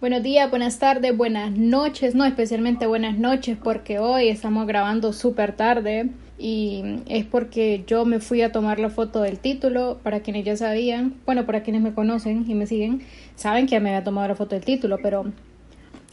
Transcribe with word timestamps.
Buenos 0.00 0.22
días, 0.22 0.48
buenas 0.48 0.78
tardes, 0.78 1.14
buenas 1.14 1.50
noches, 1.50 2.14
no 2.14 2.24
especialmente 2.24 2.86
buenas 2.86 3.18
noches 3.18 3.58
porque 3.62 3.98
hoy 3.98 4.28
estamos 4.28 4.66
grabando 4.66 5.12
súper 5.12 5.52
tarde 5.52 6.08
y 6.38 7.02
es 7.06 7.26
porque 7.26 7.84
yo 7.86 8.06
me 8.06 8.18
fui 8.18 8.40
a 8.40 8.50
tomar 8.50 8.78
la 8.78 8.88
foto 8.88 9.20
del 9.20 9.38
título, 9.38 9.98
para 10.02 10.20
quienes 10.20 10.46
ya 10.46 10.56
sabían, 10.56 11.16
bueno, 11.26 11.44
para 11.44 11.62
quienes 11.62 11.82
me 11.82 11.92
conocen 11.92 12.50
y 12.50 12.54
me 12.54 12.66
siguen, 12.66 13.02
saben 13.34 13.66
que 13.66 13.72
ya 13.72 13.80
me 13.80 13.90
había 13.90 14.02
tomado 14.02 14.26
la 14.26 14.34
foto 14.34 14.54
del 14.54 14.64
título, 14.64 14.96
pero 15.02 15.26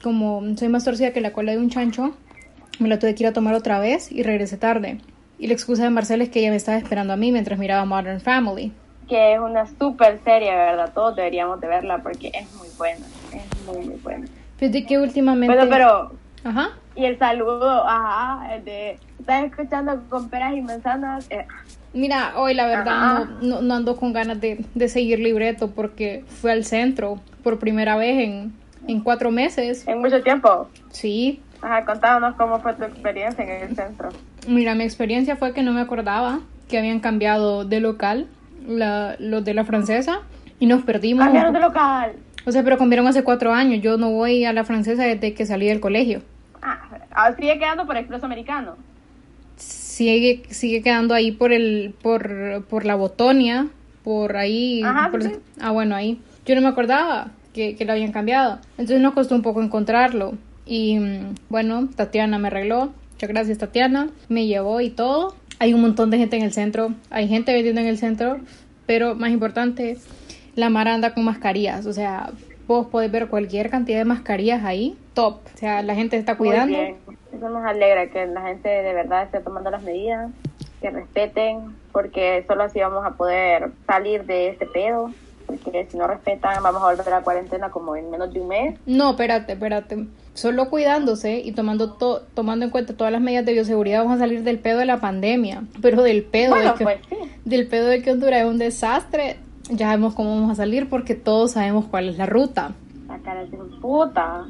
como 0.04 0.43
soy 0.57 0.67
más 0.67 0.84
torcida 0.84 1.13
que 1.13 1.21
la 1.21 1.31
cola 1.31 1.54
de 1.54 1.59
un 1.59 1.70
chancho, 1.70 2.13
me 2.79 2.90
la 2.90 2.99
tuve 2.99 3.15
que 3.15 3.23
ir 3.23 3.27
a 3.27 3.34
tomar 3.34 3.54
otra 3.54 3.79
vez 3.79 4.12
y 4.12 4.21
regresé 4.21 4.57
tarde. 4.57 4.98
Y 5.40 5.48
la 5.48 5.54
excusa 5.54 5.84
de 5.84 5.91
Marcela 5.91 6.26
es 6.26 6.29
que 6.29 6.41
ella 6.41 6.49
me 6.49 6.57
estaba 6.57 6.77
esperando 6.77 7.13
a 7.13 7.15
mí 7.15 7.31
mientras 7.31 7.57
miraba 7.57 7.85
Modern 7.85 8.20
Family. 8.20 8.73
Que 9.07 9.35
es 9.35 9.40
una 9.40 9.65
súper 9.65 10.20
serie, 10.26 10.54
¿verdad? 10.54 10.91
Todos 10.93 11.15
deberíamos 11.15 11.62
de 11.62 11.67
verla 11.67 11.99
porque 11.99 12.31
es 12.34 12.54
muy 12.55 12.67
buena, 12.77 13.05
es 13.34 13.66
muy, 13.66 13.86
muy 13.86 13.95
buena. 13.98 14.27
Fíjate 14.58 14.86
que 14.86 14.98
últimamente... 14.98 15.55
Bueno, 15.55 15.70
pero... 15.70 16.12
Ajá. 16.44 16.70
Y 16.95 17.05
el 17.05 17.18
saludo, 17.20 17.88
ajá, 17.88 18.55
el 18.55 18.65
de... 18.65 18.99
¿Estás 19.20 19.46
escuchando 19.46 20.01
con 20.10 20.29
peras 20.29 20.54
y 20.55 20.62
manzanas? 20.62 21.27
Eh, 21.29 21.46
Mira, 21.93 22.34
hoy 22.38 22.54
la 22.54 22.66
verdad 22.68 23.26
no, 23.41 23.55
no, 23.55 23.62
no, 23.62 23.74
ando 23.76 23.96
con 23.98 24.13
ganas 24.13 24.40
de, 24.40 24.66
de 24.74 24.90
seguir 24.90 25.20
libreto 25.20 25.71
porque 25.71 26.24
fui 26.27 26.51
al 26.51 26.63
centro 26.63 27.20
por 27.43 27.60
primera 27.60 27.98
vez 27.98 28.20
en, 28.20 28.54
en 28.88 29.01
cuatro 29.01 29.32
meses. 29.32 29.88
En 29.88 29.99
mucho 29.99 30.21
tiempo. 30.21 30.70
Sí. 30.90 31.41
Ajá, 31.62 31.85
contámonos 31.85 32.35
cómo 32.35 32.60
fue 32.60 32.73
tu 32.76 32.84
experiencia 32.84 33.44
en 33.44 33.70
el 33.70 33.76
centro. 33.76 34.10
Mira, 34.48 34.76
mi 34.76 34.84
experiencia 34.84 35.35
fue 35.35 35.54
que 35.54 35.63
no 35.63 35.73
me 35.73 35.82
acordaba 35.82 36.40
que 36.70 36.77
habían 36.77 36.99
cambiado 36.99 37.66
de 37.66 37.79
local 37.79 38.27
la, 38.68 39.16
los 39.20 39.44
de 39.44 39.54
la 39.54 39.66
francesa 39.66 40.21
y 40.60 40.68
nos 40.68 40.84
perdimos. 40.84 41.23
Cambiaron 41.23 41.54
de 41.54 41.60
local. 41.60 42.13
O 42.48 42.51
sea, 42.51 42.63
pero 42.63 42.77
cambiaron 42.77 43.05
hace 43.07 43.23
cuatro 43.23 43.53
años. 43.53 43.81
Yo 43.84 43.98
no 43.98 44.09
voy 44.12 44.45
a 44.45 44.53
la 44.53 44.63
francesa 44.63 45.03
desde 45.03 45.34
que 45.34 45.45
salí 45.45 45.67
del 45.67 45.81
colegio. 45.81 46.21
Ah, 46.62 47.34
sigue 47.37 47.59
quedando 47.59 47.85
por 47.85 47.98
Expreso 47.98 48.26
Americano. 48.26 48.76
Sigue, 49.57 50.43
sigue 50.49 50.81
quedando 50.81 51.13
ahí 51.13 51.31
por 51.31 51.51
el, 51.51 51.93
por, 52.01 52.63
por 52.70 52.85
la 52.85 52.95
Botonia, 52.95 53.67
por 54.04 54.37
ahí. 54.37 54.81
Ajá, 54.84 55.09
por- 55.12 55.23
sí. 55.23 55.31
Ah, 55.59 55.71
bueno, 55.71 55.95
ahí. 55.95 56.20
Yo 56.45 56.55
no 56.55 56.62
me 56.62 56.67
acordaba 56.67 57.31
que, 57.54 57.76
que 57.76 57.85
lo 57.85 57.93
habían 57.93 58.12
cambiado. 58.12 58.59
Entonces 58.77 59.01
nos 59.01 59.13
costó 59.13 59.35
un 59.35 59.41
poco 59.41 59.61
encontrarlo. 59.61 60.35
Y 60.65 60.99
mm, 60.99 61.35
bueno, 61.49 61.89
Tatiana 61.95 62.37
me 62.37 62.48
arregló. 62.48 62.93
Muchas 63.13 63.29
gracias, 63.29 63.57
Tatiana. 63.57 64.09
Me 64.29 64.45
llevó 64.45 64.79
y 64.81 64.89
todo. 64.89 65.35
Hay 65.59 65.73
un 65.73 65.81
montón 65.81 66.11
de 66.11 66.17
gente 66.19 66.38
en 66.38 66.44
el 66.44 66.53
centro. 66.53 66.94
Hay 67.09 67.28
gente 67.28 67.51
vendiendo 67.53 67.81
en 67.81 67.88
el 67.88 67.97
centro. 67.97 68.39
Pero 68.85 69.16
más 69.16 69.31
importante, 69.31 69.97
la 70.58 70.69
Mara 70.69 70.94
anda 70.94 71.13
con 71.13 71.24
mascarillas. 71.24 71.86
O 71.86 71.94
sea, 71.94 72.31
vos 72.68 72.88
podés 72.88 73.12
ver 73.12 73.28
cualquier 73.30 73.69
cantidad 73.69 74.00
de 74.00 74.06
mascarillas 74.06 74.63
ahí. 74.66 74.97
Top. 75.13 75.40
O 75.53 75.58
sea, 75.58 75.81
la 75.84 75.96
gente 75.96 76.18
se 76.18 76.19
está 76.19 76.36
cuidando. 76.36 76.78
Eso 76.78 77.50
nos 77.50 77.66
alegra 77.66 78.08
que 78.09 78.25
la 78.25 78.41
gente 78.41 78.68
de 78.68 78.94
verdad 78.94 79.24
esté 79.24 79.40
tomando 79.40 79.69
las 79.72 79.84
medidas, 79.84 80.31
que 80.81 80.90
respeten, 80.90 81.75
porque 81.91 82.44
solo 82.47 82.63
así 82.63 82.79
vamos 82.79 83.06
a 83.06 83.12
poder 83.12 83.72
salir 83.85 84.25
de 84.25 84.50
este 84.50 84.66
pedo. 84.66 85.12
Porque 85.46 85.88
si 85.90 85.97
no 85.97 86.07
respetan, 86.07 86.62
vamos 86.62 86.81
a 86.84 86.88
volver 86.88 87.07
a 87.07 87.19
la 87.19 87.22
cuarentena 87.22 87.69
como 87.69 87.96
en 87.96 88.09
menos 88.12 88.34
de 88.34 88.41
un 88.41 88.50
mes. 88.50 88.75
No, 88.85 89.12
espérate, 89.12 89.53
espérate. 89.53 90.06
Solo 90.34 90.69
cuidándose 90.69 91.40
y 91.40 91.53
tomando 91.53 91.94
to- 91.94 92.23
tomando 92.34 92.66
en 92.66 92.72
cuenta 92.72 92.96
todas 92.97 93.13
las 93.13 93.22
medidas 93.22 93.46
de 93.46 93.53
bioseguridad 93.53 94.00
vamos 94.03 94.17
a 94.17 94.19
salir 94.19 94.44
del 94.44 94.59
pedo 94.59 94.79
de 94.79 94.85
la 94.85 95.00
pandemia. 95.00 95.63
Pero 95.81 96.03
del 96.03 96.23
pedo 96.23 96.50
Bueno, 96.56 96.73
de 96.73 96.78
que, 96.78 96.84
pues 96.84 97.00
sí. 97.09 97.16
del 97.46 97.67
pedo 97.67 97.88
de 97.88 98.01
que 98.01 98.12
Honduras 98.12 98.41
es 98.41 98.46
un 98.47 98.57
desastre, 98.57 99.38
ya 99.69 99.88
sabemos 99.88 100.13
cómo 100.16 100.35
vamos 100.35 100.51
a 100.51 100.55
salir 100.55 100.89
porque 100.89 101.16
todos 101.16 101.51
sabemos 101.53 101.85
cuál 101.85 102.09
es 102.09 102.17
la 102.17 102.25
ruta. 102.25 102.72
La 103.07 103.17
cara 103.19 103.45
de 103.45 103.57
puta. 103.81 104.45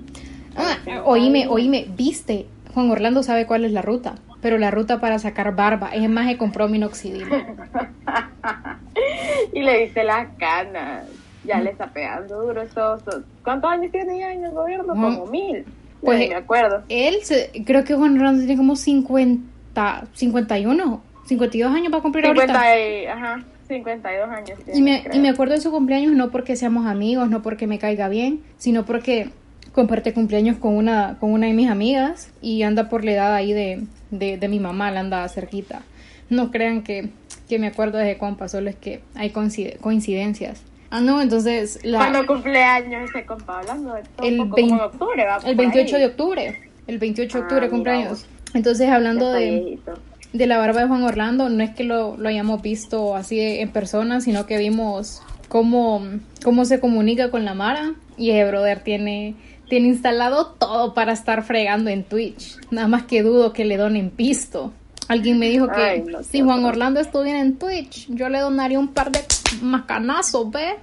Ah, 0.56 0.78
oíme, 1.06 1.48
oíme, 1.48 1.86
viste, 1.96 2.48
Juan 2.74 2.90
Orlando 2.90 3.24
sabe 3.24 3.46
cuál 3.46 3.66
es 3.66 3.72
la 3.72 3.82
ruta, 3.82 4.16
pero 4.42 4.58
la 4.58 4.72
ruta 4.72 5.00
para 5.00 5.20
sacar 5.20 5.56
barba 5.56 5.90
es 5.94 6.10
más 6.10 6.28
que 6.28 6.38
compró 6.38 6.68
minoxidil. 6.68 7.28
y 9.54 9.62
le 9.62 9.86
dice 9.86 10.04
las 10.04 10.28
canas. 10.38 11.06
Ya 11.44 11.62
le 11.62 11.70
está 11.70 11.88
pegando 11.88 12.42
duro 12.44 12.62
eso. 12.62 12.96
eso. 12.96 13.24
¿Cuántos 13.44 13.72
años 13.72 13.92
tiene 13.92 14.20
ya 14.20 14.34
en 14.34 14.44
el 14.44 14.52
gobierno? 14.52 14.94
Mm. 14.96 15.02
Como 15.02 15.26
mil. 15.28 15.66
Pues, 16.02 16.30
me 16.30 16.36
acuerdo. 16.36 16.84
Él, 16.90 17.18
se- 17.24 17.52
creo 17.66 17.84
que 17.84 17.96
Juan 17.96 18.16
Orlando 18.16 18.40
tiene 18.40 18.58
como 18.58 18.76
50, 18.76 20.08
51, 20.14 21.02
52 21.26 21.74
años 21.74 21.92
para 21.92 22.04
cumplir 22.04 22.26
ahorita. 22.26 22.46
50 22.48 22.80
y, 22.80 23.06
ajá, 23.06 23.44
52 23.68 24.30
años. 24.30 24.60
Y 24.74 24.82
me, 24.82 25.04
y 25.14 25.20
me 25.20 25.30
acuerdo 25.30 25.54
de 25.56 25.62
su 25.62 25.72
cumpleaños 25.72 26.14
no 26.14 26.30
porque 26.32 26.56
seamos 26.56 26.86
amigos, 26.86 27.30
no 27.30 27.42
porque 27.42 27.68
me 27.68 27.80
caiga 27.80 28.08
bien, 28.10 28.42
sino 28.58 28.86
porque 28.86 29.30
comparte 29.74 30.14
cumpleaños 30.14 30.58
con 30.58 30.76
una, 30.76 31.18
con 31.20 31.32
una 31.32 31.48
de 31.48 31.54
mis 31.54 31.70
amigas 31.70 32.32
y 32.42 32.64
anda 32.64 32.90
por 32.90 33.04
la 33.06 33.12
edad 33.12 33.34
ahí 33.36 33.54
de, 33.54 33.84
de, 34.12 34.38
de 34.38 34.48
mi 34.48 34.60
mamá, 34.60 34.90
la 34.92 35.02
anda 35.02 35.28
cerquita. 35.30 35.82
No 36.30 36.52
crean 36.52 36.82
que, 36.84 37.10
que 37.48 37.60
me 37.60 37.68
acuerdo 37.68 37.98
de 37.98 38.18
compa, 38.18 38.48
solo 38.48 38.70
es 38.70 38.76
que 38.76 39.02
hay 39.16 39.30
coincide- 39.32 39.78
coincidencias. 39.80 40.62
Ah, 40.90 41.02
no, 41.02 41.22
entonces 41.22 41.80
la, 41.84 41.98
Cuando 42.00 42.26
cumpleaños 42.26 43.10
ese 43.10 43.26
compa 43.26 43.60
hablando 43.60 43.94
de 43.94 44.04
todo 44.04 44.26
El 44.28 44.38
poco 44.38 44.56
vein- 44.56 44.70
como 44.70 44.82
en 44.82 44.88
octubre, 44.88 45.26
va 45.26 45.36
el 45.38 45.56
por 45.56 45.66
28 45.66 45.96
ahí. 45.96 46.02
de 46.02 46.08
octubre, 46.08 46.58
el 46.88 46.98
28 46.98 47.38
de 47.38 47.42
Ah, 47.42 47.44
octubre 47.44 47.62
mira 47.62 47.72
cumpleaños. 47.72 48.26
Entonces 48.54 48.90
hablando 48.90 49.30
de, 49.32 49.50
viejito. 49.60 49.94
De 50.38 50.48
la 50.48 50.58
barba 50.58 50.82
de 50.82 50.88
Juan 50.88 51.04
Orlando, 51.04 51.50
no 51.50 51.64
es 51.64 51.72
que 51.72 51.84
lo, 51.84 52.18
lo 52.18 52.30
hayamos 52.30 52.62
visto 52.62 53.16
así 53.16 53.40
en 53.40 53.72
persona, 53.72 54.22
sino 54.22 54.46
que 54.46 54.58
vimos 54.58 55.22
cómo, 55.48 56.04
cómo 56.44 56.66
se 56.66 56.80
comunica 56.80 57.32
con 57.32 57.46
la 57.46 57.54
Mara. 57.54 57.94
Y 58.18 58.32
ese 58.32 58.48
brother 58.50 58.80
tiene, 58.80 59.36
tiene 59.70 59.88
instalado 59.88 60.48
todo 60.48 60.94
para 60.94 61.14
estar 61.14 61.44
fregando 61.44 61.90
en 61.90 62.04
Twitch. 62.04 62.58
Nada 62.72 62.88
más 62.88 63.04
que 63.04 63.24
dudo 63.24 63.54
que 63.54 63.66
le 63.66 63.78
donen 63.78 64.10
pisto. 64.10 64.74
Alguien 65.08 65.40
me 65.40 65.50
dijo 65.50 65.68
que 65.68 65.82
Ay, 65.82 66.04
no, 66.04 66.24
si 66.24 66.42
Juan. 66.42 66.66
Orlando 66.66 67.00
estuviera 67.00 67.40
en 67.40 67.58
Twitch, 67.58 68.08
yo 68.10 68.28
le 68.28 68.40
donaría 68.40 68.78
un 68.78 68.90
par 68.90 69.12
de 69.12 69.22
macanazos, 69.62 70.52
¿ve? 70.52 70.76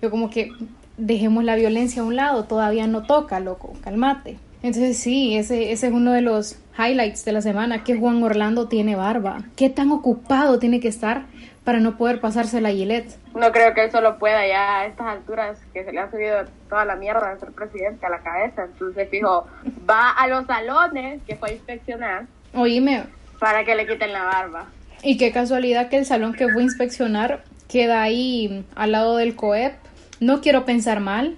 Yo 0.00 0.10
como 0.10 0.30
que 0.30 0.52
dejemos 0.96 1.44
la 1.44 1.54
violencia 1.54 2.00
a 2.00 2.04
un 2.04 2.16
lado, 2.16 2.44
todavía 2.44 2.86
no 2.86 3.02
toca, 3.02 3.40
loco, 3.40 3.74
cálmate. 3.82 4.38
Entonces 4.62 4.98
sí, 4.98 5.36
ese, 5.36 5.72
ese 5.72 5.86
es 5.86 5.92
uno 5.92 6.12
de 6.12 6.20
los 6.20 6.58
highlights 6.78 7.24
de 7.24 7.32
la 7.32 7.40
semana, 7.40 7.84
que 7.84 7.96
Juan 7.96 8.22
Orlando 8.22 8.68
tiene 8.68 8.96
barba. 8.96 9.42
¿Qué 9.56 9.70
tan 9.70 9.90
ocupado 9.92 10.58
tiene 10.58 10.80
que 10.80 10.88
estar 10.88 11.26
para 11.64 11.80
no 11.80 11.96
poder 11.96 12.20
pasarse 12.20 12.60
la 12.60 12.70
Gillette? 12.70 13.16
No 13.34 13.52
creo 13.52 13.74
que 13.74 13.84
él 13.84 13.90
solo 13.90 14.18
pueda 14.18 14.46
ya 14.46 14.80
a 14.80 14.86
estas 14.86 15.06
alturas 15.06 15.58
que 15.72 15.84
se 15.84 15.92
le 15.92 16.00
ha 16.00 16.10
subido 16.10 16.38
toda 16.68 16.84
la 16.84 16.96
mierda 16.96 17.32
de 17.32 17.40
ser 17.40 17.52
presidente 17.52 18.04
a 18.06 18.10
la 18.10 18.18
cabeza. 18.18 18.64
Entonces, 18.64 19.08
fijo, 19.10 19.46
va 19.88 20.10
a 20.10 20.26
los 20.28 20.46
salones 20.46 21.20
que 21.26 21.36
fue 21.36 21.50
a 21.50 21.52
inspeccionar 21.52 22.26
Oíme, 22.54 23.04
para 23.38 23.64
que 23.64 23.74
le 23.74 23.86
quiten 23.86 24.12
la 24.12 24.24
barba. 24.24 24.66
y 25.02 25.16
qué 25.18 25.30
casualidad 25.30 25.88
que 25.88 25.98
el 25.98 26.06
salón 26.06 26.32
que 26.32 26.48
fue 26.48 26.62
a 26.62 26.64
inspeccionar 26.64 27.44
queda 27.68 28.02
ahí 28.02 28.64
al 28.74 28.92
lado 28.92 29.16
del 29.16 29.36
COEP. 29.36 29.74
No 30.20 30.40
quiero 30.40 30.64
pensar 30.64 30.98
mal, 31.00 31.36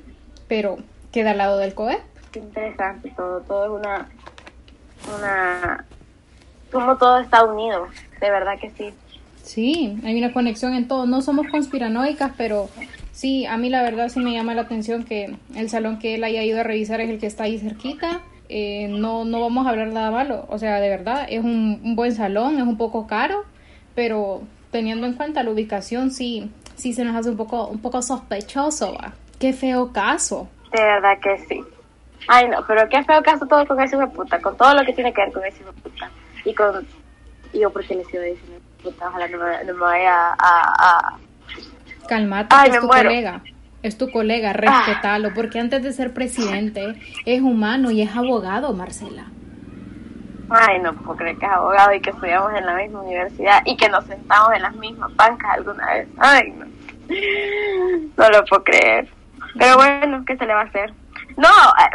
pero 0.49 0.79
queda 1.13 1.33
al 1.33 1.39
lado 1.39 1.59
del 1.59 1.75
COEP. 1.75 2.01
Qué 2.33 2.39
interesante 2.39 3.13
todo, 3.17 3.41
todo 3.41 3.65
es 3.65 3.85
una, 3.85 4.09
una, 5.17 5.85
como 6.71 6.97
todo 6.97 7.19
está 7.19 7.45
unido, 7.45 7.89
de 8.21 8.31
verdad 8.31 8.59
que 8.61 8.71
sí. 8.71 8.95
Sí, 9.43 9.99
hay 10.05 10.19
una 10.19 10.33
conexión 10.33 10.75
en 10.75 10.87
todo. 10.87 11.07
No 11.07 11.23
somos 11.23 11.49
conspiranoicas, 11.49 12.33
pero 12.37 12.69
sí, 13.11 13.47
a 13.47 13.57
mí 13.57 13.69
la 13.69 13.83
verdad 13.83 14.09
sí 14.09 14.21
me 14.21 14.33
llama 14.33 14.55
la 14.55 14.63
atención 14.63 15.05
que 15.05 15.35
el 15.57 15.71
salón 15.71 15.99
que 15.99 16.15
él 16.15 16.25
haya 16.25 16.43
ido 16.43 16.61
a 16.61 16.63
revisar 16.63 17.01
es 17.01 17.11
el 17.11 17.19
que 17.19 17.27
está 17.27 17.45
ahí 17.45 17.59
cerquita. 17.59 18.21
Eh, 18.49 18.89
no, 18.89 19.25
no 19.25 19.41
vamos 19.41 19.67
a 19.67 19.71
hablar 19.71 19.89
nada 19.89 20.11
malo. 20.11 20.45
O 20.49 20.59
sea, 20.59 20.81
de 20.81 20.89
verdad, 20.89 21.27
es 21.29 21.43
un, 21.43 21.81
un 21.83 21.97
buen 21.97 22.13
salón, 22.15 22.59
es 22.59 22.63
un 22.63 22.77
poco 22.77 23.07
caro, 23.07 23.45
pero 23.95 24.43
teniendo 24.71 25.07
en 25.07 25.15
cuenta 25.15 25.43
la 25.43 25.51
ubicación, 25.51 26.11
sí, 26.11 26.51
sí 26.77 26.93
se 26.93 27.05
nos 27.05 27.17
hace 27.17 27.31
un 27.31 27.37
poco, 27.37 27.67
un 27.67 27.81
poco 27.81 28.03
sospechoso, 28.03 28.95
va. 28.95 29.15
Qué 29.39 29.53
feo 29.53 29.93
caso. 29.93 30.49
De 30.73 30.83
verdad 30.83 31.19
que 31.19 31.39
sí. 31.47 31.61
Ay, 32.29 32.49
no, 32.49 32.65
pero 32.67 32.89
qué 32.89 33.03
feo 33.05 33.23
caso 33.23 33.47
todo 33.47 33.67
con 33.67 33.81
ese 33.81 33.97
hijo 33.97 34.07
de 34.07 34.13
puta, 34.13 34.41
con 34.41 34.57
todo 34.57 34.75
lo 34.75 34.85
que 34.85 34.93
tiene 34.93 35.13
que 35.13 35.23
ver 35.23 35.33
con 35.33 35.45
ese 35.45 35.63
hijo 35.63 35.73
de 35.73 35.81
puta. 35.83 36.11
Y 36.45 36.55
con. 36.55 36.87
Y 37.53 37.61
yo, 37.61 37.71
porque 37.71 37.95
le 37.95 38.05
sigo 38.05 38.23
diciendo 38.23 38.61
puta, 38.83 39.09
ojalá 39.09 39.29
no 39.29 39.39
me, 39.39 39.65
no 39.65 39.75
me 39.75 39.81
vaya 39.81 40.31
a. 40.33 40.37
a- 40.39 41.19
Calmate, 42.09 42.55
Ay, 42.59 42.71
que 42.71 42.77
es 42.77 42.81
tu 42.81 42.87
muero. 42.87 43.09
colega. 43.09 43.43
es 43.83 43.97
tu 43.99 44.11
colega, 44.11 44.53
respetalo, 44.53 45.33
porque 45.35 45.59
antes 45.61 45.83
de 45.83 45.93
ser 45.93 46.13
presidente 46.13 46.95
es 47.25 47.41
humano 47.41 47.91
y 47.91 48.03
es 48.03 48.15
abogado, 48.17 48.73
Marcela. 48.75 49.25
Ay, 50.51 50.81
no 50.81 50.93
puedo 50.95 51.17
creer 51.17 51.37
que 51.39 51.47
es 51.47 51.53
abogado 51.53 51.95
y 51.95 52.01
que 52.01 52.11
estudiamos 52.11 52.53
en 52.55 52.67
la 52.67 52.75
misma 52.75 53.03
universidad 53.03 53.63
y 53.65 53.77
que 53.77 53.89
nos 53.89 54.05
sentamos 54.07 54.53
en 54.55 54.63
las 54.63 54.75
mismas 54.75 55.15
bancas 55.15 55.51
alguna 55.59 55.87
vez. 55.95 56.09
Ay, 56.19 56.53
no. 56.59 56.67
No 58.17 58.29
lo 58.31 58.45
puedo 58.45 58.65
creer. 58.65 59.09
Pero 59.59 59.77
bueno, 59.77 60.25
¿qué 60.27 60.37
se 60.37 60.47
le 60.47 60.55
va 60.55 60.61
a 60.63 60.65
hacer? 60.65 60.93
No, 61.37 61.49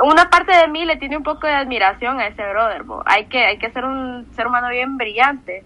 una 0.04 0.30
parte 0.30 0.56
de 0.56 0.68
mí 0.68 0.86
le 0.86 0.98
tiene 0.98 1.18
un 1.18 1.24
poco 1.24 1.48
de 1.48 1.54
admiración 1.54 2.20
a 2.20 2.28
ese 2.28 2.42
brother. 2.48 2.84
Hay 3.06 3.26
que 3.26 3.46
hay 3.46 3.58
que 3.58 3.70
ser 3.72 3.86
un 3.86 4.28
ser 4.36 4.48
humano 4.48 4.70
bien 4.70 4.98
brillante 4.98 5.64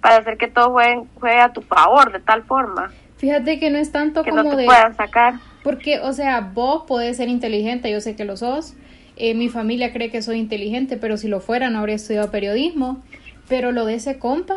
para 0.00 0.16
hacer 0.16 0.36
que 0.36 0.48
todo 0.48 0.70
juegue, 0.70 1.02
juegue 1.14 1.40
a 1.40 1.52
tu 1.52 1.62
favor 1.62 2.12
de 2.12 2.20
tal 2.20 2.42
forma. 2.44 2.90
Fíjate 3.16 3.58
que 3.58 3.70
no 3.70 3.78
es 3.78 3.92
tanto 3.92 4.22
que 4.22 4.30
como 4.30 4.42
no 4.42 4.50
te 4.50 4.56
de... 4.56 4.64
puedan 4.66 4.94
sacar. 4.96 5.34
Porque, 5.62 6.00
o 6.00 6.12
sea, 6.12 6.40
vos 6.40 6.84
podés 6.86 7.16
ser 7.16 7.28
inteligente, 7.28 7.90
yo 7.90 8.00
sé 8.00 8.16
que 8.16 8.24
lo 8.24 8.36
sos. 8.36 8.74
Eh, 9.16 9.34
mi 9.34 9.48
familia 9.48 9.92
cree 9.92 10.10
que 10.10 10.20
soy 10.20 10.38
inteligente, 10.38 10.96
pero 10.96 11.16
si 11.16 11.28
lo 11.28 11.40
fuera 11.40 11.70
no 11.70 11.78
habría 11.78 11.94
estudiado 11.94 12.30
periodismo. 12.30 13.02
Pero 13.48 13.72
lo 13.72 13.86
de 13.86 13.94
ese 13.94 14.18
compa 14.18 14.56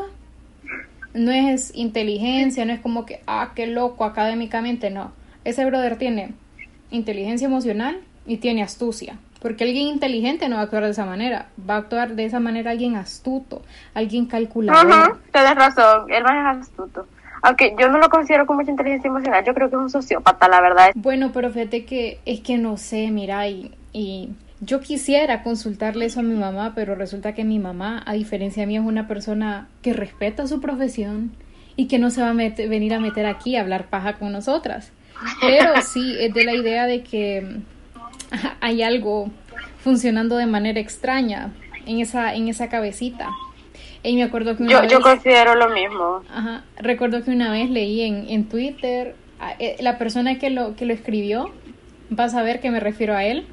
no 1.14 1.32
es 1.32 1.74
inteligencia, 1.76 2.66
no 2.66 2.74
es 2.74 2.80
como 2.80 3.06
que, 3.06 3.22
ah, 3.28 3.52
qué 3.56 3.68
loco 3.68 4.04
académicamente, 4.04 4.90
no. 4.90 5.12
Ese 5.46 5.64
brother 5.66 5.98
tiene 5.98 6.34
inteligencia 6.92 7.46
emocional 7.46 8.00
y 8.28 8.38
tiene 8.38 8.62
astucia. 8.64 9.18
Porque 9.42 9.64
alguien 9.64 9.88
inteligente 9.88 10.50
no 10.50 10.56
va 10.56 10.62
a 10.62 10.66
actuar 10.66 10.84
de 10.84 10.90
esa 10.92 11.06
manera. 11.06 11.48
Va 11.70 11.76
a 11.76 11.78
actuar 11.78 12.16
de 12.16 12.26
esa 12.26 12.40
manera 12.40 12.72
alguien 12.72 12.96
astuto, 12.96 13.62
alguien 13.94 14.26
calculador. 14.26 14.92
Ajá, 14.92 15.18
tienes 15.32 15.56
razón, 15.56 16.12
él 16.12 16.24
más 16.24 16.56
es 16.58 16.68
astuto. 16.70 17.08
Aunque 17.44 17.76
yo 17.80 17.88
no 17.88 18.00
lo 18.00 18.10
considero 18.10 18.48
como 18.48 18.60
mucha 18.62 18.72
inteligencia 18.72 19.08
emocional, 19.10 19.44
yo 19.46 19.54
creo 19.54 19.70
que 19.70 19.76
es 19.76 19.82
un 19.82 19.90
sociópata, 19.92 20.48
la 20.48 20.60
verdad. 20.60 20.92
Bueno, 20.96 21.30
pero 21.34 21.52
fíjate 21.52 21.86
que 21.86 22.20
es 22.26 22.40
que 22.42 22.58
no 22.58 22.78
sé, 22.78 23.12
mira, 23.12 23.48
y, 23.48 23.72
y 23.94 24.30
yo 24.60 24.80
quisiera 24.80 25.44
consultarle 25.44 26.06
eso 26.06 26.22
a 26.22 26.24
mi 26.24 26.34
mamá, 26.34 26.74
pero 26.74 26.96
resulta 26.96 27.34
que 27.34 27.44
mi 27.44 27.60
mamá, 27.60 28.02
a 28.08 28.14
diferencia 28.14 28.64
de 28.64 28.68
mí, 28.68 28.76
es 28.76 28.84
una 28.84 29.08
persona 29.08 29.68
que 29.84 29.94
respeta 29.94 30.48
su 30.48 30.60
profesión 30.62 31.32
y 31.76 31.88
que 31.88 32.00
no 32.00 32.10
se 32.10 32.22
va 32.24 32.30
a 32.32 32.34
meter- 32.34 32.68
venir 32.70 32.96
a 32.96 33.00
meter 33.00 33.28
aquí 33.28 33.56
a 33.56 33.62
hablar 33.62 33.86
paja 33.86 34.14
con 34.14 34.32
nosotras. 34.32 34.92
Pero 35.40 35.80
sí, 35.84 36.16
es 36.20 36.34
de 36.34 36.44
la 36.44 36.56
idea 36.56 36.88
de 36.88 37.04
que 37.04 37.60
hay 38.62 38.84
algo 38.84 39.30
funcionando 39.84 40.38
de 40.38 40.46
manera 40.46 40.80
extraña 40.80 41.52
en 41.86 42.00
esa, 42.00 42.34
en 42.36 42.48
esa 42.48 42.70
cabecita. 42.70 43.30
Y 44.04 44.16
me 44.16 44.24
acuerdo 44.24 44.56
que 44.56 44.64
una 44.64 44.72
Yo, 44.72 44.82
vez- 44.82 44.92
yo 44.92 45.02
considero 45.02 45.56
lo 45.56 45.70
mismo. 45.70 46.22
Ajá. 46.30 46.64
Recuerdo 46.78 47.24
que 47.24 47.32
una 47.32 47.52
vez 47.52 47.70
leí 47.70 48.02
en, 48.02 48.26
en 48.30 48.48
Twitter, 48.48 49.16
eh, 49.60 49.76
la 49.80 49.98
persona 49.98 50.38
que 50.40 50.50
lo, 50.50 50.76
que 50.76 50.86
lo 50.86 50.94
escribió, 50.94 51.52
va 52.18 52.26
a 52.26 52.30
saber 52.30 52.60
que 52.60 52.72
me 52.72 52.80
refiero 52.80 53.16
a 53.16 53.24
él, 53.26 53.46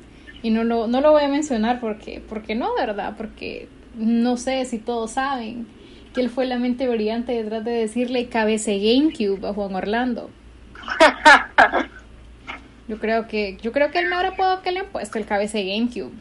y 0.42 0.50
no 0.50 0.62
lo, 0.62 0.86
no 0.86 1.00
lo 1.00 1.12
voy 1.12 1.22
a 1.24 1.28
mencionar 1.28 1.80
porque, 1.80 2.22
porque 2.28 2.54
no, 2.54 2.74
¿verdad? 2.76 3.14
Porque 3.16 3.68
no 3.96 4.36
sé 4.36 4.64
si 4.66 4.78
todos 4.78 5.12
saben 5.12 5.66
que 6.14 6.20
él 6.20 6.28
fue 6.30 6.44
la 6.46 6.58
mente 6.58 6.86
brillante 6.88 7.32
detrás 7.32 7.64
de 7.64 7.72
decirle 7.72 8.26
cabece 8.28 8.78
GameCube 8.78 9.48
a 9.48 9.54
Juan 9.54 9.74
Orlando. 9.74 10.30
Yo 12.88 12.98
creo 12.98 13.26
que, 13.28 13.56
yo 13.62 13.72
creo 13.72 13.90
que 13.90 13.98
el 13.98 14.06
mejor 14.08 14.26
apodo 14.26 14.62
que 14.62 14.70
le 14.72 14.80
han 14.80 14.86
puesto 14.86 15.18
el 15.18 15.24
cabece 15.26 15.64
GameCube. 15.64 16.12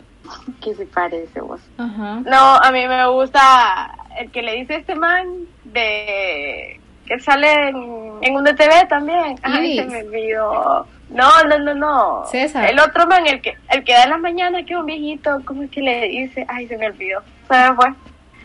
¿Qué 0.63 0.73
se 0.75 0.85
parece 0.85 1.41
vos? 1.41 1.59
Ajá. 1.77 2.21
No, 2.25 2.37
a 2.55 2.71
mí 2.71 2.87
me 2.87 3.05
gusta 3.09 3.93
el 4.19 4.31
que 4.31 4.41
le 4.41 4.53
dice 4.55 4.75
este 4.75 4.95
man 4.95 5.27
de 5.65 6.79
que 7.05 7.19
sale 7.19 7.67
en, 7.69 7.75
en 8.21 8.35
un 8.35 8.43
DTV 8.45 8.87
también. 8.87 9.35
Ay, 9.43 9.77
se 9.79 9.85
me 9.85 10.03
olvidó. 10.03 10.87
No, 11.09 11.43
no, 11.49 11.59
no, 11.59 11.75
no. 11.75 12.25
César. 12.31 12.69
El 12.69 12.79
otro 12.79 13.05
man, 13.07 13.27
el 13.27 13.41
que 13.41 13.55
el 13.69 13.83
que 13.83 13.91
da 13.93 14.03
en 14.05 14.11
las 14.11 14.19
mañanas, 14.21 14.63
que 14.65 14.73
es 14.73 14.79
un 14.79 14.85
viejito, 14.85 15.41
¿cómo 15.45 15.63
es 15.63 15.69
que 15.71 15.81
le 15.81 16.07
dice? 16.07 16.45
Ay, 16.47 16.67
se 16.67 16.77
me 16.77 16.87
olvidó. 16.87 17.21
Se 17.49 17.57
me 17.57 17.75
fue. 17.75 17.87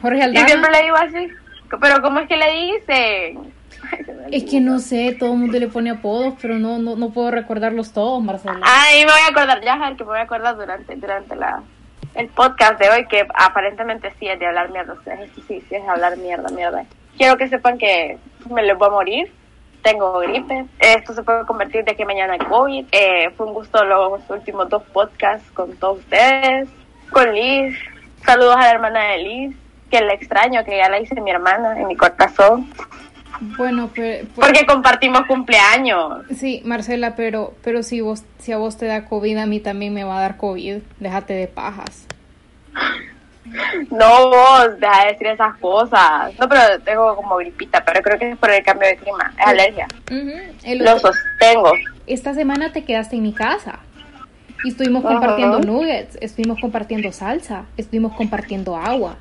Jorge 0.02 0.18
Y 0.18 0.22
Aldana. 0.22 0.46
siempre 0.48 0.70
le 0.72 0.82
digo 0.82 0.96
así. 0.96 1.28
Pero 1.80 2.02
¿cómo 2.02 2.18
es 2.18 2.28
que 2.28 2.36
le 2.36 2.50
dicen? 2.50 3.52
Es 4.30 4.44
que 4.44 4.60
no 4.60 4.78
sé, 4.78 5.16
todo 5.18 5.32
el 5.32 5.38
mundo 5.38 5.58
le 5.58 5.68
pone 5.68 5.90
apodos, 5.90 6.34
pero 6.40 6.58
no, 6.58 6.78
no, 6.78 6.96
no 6.96 7.10
puedo 7.10 7.30
recordarlos 7.30 7.92
todos, 7.92 8.22
Marcelo. 8.22 8.60
Ay, 8.62 9.06
me 9.06 9.12
voy 9.12 9.20
a 9.26 9.30
acordar, 9.30 9.62
ya 9.62 9.78
que 9.96 10.04
me 10.04 10.10
voy 10.10 10.18
a 10.18 10.22
acordar 10.22 10.54
durante, 10.54 10.96
durante 10.96 11.34
la, 11.34 11.62
el 12.14 12.28
podcast 12.28 12.78
de 12.78 12.90
hoy, 12.90 13.06
que 13.06 13.26
aparentemente 13.34 14.12
sí 14.18 14.28
es 14.28 14.38
de 14.38 14.46
hablar 14.46 14.70
mierda. 14.70 14.96
Sí, 15.34 15.42
sí, 15.46 15.64
es 15.70 15.82
de 15.82 15.88
hablar 15.88 16.16
mierda, 16.18 16.50
mierda. 16.50 16.84
Quiero 17.16 17.36
que 17.36 17.48
sepan 17.48 17.78
que 17.78 18.18
me 18.50 18.62
les 18.62 18.76
voy 18.76 18.88
a 18.88 18.90
morir. 18.90 19.32
Tengo 19.82 20.18
gripe. 20.18 20.66
Esto 20.78 21.14
se 21.14 21.22
puede 21.22 21.46
convertir 21.46 21.84
de 21.84 21.96
a 22.00 22.06
mañana 22.06 22.34
en 22.34 22.44
COVID. 22.44 22.86
Eh, 22.92 23.30
fue 23.36 23.46
un 23.46 23.54
gusto 23.54 23.84
los 23.84 24.20
últimos 24.28 24.68
dos 24.68 24.82
podcasts 24.92 25.50
con 25.52 25.74
todos 25.76 26.00
ustedes. 26.00 26.68
Con 27.10 27.32
Liz. 27.32 27.78
Saludos 28.24 28.56
a 28.56 28.60
la 28.60 28.70
hermana 28.70 29.04
de 29.12 29.18
Liz, 29.18 29.56
que 29.90 30.00
la 30.00 30.12
extraño, 30.12 30.64
que 30.64 30.76
ya 30.76 30.88
la 30.88 31.00
hice 31.00 31.20
mi 31.20 31.30
hermana 31.30 31.80
en 31.80 31.86
mi 31.86 31.96
corazón. 31.96 32.68
Bueno, 33.40 33.90
pero, 33.94 34.26
Porque 34.34 34.66
compartimos 34.66 35.22
cumpleaños. 35.26 36.24
sí, 36.36 36.62
Marcela, 36.64 37.14
pero, 37.16 37.54
pero 37.62 37.82
si 37.82 38.00
vos, 38.00 38.24
si 38.38 38.52
a 38.52 38.56
vos 38.58 38.76
te 38.76 38.86
da 38.86 39.04
COVID, 39.04 39.36
a 39.38 39.46
mí 39.46 39.60
también 39.60 39.94
me 39.94 40.04
va 40.04 40.18
a 40.18 40.20
dar 40.20 40.36
COVID. 40.36 40.78
Déjate 40.98 41.34
de 41.34 41.46
pajas. 41.46 42.06
No, 43.90 44.28
vos, 44.28 44.78
deja 44.78 45.04
de 45.04 45.12
decir 45.12 45.26
esas 45.28 45.56
cosas. 45.56 46.38
No, 46.38 46.48
pero 46.48 46.60
tengo 46.84 47.16
como 47.16 47.36
gripita, 47.36 47.82
pero 47.84 48.02
creo 48.02 48.18
que 48.18 48.30
es 48.30 48.36
por 48.36 48.50
el 48.50 48.62
cambio 48.62 48.88
de 48.88 48.96
clima. 48.96 49.32
Es 49.38 49.46
alergia. 49.46 49.86
El 50.64 50.78
Lo 50.84 50.98
sostengo. 50.98 51.72
esta 52.06 52.34
semana 52.34 52.72
te 52.72 52.84
quedaste 52.84 53.16
en 53.16 53.22
mi 53.22 53.32
casa. 53.32 53.78
Y 54.64 54.70
estuvimos 54.70 55.02
compartiendo 55.04 55.60
nuggets, 55.60 56.18
estuvimos 56.20 56.60
compartiendo 56.60 57.12
salsa, 57.12 57.64
estuvimos 57.76 58.14
compartiendo 58.16 58.76
agua. 58.76 59.16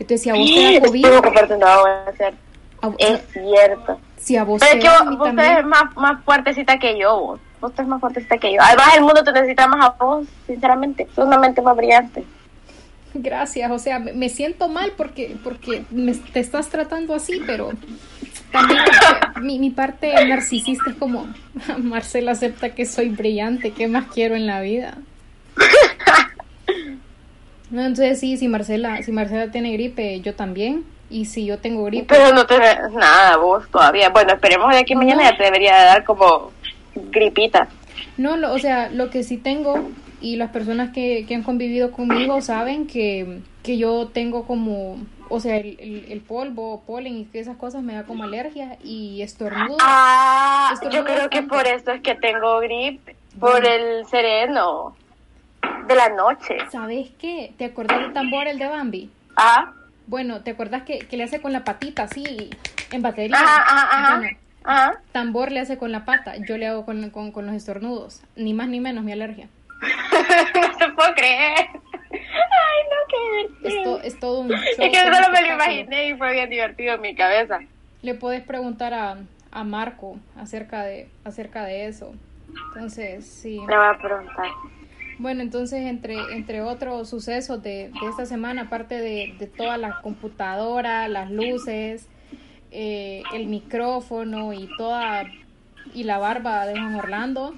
Entonces, 0.00 0.22
si 0.22 0.30
a 0.30 0.34
vos 0.34 0.50
te 0.52 0.74
da 0.74 0.86
COVID, 0.86 1.04
Estuvo 1.04 1.22
compartiendo 1.22 1.66
agua, 1.66 2.04
cierto. 2.16 2.38
A 2.82 2.90
Es 2.98 3.22
cierto. 3.32 4.00
si 4.16 4.36
a 4.36 4.44
vos 4.44 4.60
Pero 4.60 4.78
es 4.78 4.84
que 4.84 4.90
vos, 4.90 5.24
también. 5.24 5.50
eres 5.50 5.66
más, 5.66 5.96
más 5.96 6.22
fuertecita 6.24 6.78
que 6.78 6.98
yo, 6.98 7.18
vos. 7.20 7.40
Vos 7.60 7.70
estás 7.70 7.86
más 7.86 8.00
fuertecita 8.00 8.38
que 8.38 8.52
yo. 8.52 8.58
Además, 8.60 8.88
el 8.96 9.02
mundo 9.02 9.22
te 9.22 9.32
necesita 9.32 9.66
más 9.66 9.84
a 9.84 9.90
vos, 9.90 10.26
sinceramente. 10.46 11.06
Sos 11.14 11.26
una 11.26 11.38
mente 11.38 11.60
más 11.60 11.76
brillante. 11.76 12.24
Gracias, 13.12 13.70
o 13.70 13.78
sea, 13.78 13.98
me, 13.98 14.28
siento 14.28 14.68
mal 14.68 14.92
porque, 14.96 15.36
porque 15.42 15.84
me, 15.90 16.14
te 16.14 16.38
estás 16.38 16.68
tratando 16.68 17.12
así, 17.12 17.42
pero 17.44 17.72
también 18.52 18.78
mi, 19.42 19.58
mi 19.58 19.70
parte 19.70 20.12
narcisista 20.26 20.90
es 20.90 20.96
como, 20.96 21.26
Marcela 21.78 22.32
acepta 22.32 22.72
que 22.72 22.86
soy 22.86 23.08
brillante, 23.08 23.72
¿qué 23.72 23.88
más 23.88 24.06
quiero 24.06 24.36
en 24.36 24.46
la 24.46 24.60
vida? 24.60 24.98
Entonces 27.72 28.20
sí, 28.20 28.36
si 28.36 28.46
Marcela, 28.46 29.02
si 29.02 29.10
Marcela 29.10 29.50
tiene 29.50 29.72
gripe, 29.72 30.20
yo 30.20 30.34
también, 30.34 30.84
y 31.10 31.24
si 31.26 31.44
yo 31.44 31.58
tengo 31.58 31.84
gripe, 31.84 32.14
Pero 32.14 32.32
no 32.32 32.46
tenés 32.46 32.90
nada, 32.92 33.36
vos 33.36 33.68
todavía. 33.70 34.08
Bueno, 34.10 34.32
esperemos 34.32 34.70
de 34.72 34.78
aquí 34.78 34.94
mañana 34.94 35.24
ya 35.24 35.36
te 35.36 35.44
debería 35.44 35.76
de 35.76 35.84
dar 35.84 36.04
como 36.04 36.52
gripita. 36.94 37.68
no, 38.16 38.36
lo, 38.36 38.52
o 38.52 38.58
sea, 38.58 38.88
lo 38.90 39.10
que 39.10 39.22
sí 39.24 39.36
tengo, 39.36 39.90
y 40.20 40.36
las 40.36 40.50
personas 40.50 40.92
que, 40.92 41.24
que 41.26 41.34
han 41.34 41.42
convivido 41.42 41.90
conmigo 41.92 42.40
saben 42.40 42.86
que, 42.86 43.40
que 43.62 43.78
yo 43.78 44.08
tengo 44.08 44.46
como, 44.46 44.98
o 45.28 45.40
sea, 45.40 45.56
el, 45.56 45.78
el, 45.80 46.06
el 46.10 46.20
polvo, 46.20 46.82
polen 46.86 47.16
y 47.16 47.28
esas 47.32 47.56
cosas 47.56 47.82
me 47.82 47.94
da 47.94 48.04
como 48.04 48.24
alergia 48.24 48.78
y 48.84 49.22
estornudo. 49.22 49.78
Ah, 49.80 50.74
yo 50.90 51.04
creo 51.04 51.28
que 51.28 51.42
por 51.42 51.66
eso 51.66 51.90
es 51.92 52.00
que 52.02 52.14
tengo 52.14 52.60
gripe, 52.60 53.16
por 53.38 53.66
el 53.66 54.06
sereno 54.06 54.94
de 55.88 55.94
la 55.94 56.10
noche. 56.10 56.56
¿Sabes 56.70 57.10
qué? 57.18 57.52
¿Te 57.56 57.66
acordás 57.66 58.00
del 58.00 58.12
tambor, 58.12 58.46
el 58.46 58.58
de 58.58 58.66
Bambi? 58.68 59.10
Ah, 59.36 59.72
Bueno, 60.10 60.40
¿te 60.42 60.50
acordás 60.50 60.82
que, 60.82 60.98
que 60.98 61.16
le 61.16 61.22
hace 61.22 61.40
con 61.40 61.52
la 61.52 61.62
patita 61.62 62.02
así, 62.02 62.50
en 62.90 63.00
batería? 63.00 63.36
ajá, 63.36 63.62
ajá, 63.62 63.88
ajá. 64.06 64.18
Bueno, 64.18 64.36
ajá. 64.64 65.00
tambor 65.12 65.52
le 65.52 65.60
hace 65.60 65.78
con 65.78 65.92
la 65.92 66.04
pata, 66.04 66.34
yo 66.48 66.58
le 66.58 66.66
hago 66.66 66.84
con, 66.84 67.10
con, 67.10 67.30
con 67.30 67.46
los 67.46 67.54
estornudos. 67.54 68.20
Ni 68.34 68.52
más 68.52 68.66
ni 68.66 68.80
menos 68.80 69.04
mi 69.04 69.12
alergia. 69.12 69.46
no 69.80 70.76
te 70.78 70.88
puedo 70.94 71.14
creer. 71.14 71.54
Ay, 72.12 72.80
no, 72.90 72.96
qué 73.08 73.68
Es, 73.68 73.74
divertido. 73.74 73.96
to- 73.98 74.02
es 74.02 74.18
todo 74.18 74.40
un 74.40 74.48
show. 74.48 74.58
Es 74.78 74.90
que 74.90 74.98
solo 74.98 75.30
me 75.32 75.42
lo 75.42 75.54
imaginé 75.54 76.08
y 76.08 76.14
fue 76.16 76.32
bien 76.32 76.50
divertido 76.50 76.94
en 76.96 77.00
mi 77.02 77.14
cabeza. 77.14 77.60
Le 78.02 78.14
puedes 78.14 78.42
preguntar 78.42 78.92
a, 78.92 79.16
a 79.52 79.62
Marco 79.64 80.18
acerca 80.36 80.82
de, 80.82 81.08
acerca 81.24 81.62
de 81.64 81.86
eso. 81.86 82.12
Entonces, 82.74 83.24
sí. 83.26 83.60
Le 83.60 83.76
voy 83.76 83.86
a 83.86 83.96
preguntar. 83.96 84.46
Bueno, 85.20 85.42
entonces, 85.42 85.80
entre, 85.84 86.14
entre 86.32 86.62
otros 86.62 87.10
sucesos 87.10 87.62
de, 87.62 87.90
de 88.00 88.08
esta 88.08 88.24
semana, 88.24 88.62
aparte 88.62 88.94
de, 88.94 89.34
de 89.38 89.46
toda 89.46 89.76
la 89.76 90.00
computadora, 90.00 91.08
las 91.08 91.30
luces, 91.30 92.08
eh, 92.70 93.22
el 93.34 93.46
micrófono 93.46 94.54
y 94.54 94.66
toda 94.78 95.24
y 95.92 96.04
la 96.04 96.16
barba 96.16 96.64
de 96.64 96.72
Juan 96.72 96.94
Orlando, 96.94 97.52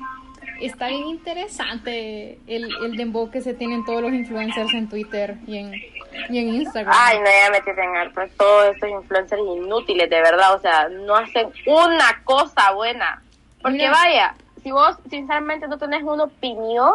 está 0.60 0.88
bien 0.88 1.06
interesante 1.06 2.40
el, 2.48 2.68
el 2.84 2.96
dembow 2.96 3.30
que 3.30 3.40
se 3.40 3.54
tienen 3.54 3.84
todos 3.84 4.02
los 4.02 4.12
influencers 4.12 4.74
en 4.74 4.88
Twitter 4.88 5.36
y 5.46 5.58
en, 5.58 5.72
y 6.30 6.38
en 6.38 6.54
Instagram. 6.54 6.92
Ay, 6.96 7.18
no, 7.18 7.26
ya 7.26 7.50
me 7.52 7.58
metí 7.60 7.80
en 7.80 7.96
harto. 7.96 8.22
Todos 8.36 8.74
estos 8.74 8.90
influencers 8.90 9.40
inútiles, 9.40 10.10
de 10.10 10.20
verdad. 10.20 10.56
O 10.56 10.60
sea, 10.60 10.88
no 10.88 11.14
hacen 11.14 11.46
una 11.66 12.22
cosa 12.24 12.72
buena. 12.72 13.22
Porque 13.60 13.76
Mira. 13.76 13.92
vaya, 13.92 14.34
si 14.64 14.72
vos 14.72 14.96
sinceramente 15.08 15.68
no 15.68 15.78
tenés 15.78 16.02
una 16.02 16.24
opinión, 16.24 16.92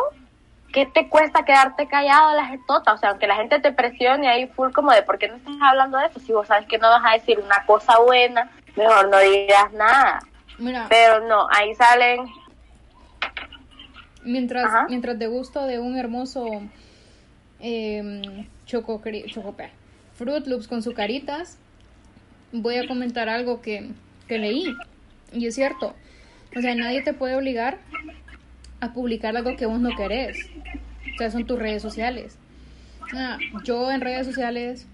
¿qué 0.78 0.86
te 0.86 1.10
cuesta 1.10 1.44
quedarte 1.44 1.88
callado 1.88 2.36
la 2.36 2.46
jetota? 2.46 2.94
O 2.94 2.98
sea, 3.00 3.10
aunque 3.10 3.26
la 3.26 3.36
gente 3.36 3.60
te 3.60 3.72
presione 3.72 4.28
ahí 4.28 4.46
full 4.46 4.72
como 4.72 4.92
de 4.92 5.02
¿por 5.02 5.18
qué 5.18 5.28
no 5.28 5.38
estás 5.38 5.56
hablando 5.60 5.98
de 5.98 6.06
eso? 6.06 6.20
Si 6.20 6.32
vos 6.32 6.46
sabes 6.46 6.68
que 6.68 6.78
no 6.78 6.88
vas 6.88 7.02
a 7.04 7.14
decir 7.14 7.40
una 7.40 7.66
cosa 7.66 7.98
buena, 8.00 8.52
mejor 8.76 9.10
no 9.10 9.18
digas 9.18 9.74
nada. 9.74 10.20
Pero 10.88 11.28
no, 11.28 11.48
ahí 11.50 11.74
salen... 11.74 12.28
Mientras, 14.24 14.88
mientras 14.88 15.18
de 15.18 15.26
gusto 15.26 15.66
de 15.66 15.80
un 15.80 15.98
hermoso 15.98 16.46
eh, 17.60 18.46
choco, 18.68 19.02
chocopé, 19.26 19.72
Fruit 20.14 20.46
Loops 20.46 20.68
con 20.68 20.84
sus 20.84 20.94
caritas, 20.94 21.58
voy 22.52 22.78
a 22.78 22.88
comentar 22.88 23.30
algo 23.30 23.64
que, 23.64 23.90
que 24.28 24.38
leí. 24.38 24.76
Y 25.32 25.48
es 25.48 25.56
cierto, 25.56 25.96
o 26.56 26.62
sea, 26.62 26.76
nadie 26.76 27.02
te 27.02 27.14
puede 27.14 27.36
obligar 27.36 27.80
a 28.80 28.94
publicar 28.94 29.36
algo 29.36 29.56
que 29.56 29.66
vos 29.66 29.80
no 29.80 29.96
querés. 29.96 30.50
O 31.16 31.18
sea, 31.18 31.32
son 31.32 31.46
tus 31.46 31.60
redes 31.60 31.82
sociales. 31.82 32.38
Ah, 33.16 33.38
yo 33.64 33.92
en 33.92 34.02
redes 34.02 34.28
sociales 34.28 34.88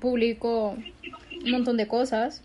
publico 0.00 0.76
un 1.44 1.50
montón 1.50 1.76
de 1.76 1.86
cosas. 1.86 2.42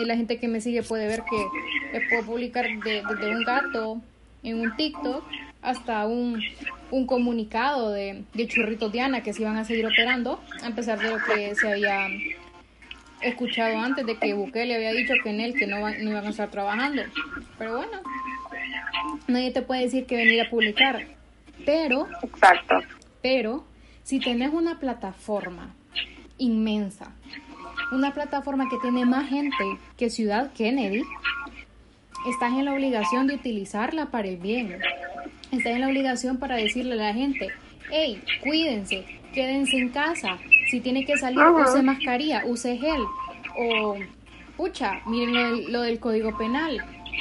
Y 0.00 0.06
la 0.06 0.16
gente 0.16 0.38
que 0.38 0.48
me 0.48 0.60
sigue 0.60 0.82
puede 0.82 1.06
ver 1.06 1.22
que 1.28 2.00
puedo 2.08 2.24
publicar 2.24 2.66
desde 2.82 3.36
un 3.36 3.44
gato 3.44 4.00
en 4.42 4.60
un 4.60 4.74
TikTok 4.76 5.22
hasta 5.60 6.06
un, 6.06 6.42
un 6.90 7.06
comunicado 7.06 7.92
de, 7.92 8.24
de 8.32 8.48
Churritos 8.48 8.90
Diana 8.90 9.22
que 9.22 9.32
se 9.32 9.42
iban 9.42 9.56
a 9.56 9.64
seguir 9.64 9.86
operando, 9.86 10.40
a 10.62 10.70
pesar 10.70 10.98
de 10.98 11.10
lo 11.10 11.18
que 11.18 11.54
se 11.54 11.70
había 11.70 12.08
escuchado 13.20 13.78
antes 13.78 14.04
de 14.04 14.16
que 14.16 14.34
Bukele 14.34 14.74
había 14.74 14.92
dicho 14.92 15.14
que 15.22 15.30
en 15.30 15.40
él 15.40 15.54
que 15.54 15.66
no, 15.66 15.78
no 15.78 16.10
iban 16.10 16.26
a 16.26 16.30
estar 16.30 16.50
trabajando. 16.50 17.02
Pero 17.58 17.76
bueno, 17.76 18.00
nadie 19.26 19.50
te 19.50 19.62
puede 19.62 19.82
decir 19.82 20.06
que 20.06 20.16
venir 20.16 20.40
a 20.40 20.50
publicar. 20.50 21.06
Pero, 21.64 22.08
Exacto. 22.22 22.76
pero, 23.20 23.64
si 24.02 24.18
tenés 24.18 24.52
una 24.52 24.78
plataforma 24.78 25.74
inmensa, 26.38 27.12
una 27.92 28.12
plataforma 28.12 28.68
que 28.68 28.78
tiene 28.78 29.04
más 29.04 29.28
gente 29.28 29.78
que 29.96 30.10
Ciudad 30.10 30.52
Kennedy, 30.52 31.02
estás 32.28 32.52
en 32.52 32.64
la 32.64 32.72
obligación 32.72 33.26
de 33.26 33.34
utilizarla 33.34 34.10
para 34.10 34.28
el 34.28 34.38
bien. 34.38 34.78
Estás 35.50 35.72
en 35.72 35.80
la 35.82 35.88
obligación 35.88 36.38
para 36.38 36.56
decirle 36.56 36.94
a 36.94 36.96
la 36.96 37.14
gente, 37.14 37.48
hey, 37.90 38.22
cuídense, 38.42 39.04
quédense 39.32 39.76
en 39.76 39.90
casa. 39.90 40.38
Si 40.70 40.80
tiene 40.80 41.04
que 41.04 41.16
salir, 41.16 41.44
use 41.44 41.82
mascarilla, 41.82 42.44
use 42.46 42.76
gel. 42.78 43.02
O, 43.58 43.96
pucha, 44.56 45.02
miren 45.06 45.70
lo 45.70 45.82
del 45.82 46.00
Código 46.00 46.36
Penal. 46.38 46.78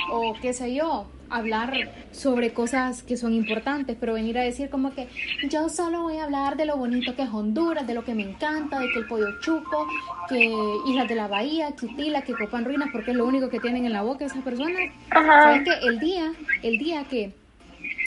O 0.09 0.33
qué 0.41 0.53
sé 0.53 0.73
yo, 0.73 1.07
hablar 1.31 1.73
sobre 2.11 2.53
cosas 2.53 3.03
que 3.03 3.17
son 3.17 3.33
importantes, 3.33 3.97
pero 4.00 4.13
venir 4.13 4.38
a 4.38 4.41
decir 4.41 4.69
como 4.69 4.93
que 4.93 5.07
yo 5.50 5.69
solo 5.69 6.03
voy 6.03 6.17
a 6.17 6.25
hablar 6.25 6.57
de 6.57 6.65
lo 6.65 6.77
bonito 6.77 7.15
que 7.15 7.23
es 7.23 7.29
Honduras, 7.29 7.88
de 7.88 7.93
lo 7.93 8.03
que 8.03 8.13
me 8.13 8.23
encanta, 8.23 8.79
de 8.79 8.89
que 8.91 9.00
el 9.00 9.07
pollo 9.07 9.39
chuco, 9.41 9.88
que 10.29 10.53
Islas 10.88 11.07
de 11.07 11.15
la 11.15 11.27
Bahía, 11.27 11.73
que 11.75 11.85
Utila, 11.85 12.21
que 12.21 12.33
Copan 12.33 12.65
Ruinas, 12.65 12.89
porque 12.91 13.11
es 13.11 13.17
lo 13.17 13.25
único 13.25 13.50
que 13.50 13.59
tienen 13.59 13.85
en 13.85 13.93
la 13.93 14.01
boca 14.01 14.25
esas 14.25 14.43
personas. 14.43 14.91
¿Saben 15.09 15.63
que 15.63 15.73
el 15.83 16.00
día, 16.00 16.31
el 16.63 16.77
día 16.77 17.03
que, 17.05 17.33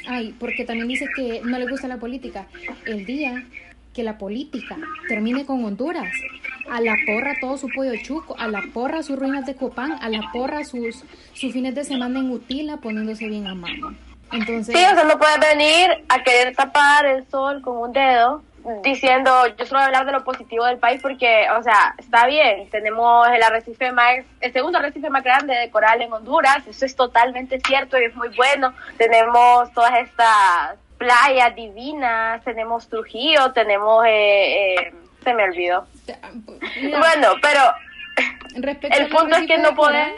ay, 0.07 0.35
porque 0.39 0.65
también 0.65 0.89
dice 0.89 1.07
que 1.17 1.41
no 1.45 1.59
le 1.59 1.67
gusta 1.69 1.89
la 1.89 1.99
política, 1.99 2.47
el 2.87 3.05
día 3.07 3.47
que 3.95 4.03
la 4.03 4.19
política 4.19 4.77
termine 5.09 5.47
con 5.47 5.65
Honduras, 5.65 6.13
a 6.71 6.81
la 6.81 6.95
porra 7.07 7.35
todo 7.41 7.57
su 7.57 7.69
pollo 7.69 7.93
chuco, 8.03 8.37
a 8.39 8.49
la 8.49 8.63
porra 8.75 9.03
sus 9.03 9.19
ruinas 9.19 9.47
de 9.47 9.55
Copán, 9.55 9.93
a 10.03 10.09
la 10.09 10.31
porra 10.33 10.65
sus, 10.65 11.05
sus 11.33 11.53
fines 11.53 11.75
de 11.75 11.85
semana 11.85 12.21
en 12.21 12.31
Utila 12.31 12.77
poniéndose 12.79 13.29
bien 13.29 13.47
a 13.47 13.55
mano. 13.55 13.95
Entonces, 14.33 14.77
sí, 14.77 14.85
o 14.85 14.95
sea, 14.95 15.05
no 15.05 15.19
puede 15.19 15.39
venir 15.39 15.91
a 16.09 16.23
querer 16.23 16.55
tapar 16.57 17.07
el 17.07 17.27
sol 17.29 17.63
con 17.63 17.77
un 17.79 17.93
dedo 17.93 18.43
diciendo 18.83 19.31
yo 19.59 19.67
solo 19.67 19.81
voy 19.81 19.83
a 19.83 19.87
hablar 19.87 20.07
de 20.07 20.13
lo 20.13 20.25
positivo 20.25 20.65
del 20.65 20.79
país 20.79 21.01
porque, 21.03 21.47
o 21.59 21.63
sea, 21.63 21.95
está 21.99 22.27
bien, 22.27 22.69
tenemos 22.71 23.29
el 23.29 23.43
arrecife 23.43 23.93
más, 23.93 24.25
el 24.41 24.53
segundo 24.53 24.79
arrecife 24.79 25.11
más 25.11 25.23
grande 25.23 25.55
de 25.55 25.71
coral 25.71 26.01
en 26.01 26.13
Honduras, 26.13 26.67
eso 26.67 26.87
es 26.87 26.97
totalmente 26.97 27.61
cierto 27.61 27.99
y 27.99 28.05
es 28.05 28.15
muy 28.15 28.29
bueno, 28.37 28.73
tenemos 28.97 29.71
todas 29.73 29.93
estas 29.99 30.79
playas 30.99 31.55
divinas, 31.55 32.43
tenemos 32.45 32.89
Trujillo, 32.89 33.53
tenemos, 33.53 34.05
eh, 34.07 34.77
eh, 34.77 34.93
se 35.23 35.35
me 35.35 35.45
olvidó. 35.45 35.87
bueno, 36.99 37.29
pero 37.43 37.61
el 38.55 39.09
punto 39.09 39.37
es 39.37 39.47
que 39.47 39.59
no 39.59 39.75
podés... 39.75 40.09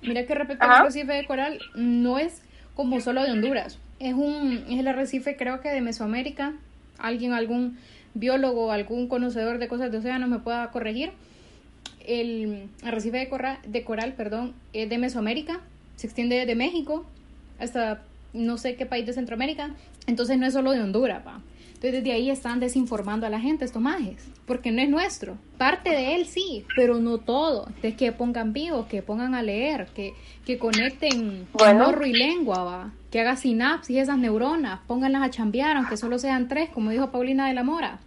Mira 0.00 0.26
que 0.26 0.34
respecto 0.34 0.64
al 0.64 0.70
arrecife 0.70 1.12
de 1.12 1.26
coral, 1.26 1.58
no 1.74 2.18
es 2.18 2.42
como 2.74 3.00
solo 3.00 3.24
de 3.24 3.32
Honduras, 3.32 3.80
es 3.98 4.14
un 4.14 4.64
es 4.68 4.78
el 4.78 4.86
arrecife 4.86 5.36
creo 5.36 5.60
que 5.60 5.70
de 5.70 5.80
Mesoamérica, 5.80 6.52
alguien, 6.98 7.32
algún 7.32 7.78
biólogo, 8.14 8.70
algún 8.70 9.08
conocedor 9.08 9.58
de 9.58 9.68
cosas 9.68 9.90
de 9.90 9.98
océano 9.98 10.28
me 10.28 10.38
pueda 10.38 10.70
corregir. 10.70 11.10
El 12.06 12.68
arrecife 12.84 13.18
de 13.18 13.28
coral, 13.28 13.58
de 13.66 13.84
coral 13.84 14.12
perdón, 14.12 14.54
es 14.72 14.88
de 14.88 14.98
Mesoamérica, 14.98 15.60
se 15.96 16.06
extiende 16.06 16.36
desde 16.36 16.54
México 16.54 17.04
hasta 17.58 18.02
no 18.32 18.58
sé 18.58 18.76
qué 18.76 18.86
país 18.86 19.06
de 19.06 19.12
Centroamérica, 19.12 19.70
entonces 20.06 20.38
no 20.38 20.46
es 20.46 20.52
solo 20.52 20.72
de 20.72 20.80
Honduras, 20.80 21.22
pa. 21.22 21.40
Entonces 21.78 22.02
desde 22.02 22.12
ahí 22.12 22.28
están 22.28 22.58
desinformando 22.58 23.24
a 23.24 23.30
la 23.30 23.38
gente 23.38 23.64
estos 23.64 23.80
majes, 23.80 24.28
porque 24.48 24.72
no 24.72 24.82
es 24.82 24.88
nuestro. 24.88 25.38
Parte 25.58 25.90
de 25.90 26.16
él 26.16 26.26
sí, 26.26 26.66
pero 26.74 26.96
no 26.98 27.18
todo. 27.18 27.66
Entonces 27.68 27.94
que 27.94 28.10
pongan 28.10 28.52
vivos, 28.52 28.86
que 28.86 29.00
pongan 29.00 29.36
a 29.36 29.42
leer, 29.42 29.86
que, 29.94 30.12
que 30.44 30.58
conecten 30.58 31.46
bueno. 31.52 31.86
morro 31.86 32.04
y 32.04 32.12
lengua, 32.12 32.64
va. 32.64 32.90
Que 33.12 33.20
haga 33.20 33.36
sinapsis 33.36 33.96
esas 33.96 34.18
neuronas, 34.18 34.80
pónganlas 34.88 35.22
a 35.22 35.30
chambear, 35.30 35.76
aunque 35.76 35.96
solo 35.96 36.18
sean 36.18 36.48
tres, 36.48 36.68
como 36.70 36.90
dijo 36.90 37.12
Paulina 37.12 37.46
de 37.46 37.54
la 37.54 37.62
Mora. 37.62 38.00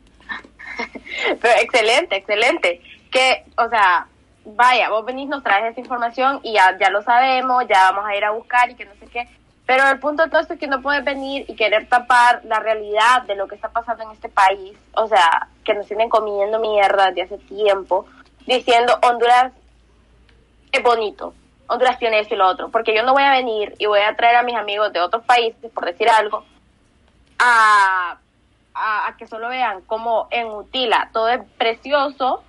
pero 1.41 1.53
excelente, 1.61 2.17
excelente. 2.17 2.81
Que, 3.09 3.45
o 3.57 3.69
sea, 3.69 4.05
vaya, 4.43 4.89
vos 4.89 5.05
venís, 5.05 5.29
nos 5.29 5.43
traes 5.43 5.71
esa 5.71 5.79
información 5.79 6.41
y 6.43 6.55
ya, 6.55 6.77
ya 6.77 6.89
lo 6.89 7.01
sabemos, 7.03 7.63
ya 7.69 7.89
vamos 7.91 8.05
a 8.05 8.17
ir 8.17 8.25
a 8.25 8.31
buscar 8.31 8.69
y 8.69 8.75
que 8.75 8.83
no 8.83 8.91
sé 8.99 9.07
qué 9.07 9.29
pero 9.71 9.87
el 9.87 9.99
punto 9.99 10.25
esto 10.25 10.37
es 10.37 10.59
que 10.59 10.67
no 10.67 10.81
puedes 10.81 11.01
venir 11.05 11.45
y 11.47 11.55
querer 11.55 11.87
tapar 11.87 12.41
la 12.43 12.59
realidad 12.59 13.21
de 13.21 13.35
lo 13.35 13.47
que 13.47 13.55
está 13.55 13.69
pasando 13.69 14.03
en 14.03 14.11
este 14.11 14.27
país, 14.27 14.77
o 14.95 15.07
sea, 15.07 15.47
que 15.63 15.73
nos 15.73 15.87
tienen 15.87 16.09
comiendo 16.09 16.59
mierda 16.59 17.05
desde 17.05 17.21
hace 17.21 17.37
tiempo, 17.45 18.05
diciendo 18.45 18.99
Honduras 19.01 19.53
es 20.73 20.83
bonito, 20.83 21.33
Honduras 21.67 21.97
tiene 21.99 22.19
esto 22.19 22.35
y 22.35 22.37
lo 22.37 22.49
otro, 22.49 22.67
porque 22.67 22.93
yo 22.93 23.03
no 23.03 23.13
voy 23.13 23.23
a 23.23 23.31
venir 23.31 23.73
y 23.79 23.85
voy 23.85 24.01
a 24.01 24.13
traer 24.13 24.35
a 24.35 24.43
mis 24.43 24.57
amigos 24.57 24.91
de 24.91 24.99
otros 24.99 25.23
países, 25.23 25.71
por 25.71 25.85
decir 25.85 26.09
algo, 26.09 26.43
a, 27.39 28.17
a, 28.73 29.15
que 29.17 29.25
solo 29.25 29.47
vean 29.47 29.83
cómo 29.87 30.27
en 30.31 30.47
Utila 30.47 31.11
todo 31.13 31.29
es 31.29 31.39
precioso 31.57 32.43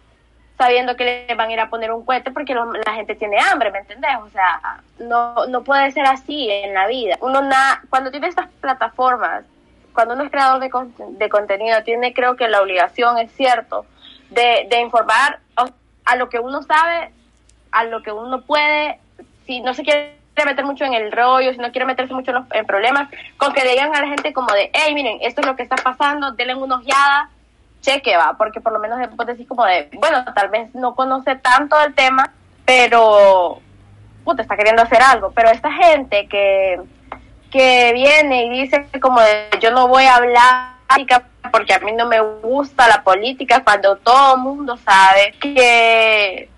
sabiendo 0.62 0.95
que 0.95 1.26
le 1.28 1.35
van 1.35 1.49
a 1.49 1.52
ir 1.52 1.59
a 1.59 1.69
poner 1.69 1.90
un 1.90 2.04
cohete 2.04 2.31
porque 2.31 2.54
la 2.54 2.95
gente 2.95 3.16
tiene 3.16 3.37
hambre, 3.40 3.73
¿me 3.73 3.81
entendés? 3.81 4.12
O 4.23 4.31
sea, 4.31 4.81
no, 5.00 5.47
no 5.49 5.64
puede 5.64 5.90
ser 5.90 6.07
así 6.07 6.49
en 6.49 6.73
la 6.73 6.87
vida. 6.87 7.16
Uno 7.21 7.42
na, 7.42 7.83
cuando 7.90 8.12
tiene 8.12 8.28
estas 8.28 8.49
plataformas, 8.61 9.42
cuando 9.92 10.14
uno 10.14 10.23
es 10.23 10.31
creador 10.31 10.61
de, 10.61 10.71
de 11.19 11.28
contenido, 11.28 11.83
tiene 11.83 12.14
creo 12.14 12.37
que 12.37 12.47
la 12.47 12.62
obligación, 12.62 13.19
es 13.19 13.33
cierto, 13.33 13.87
de, 14.31 14.69
de 14.71 14.81
informar 14.81 15.40
a 16.04 16.14
lo 16.16 16.28
que 16.28 16.38
uno 16.38 16.62
sabe, 16.62 17.11
a 17.73 17.83
lo 17.83 18.00
que 18.04 18.12
uno 18.12 18.42
puede, 18.42 19.00
si 19.47 19.61
no 19.62 19.75
se 19.75 19.83
quiere 19.83 20.14
meter 20.45 20.64
mucho 20.64 20.85
en 20.85 20.95
el 20.95 21.11
rollo, 21.11 21.52
si 21.52 21.59
no 21.59 21.73
quiere 21.73 21.87
meterse 21.87 22.14
mucho 22.14 22.31
en, 22.31 22.47
en 22.52 22.66
problemas, 22.66 23.09
con 23.37 23.52
que 23.52 23.69
digan 23.69 23.92
a 23.97 24.00
la 24.00 24.09
gente 24.09 24.33
como 24.33 24.54
de, 24.54 24.71
hey, 24.73 24.95
miren, 24.95 25.19
esto 25.23 25.40
es 25.40 25.47
lo 25.49 25.57
que 25.57 25.64
está 25.64 25.75
pasando, 25.75 26.31
denle 26.31 26.54
una 26.54 26.76
ojeada, 26.76 27.31
cheque, 27.83 28.17
va, 28.17 28.35
porque 28.39 28.62
por 28.62 28.73
lo 28.73 28.79
menos 28.79 28.99
después 28.99 29.29
decir 29.29 29.47
como 29.47 29.67
de, 29.67 29.91
bueno, 29.93 30.25
tal 30.35 30.49
vez 30.49 30.75
no 30.75 30.95
conoce 30.95 31.37
tanto 31.37 31.79
el 31.83 31.95
tema, 31.95 32.33
pero 32.65 33.61
puta, 34.25 34.43
está 34.43 34.57
queriendo 34.57 34.83
hacer 34.83 35.03
algo. 35.03 35.33
Pero 35.33 35.51
esta 35.51 35.71
gente 35.71 36.27
que, 36.29 36.81
que 37.51 37.93
viene 37.93 38.47
y 38.47 38.51
dice 38.62 38.89
como 39.01 39.21
de, 39.21 39.51
yo 39.61 39.71
no 39.71 39.89
voy 39.89 40.05
a 40.05 40.17
hablar 40.17 40.73
porque 41.51 41.75
a 41.75 41.79
mí 41.81 41.93
no 41.93 42.07
me 42.07 42.21
gusta 42.21 42.89
la 42.89 43.03
política, 43.03 43.62
cuando 43.65 43.97
todo 43.97 44.37
el 44.37 44.41
mundo 44.43 44.77
sabe 44.77 45.33
que 45.41 46.49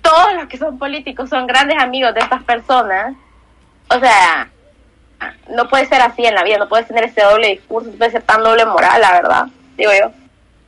todos 0.00 0.34
los 0.34 0.46
que 0.46 0.58
son 0.58 0.78
políticos 0.78 1.30
son 1.30 1.46
grandes 1.46 1.78
amigos 1.78 2.14
de 2.14 2.20
estas 2.20 2.42
personas, 2.42 3.14
o 3.88 3.98
sea, 4.00 4.50
no 5.48 5.68
puede 5.68 5.86
ser 5.86 6.02
así 6.02 6.24
en 6.24 6.34
la 6.34 6.42
vida, 6.42 6.58
no 6.58 6.68
puedes 6.68 6.88
tener 6.88 7.04
ese 7.04 7.22
doble 7.22 7.48
discurso, 7.48 7.90
no 7.90 7.96
puede 7.96 8.10
ser 8.10 8.22
tan 8.22 8.42
doble 8.42 8.64
moral, 8.66 9.00
la 9.00 9.12
verdad, 9.12 9.46
digo 9.76 9.92
yo. 9.92 10.10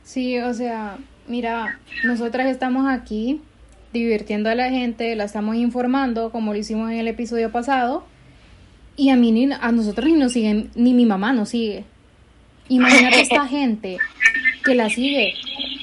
Sí, 0.05 0.37
o 0.37 0.53
sea, 0.53 0.99
mira, 1.27 1.79
nosotras 2.03 2.45
estamos 2.45 2.87
aquí 2.87 3.41
divirtiendo 3.91 4.51
a 4.51 4.55
la 4.55 4.69
gente, 4.69 5.15
la 5.15 5.23
estamos 5.23 5.55
informando 5.55 6.29
como 6.29 6.53
lo 6.53 6.59
hicimos 6.59 6.91
en 6.91 6.99
el 6.99 7.07
episodio 7.07 7.51
pasado 7.51 8.05
y 8.95 9.09
a 9.09 9.15
mí 9.15 9.31
ni, 9.31 9.51
a 9.51 9.71
nosotros 9.71 10.05
ni 10.07 10.13
nos 10.13 10.33
siguen, 10.33 10.69
ni 10.75 10.93
mi 10.93 11.07
mamá 11.07 11.33
nos 11.33 11.49
sigue. 11.49 11.85
Imagínate 12.69 13.19
esta 13.19 13.47
gente 13.47 13.97
que 14.63 14.75
la 14.75 14.91
sigue 14.91 15.33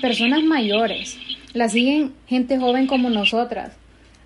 personas 0.00 0.44
mayores, 0.44 1.18
la 1.52 1.68
siguen 1.68 2.12
gente 2.28 2.60
joven 2.60 2.86
como 2.86 3.10
nosotras, 3.10 3.72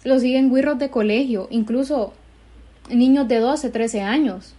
lo 0.05 0.19
siguen 0.19 0.53
guirros 0.53 0.79
de 0.79 0.91
colegio, 0.91 1.49
incluso 1.51 2.13
niños 2.91 3.29
de 3.29 3.39
12, 3.39 3.71
13 3.71 4.03
años. 4.03 4.56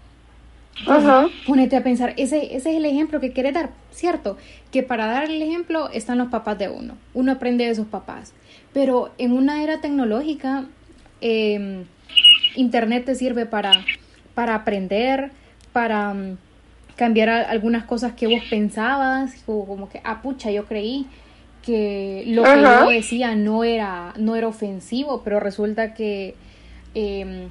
Ajá. 0.85 1.27
Ponete 1.45 1.75
a 1.75 1.83
pensar, 1.83 2.13
ese, 2.17 2.55
ese 2.55 2.71
es 2.71 2.77
el 2.77 2.85
ejemplo 2.85 3.19
que 3.19 3.31
quiere 3.31 3.51
dar, 3.51 3.71
¿cierto? 3.91 4.37
Que 4.71 4.83
para 4.83 5.07
dar 5.07 5.25
el 5.25 5.41
ejemplo 5.41 5.89
están 5.91 6.17
los 6.17 6.27
papás 6.27 6.57
de 6.57 6.69
uno. 6.69 6.95
Uno 7.13 7.31
aprende 7.31 7.65
de 7.65 7.75
sus 7.75 7.87
papás. 7.87 8.33
Pero 8.73 9.11
en 9.17 9.31
una 9.31 9.63
era 9.63 9.81
tecnológica, 9.81 10.65
em, 11.21 11.85
Internet 12.55 13.05
te 13.05 13.15
sirve 13.15 13.45
para, 13.45 13.71
para 14.33 14.55
aprender, 14.55 15.31
para 15.73 16.13
mm, 16.13 16.37
cambiar 16.95 17.29
algunas 17.29 17.83
cosas 17.85 18.13
que 18.13 18.27
vos 18.27 18.43
pensabas, 18.49 19.43
o 19.45 19.65
como 19.65 19.89
que, 19.89 20.01
ah, 20.03 20.21
pucha, 20.21 20.51
yo 20.51 20.65
creí 20.65 21.07
que 21.61 22.23
lo 22.27 22.43
que 22.43 22.61
yo 22.61 22.89
decía 22.89 23.35
no 23.35 23.63
era, 23.63 24.13
no 24.17 24.35
era 24.35 24.47
ofensivo, 24.47 25.21
pero 25.23 25.39
resulta 25.39 25.93
que 25.93 26.35
em, 26.95 27.49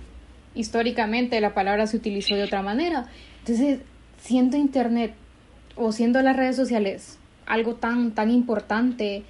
históricamente 0.56 1.40
la 1.40 1.54
palabra 1.54 1.86
se 1.86 1.96
utilizó 1.96 2.34
de 2.34 2.42
otra 2.42 2.62
manera. 2.62 3.06
Entonces, 3.40 3.80
siendo 4.18 4.56
Internet 4.56 5.14
o 5.76 5.92
siendo 5.92 6.20
las 6.22 6.36
redes 6.36 6.56
sociales 6.56 7.18
algo 7.46 7.74
tan, 7.74 8.12
tan 8.12 8.30
importante, 8.30 9.22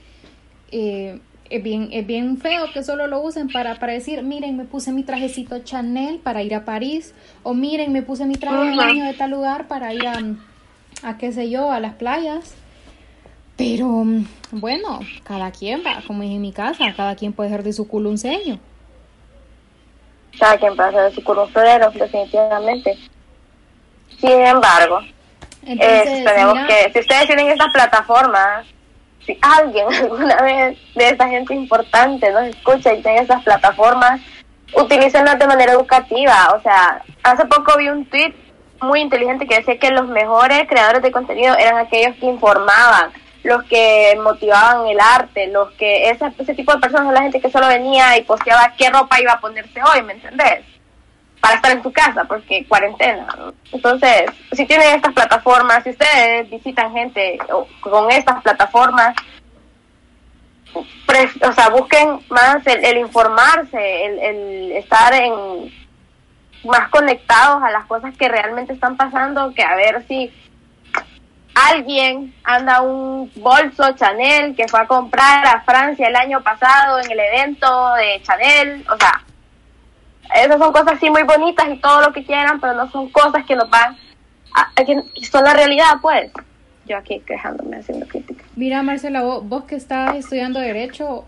eh, 0.73 1.21
es 1.51 1.63
bien, 1.63 1.89
es 1.93 2.07
bien 2.07 2.39
feo 2.39 2.67
que 2.73 2.83
solo 2.83 3.07
lo 3.07 3.21
usen 3.21 3.49
para, 3.49 3.79
para 3.79 3.93
decir, 3.93 4.23
miren, 4.23 4.57
me 4.57 4.65
puse 4.65 4.93
mi 4.93 5.03
trajecito 5.03 5.59
Chanel 5.61 6.19
para 6.19 6.43
ir 6.43 6.55
a 6.55 6.65
París, 6.65 7.15
o 7.43 7.55
miren, 7.55 7.93
me 7.93 8.03
puse 8.03 8.25
mi 8.27 8.35
traje 8.35 8.71
de 8.71 8.77
baño 8.77 9.05
de 9.05 9.15
tal 9.15 9.31
lugar 9.31 9.69
para 9.69 9.93
ir 9.93 10.07
a, 10.07 10.19
a 11.03 11.19
qué 11.19 11.33
sé 11.33 11.51
yo, 11.51 11.71
a 11.71 11.81
las 11.81 11.95
playas. 11.95 12.55
Pero 13.57 14.05
bueno, 14.51 15.01
cada 15.25 15.51
quien 15.51 15.83
va, 15.87 16.03
como 16.07 16.23
dije 16.23 16.35
en 16.35 16.43
mi 16.43 16.53
casa, 16.53 16.93
cada 16.95 17.17
quien 17.17 17.33
puede 17.33 17.49
hacer 17.51 17.63
de 17.63 17.73
su 17.73 17.89
culo 17.89 18.11
un 18.11 18.19
sello. 18.19 18.59
Cada 20.39 20.59
quien 20.59 20.79
hacer 20.81 21.03
de 21.03 21.13
su 21.13 21.23
florero, 21.23 21.91
definitivamente. 21.91 22.99
Sin 24.21 24.41
embargo, 24.47 25.01
tenemos 25.65 26.59
que, 26.67 26.91
si 26.93 27.01
ustedes 27.01 27.27
tienen 27.27 27.49
estas 27.49 27.73
plataformas, 27.73 28.67
si 29.25 29.39
alguien 29.43 29.87
alguna 29.93 30.37
vez 30.43 30.79
de 30.95 31.09
esta 31.09 31.29
gente 31.29 31.55
importante 31.55 32.31
nos 32.31 32.45
escucha 32.45 32.95
y 32.95 33.03
tiene 33.03 33.21
esas 33.21 33.43
plataformas, 33.43 34.21
utilícenlas 34.75 35.39
de 35.39 35.47
manera 35.47 35.73
educativa. 35.73 36.55
O 36.57 36.63
sea, 36.63 37.03
hace 37.23 37.45
poco 37.47 37.77
vi 37.79 37.89
un 37.89 38.07
tweet 38.07 38.35
muy 38.81 39.01
inteligente 39.01 39.47
que 39.47 39.57
decía 39.57 39.79
que 39.79 39.91
los 39.91 40.07
mejores 40.09 40.69
creadores 40.69 41.03
de 41.03 41.13
contenido 41.13 41.57
eran 41.57 41.79
aquellos 41.79 42.17
que 42.17 42.27
informaban, 42.27 43.11
los 43.47 43.65
que 43.65 44.19
motivaban 44.23 44.87
el 44.87 44.99
arte, 45.01 45.47
los 45.49 45.71
que 45.73 46.11
ese, 46.11 46.27
ese 46.39 46.55
tipo 46.55 46.73
de 46.73 46.81
personas 46.81 47.07
son 47.07 47.15
la 47.15 47.23
gente 47.23 47.41
que 47.41 47.51
solo 47.51 47.69
venía 47.69 48.17
y 48.19 48.23
posteaba 48.23 48.75
qué 48.77 48.91
ropa 48.91 49.21
iba 49.21 49.33
a 49.33 49.41
ponerse 49.41 49.81
hoy, 49.83 50.03
¿me 50.03 50.15
entendés? 50.15 50.65
Para 51.41 51.55
estar 51.55 51.73
en 51.73 51.83
tu 51.83 51.93
casa, 51.93 52.25
porque 52.25 52.67
cuarentena. 52.67 53.27
Entonces, 53.73 54.25
si 54.53 54.67
tienen 54.67 54.97
estas 54.97 55.13
plataformas, 55.13 55.85
si 55.85 55.91
ustedes 55.91 56.51
visitan 56.51 56.93
gente 56.93 57.39
con 57.81 58.11
estas 58.11 58.43
plataformas, 58.43 59.15
o 60.75 61.53
sea, 61.53 61.69
busquen 61.71 62.21
más 62.29 62.67
el, 62.67 62.99
informarse, 62.99 64.07
el, 64.07 64.19
el 64.19 64.73
estar 64.73 65.15
en 65.15 65.73
más 66.65 66.89
conectados 66.89 67.63
a 67.63 67.71
las 67.71 67.85
cosas 67.87 68.17
que 68.17 68.29
realmente 68.29 68.73
están 68.73 68.97
pasando, 68.97 69.55
que 69.55 69.63
a 69.63 69.77
ver 69.77 70.05
si 70.09 70.33
alguien 71.57 72.35
anda 72.45 72.83
un 72.83 73.33
bolso 73.37 73.91
Chanel 73.95 74.55
que 74.55 74.69
fue 74.69 74.81
a 74.81 74.87
comprar 74.87 75.47
a 75.47 75.63
Francia 75.63 76.07
el 76.07 76.15
año 76.15 76.43
pasado 76.43 77.01
en 77.01 77.11
el 77.11 77.19
evento 77.19 77.95
de 77.95 78.21
Chanel, 78.23 78.85
o 78.93 78.97
sea, 78.99 79.23
esas 80.45 80.59
son 80.59 80.73
cosas 80.73 80.95
así 80.97 81.09
muy 81.09 81.23
bonitas 81.23 81.67
y 81.71 81.79
todo 81.79 82.03
lo 82.03 82.13
que 82.13 82.25
quieran, 82.25 82.61
pero 82.61 82.75
no 82.75 82.91
son 82.91 83.09
cosas 83.09 83.47
que 83.47 83.57
nos 83.57 83.71
van 83.71 83.97
a, 84.55 84.85
que 84.85 85.03
son 85.25 85.45
la 85.45 85.55
realidad, 85.55 85.95
pues. 86.03 86.31
Yo 86.87 86.99
aquí 86.99 87.21
quejándome, 87.27 87.79
haciendo 87.79 88.07
crítica. 88.07 88.45
Mira, 88.55 88.83
Marcela, 88.83 89.23
vos, 89.23 89.65
que 89.65 89.77
estás 89.77 90.15
estudiando 90.15 90.61
Derecho, 90.61 91.25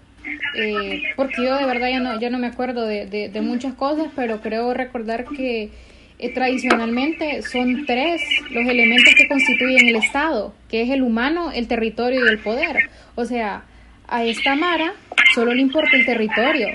eh, 0.57 1.03
porque 1.17 1.43
yo 1.43 1.57
de 1.57 1.65
verdad 1.65 1.89
ya 1.89 2.01
no, 2.01 2.21
ya 2.21 2.29
no 2.29 2.39
me 2.39 2.49
acuerdo 2.49 2.87
de 2.87 3.41
muchas 3.43 3.73
cosas, 3.75 4.09
pero 4.15 4.41
creo 4.41 4.75
recordar 4.75 5.25
que 5.25 5.73
eh, 6.19 6.33
tradicionalmente 6.33 7.43
son 7.43 7.87
tres 7.87 8.21
los 8.51 8.67
elementos 8.67 9.15
que 9.15 9.29
constituyen 9.29 9.89
el 9.89 9.97
Estado, 9.97 10.55
que 10.69 10.83
es 10.83 10.91
el 10.91 11.03
humano, 11.03 11.53
el 11.53 11.69
territorio 11.69 12.25
y 12.25 12.29
el 12.29 12.39
poder. 12.39 12.91
O 13.15 13.25
sea, 13.25 13.65
a 14.09 14.25
esta 14.25 14.55
Mara 14.57 14.95
solo 15.35 15.55
le 15.55 15.63
importa 15.63 15.97
el 15.97 16.07
territorio, 16.07 16.69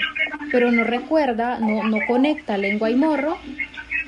pero 0.51 0.71
no 0.71 0.83
recuerda, 0.83 1.59
no, 1.59 1.83
no 1.83 1.99
conecta 2.07 2.57
lengua 2.57 2.89
y 2.89 2.95
morro 2.95 3.37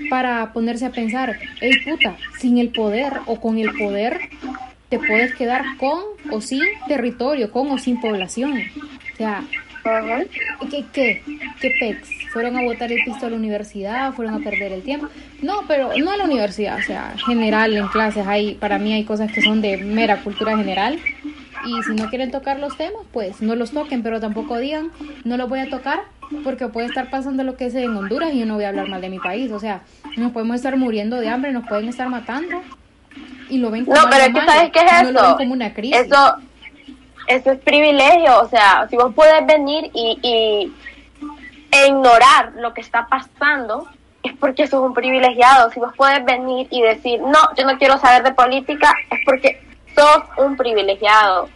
para 0.09 0.53
ponerse 0.53 0.85
a 0.85 0.91
pensar, 0.91 1.37
hey 1.59 1.71
puta, 1.83 2.15
sin 2.39 2.57
el 2.57 2.69
poder 2.69 3.13
o 3.25 3.39
con 3.39 3.57
el 3.57 3.71
poder 3.73 4.19
te 4.89 4.99
puedes 4.99 5.33
quedar 5.35 5.63
con 5.77 5.99
o 6.31 6.41
sin 6.41 6.61
territorio, 6.87 7.51
con 7.51 7.71
o 7.71 7.77
sin 7.77 7.99
población. 7.99 8.61
O 9.13 9.17
sea, 9.17 9.43
¿qué, 10.69 10.85
qué, 10.91 11.23
qué 11.61 11.71
pex? 11.79 12.25
fueron 12.35 12.57
a 12.57 12.63
votar 12.63 12.91
el 12.91 13.01
pisto 13.05 13.27
a 13.27 13.29
la 13.29 13.37
universidad, 13.37 14.11
fueron 14.11 14.33
a 14.33 14.39
perder 14.39 14.73
el 14.73 14.81
tiempo. 14.81 15.07
No, 15.41 15.61
pero 15.69 15.91
no 15.97 16.11
a 16.11 16.17
la 16.17 16.25
universidad, 16.25 16.77
o 16.77 16.81
sea, 16.81 17.15
general 17.25 17.77
en 17.77 17.87
clases 17.87 18.27
hay, 18.27 18.55
para 18.55 18.77
mí 18.77 18.91
hay 18.91 19.05
cosas 19.05 19.31
que 19.31 19.41
son 19.41 19.61
de 19.61 19.77
mera 19.77 20.21
cultura 20.21 20.57
general. 20.57 20.99
Y 21.65 21.81
si 21.83 21.95
no 21.95 22.09
quieren 22.09 22.31
tocar 22.31 22.59
los 22.59 22.75
temas, 22.75 23.03
pues 23.13 23.41
no 23.41 23.55
los 23.55 23.71
toquen, 23.71 24.03
pero 24.03 24.19
tampoco 24.19 24.57
digan, 24.57 24.91
no 25.23 25.37
los 25.37 25.47
voy 25.47 25.59
a 25.59 25.69
tocar 25.69 26.01
porque 26.43 26.67
puede 26.67 26.87
estar 26.87 27.09
pasando 27.09 27.45
lo 27.45 27.55
que 27.55 27.67
es 27.67 27.75
en 27.75 27.95
Honduras 27.95 28.33
y 28.33 28.39
yo 28.39 28.45
no 28.45 28.55
voy 28.55 28.65
a 28.65 28.69
hablar 28.69 28.89
mal 28.89 28.99
de 28.99 29.09
mi 29.09 29.19
país. 29.19 29.49
O 29.53 29.59
sea, 29.61 29.83
nos 30.17 30.33
podemos 30.33 30.57
estar 30.57 30.75
muriendo 30.75 31.15
de 31.15 31.29
hambre, 31.29 31.53
nos 31.53 31.65
pueden 31.69 31.87
estar 31.87 32.09
matando 32.09 32.61
y 33.49 33.59
lo 33.59 33.71
ven 33.71 33.85
como 33.85 33.95
No, 33.95 34.09
pero 34.09 34.25
es 34.25 34.33
que 34.33 34.51
sabes 34.51 34.71
qué 34.73 34.79
es 34.79 35.09
eso. 35.09 35.37
como 35.37 35.53
una 35.53 35.73
crisis. 35.73 36.01
Eso, 36.01 36.35
eso 37.27 37.51
es 37.51 37.59
privilegio. 37.59 38.41
O 38.41 38.47
sea, 38.47 38.87
si 38.89 38.95
vos 38.95 39.13
puedes 39.13 39.45
venir 39.45 39.89
y, 39.93 40.19
y 40.21 40.73
e 41.71 41.87
ignorar 41.87 42.53
lo 42.55 42.73
que 42.73 42.81
está 42.81 43.07
pasando, 43.07 43.87
es 44.23 44.33
porque 44.39 44.67
sos 44.67 44.81
un 44.81 44.93
privilegiado. 44.93 45.69
Si 45.71 45.79
vos 45.79 45.93
puedes 45.95 46.23
venir 46.25 46.67
y 46.71 46.81
decir, 46.81 47.19
no, 47.21 47.39
yo 47.57 47.65
no 47.65 47.77
quiero 47.77 47.97
saber 47.97 48.23
de 48.23 48.33
política, 48.33 48.93
es 49.11 49.19
porque 49.25 49.61
sos 49.95 50.23
un 50.37 50.57
privilegiado. 50.57 51.49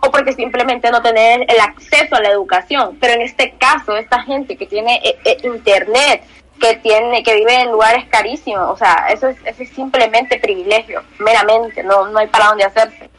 O 0.00 0.10
porque 0.10 0.32
simplemente 0.32 0.90
no 0.90 1.00
tenés 1.00 1.46
el 1.48 1.60
acceso 1.60 2.16
a 2.16 2.20
la 2.20 2.30
educación. 2.30 2.98
Pero 3.00 3.14
en 3.14 3.22
este 3.22 3.54
caso, 3.56 3.96
esta 3.96 4.20
gente 4.22 4.56
que 4.56 4.66
tiene 4.66 4.96
eh, 4.96 5.16
eh, 5.24 5.38
internet, 5.44 6.24
que 6.60 6.76
tiene 6.76 7.22
que 7.22 7.36
vive 7.36 7.60
en 7.60 7.70
lugares 7.70 8.04
carísimos, 8.08 8.68
o 8.68 8.76
sea, 8.76 9.06
eso 9.10 9.28
es, 9.28 9.36
eso 9.44 9.62
es 9.62 9.68
simplemente 9.70 10.38
privilegio, 10.38 11.02
meramente, 11.18 11.82
no, 11.82 12.08
no 12.08 12.18
hay 12.18 12.28
para 12.28 12.46
dónde 12.48 12.64
hacerse. 12.64 13.11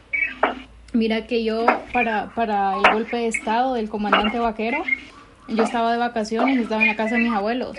Mira 0.93 1.25
que 1.25 1.43
yo, 1.43 1.65
para, 1.91 2.29
para 2.36 2.75
el 2.77 2.93
golpe 2.93 3.17
de 3.17 3.27
Estado 3.27 3.73
del 3.73 3.89
comandante 3.89 4.38
Vaquero, 4.38 4.84
yo 5.47 5.63
estaba 5.63 5.91
de 5.91 5.97
vacaciones 5.97 6.60
estaba 6.60 6.84
en 6.84 6.88
la 6.88 6.95
casa 6.95 7.15
de 7.15 7.21
mis 7.21 7.34
abuelos. 7.34 7.77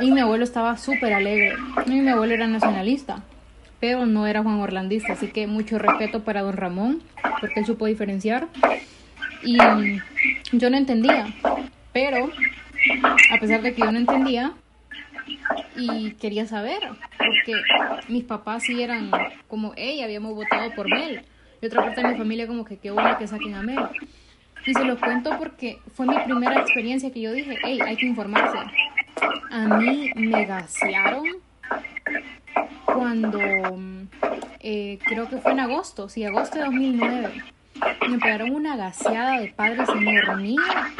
Y 0.00 0.10
mi 0.10 0.20
abuelo 0.20 0.42
estaba 0.42 0.76
súper 0.76 1.12
alegre. 1.12 1.54
Y 1.86 1.90
mi 1.90 2.08
abuelo 2.08 2.34
era 2.34 2.48
nacionalista, 2.48 3.22
pero 3.78 4.06
no 4.06 4.26
era 4.26 4.42
Juan 4.42 4.60
Orlandista. 4.60 5.12
Así 5.12 5.28
que 5.28 5.46
mucho 5.46 5.78
respeto 5.78 6.24
para 6.24 6.42
don 6.42 6.56
Ramón, 6.56 7.00
porque 7.40 7.60
él 7.60 7.66
supo 7.66 7.86
diferenciar. 7.86 8.48
Y 9.44 9.56
yo 10.52 10.68
no 10.68 10.76
entendía, 10.76 11.28
pero 11.92 12.28
a 13.30 13.40
pesar 13.40 13.62
de 13.62 13.72
que 13.72 13.82
yo 13.82 13.92
no 13.92 13.98
entendía, 13.98 14.52
y 15.76 16.12
quería 16.12 16.46
saber, 16.46 16.80
porque 17.16 17.54
mis 18.08 18.24
papás 18.24 18.64
sí 18.64 18.82
eran 18.82 19.10
como 19.48 19.72
ella, 19.76 20.04
habíamos 20.04 20.34
votado 20.34 20.72
por 20.74 20.88
Mel. 20.88 21.24
Y 21.60 21.66
otra 21.66 21.84
parte 21.84 22.02
de 22.02 22.08
mi 22.08 22.18
familia 22.18 22.46
como 22.46 22.64
que 22.64 22.78
qué 22.78 22.90
bueno 22.90 23.16
que 23.18 23.26
saquen 23.26 23.54
a 23.54 23.62
Mel. 23.62 23.78
Y 24.66 24.74
se 24.74 24.84
lo 24.84 24.98
cuento 24.98 25.36
porque 25.38 25.78
fue 25.94 26.06
mi 26.06 26.18
primera 26.18 26.60
experiencia 26.60 27.10
que 27.10 27.20
yo 27.20 27.32
dije, 27.32 27.58
hey, 27.62 27.80
hay 27.84 27.96
que 27.96 28.06
informarse. 28.06 28.58
A 29.50 29.78
mí 29.78 30.10
me 30.14 30.44
gasearon 30.44 31.24
cuando, 32.84 33.40
eh, 34.60 34.98
creo 35.04 35.28
que 35.28 35.38
fue 35.38 35.52
en 35.52 35.60
agosto, 35.60 36.08
sí, 36.08 36.24
agosto 36.24 36.58
de 36.58 36.64
2009. 36.64 37.42
Me 38.08 38.18
pegaron 38.18 38.54
una 38.54 38.76
gaseada 38.76 39.40
de 39.40 39.48
padres 39.48 39.88
enorme 39.88 40.56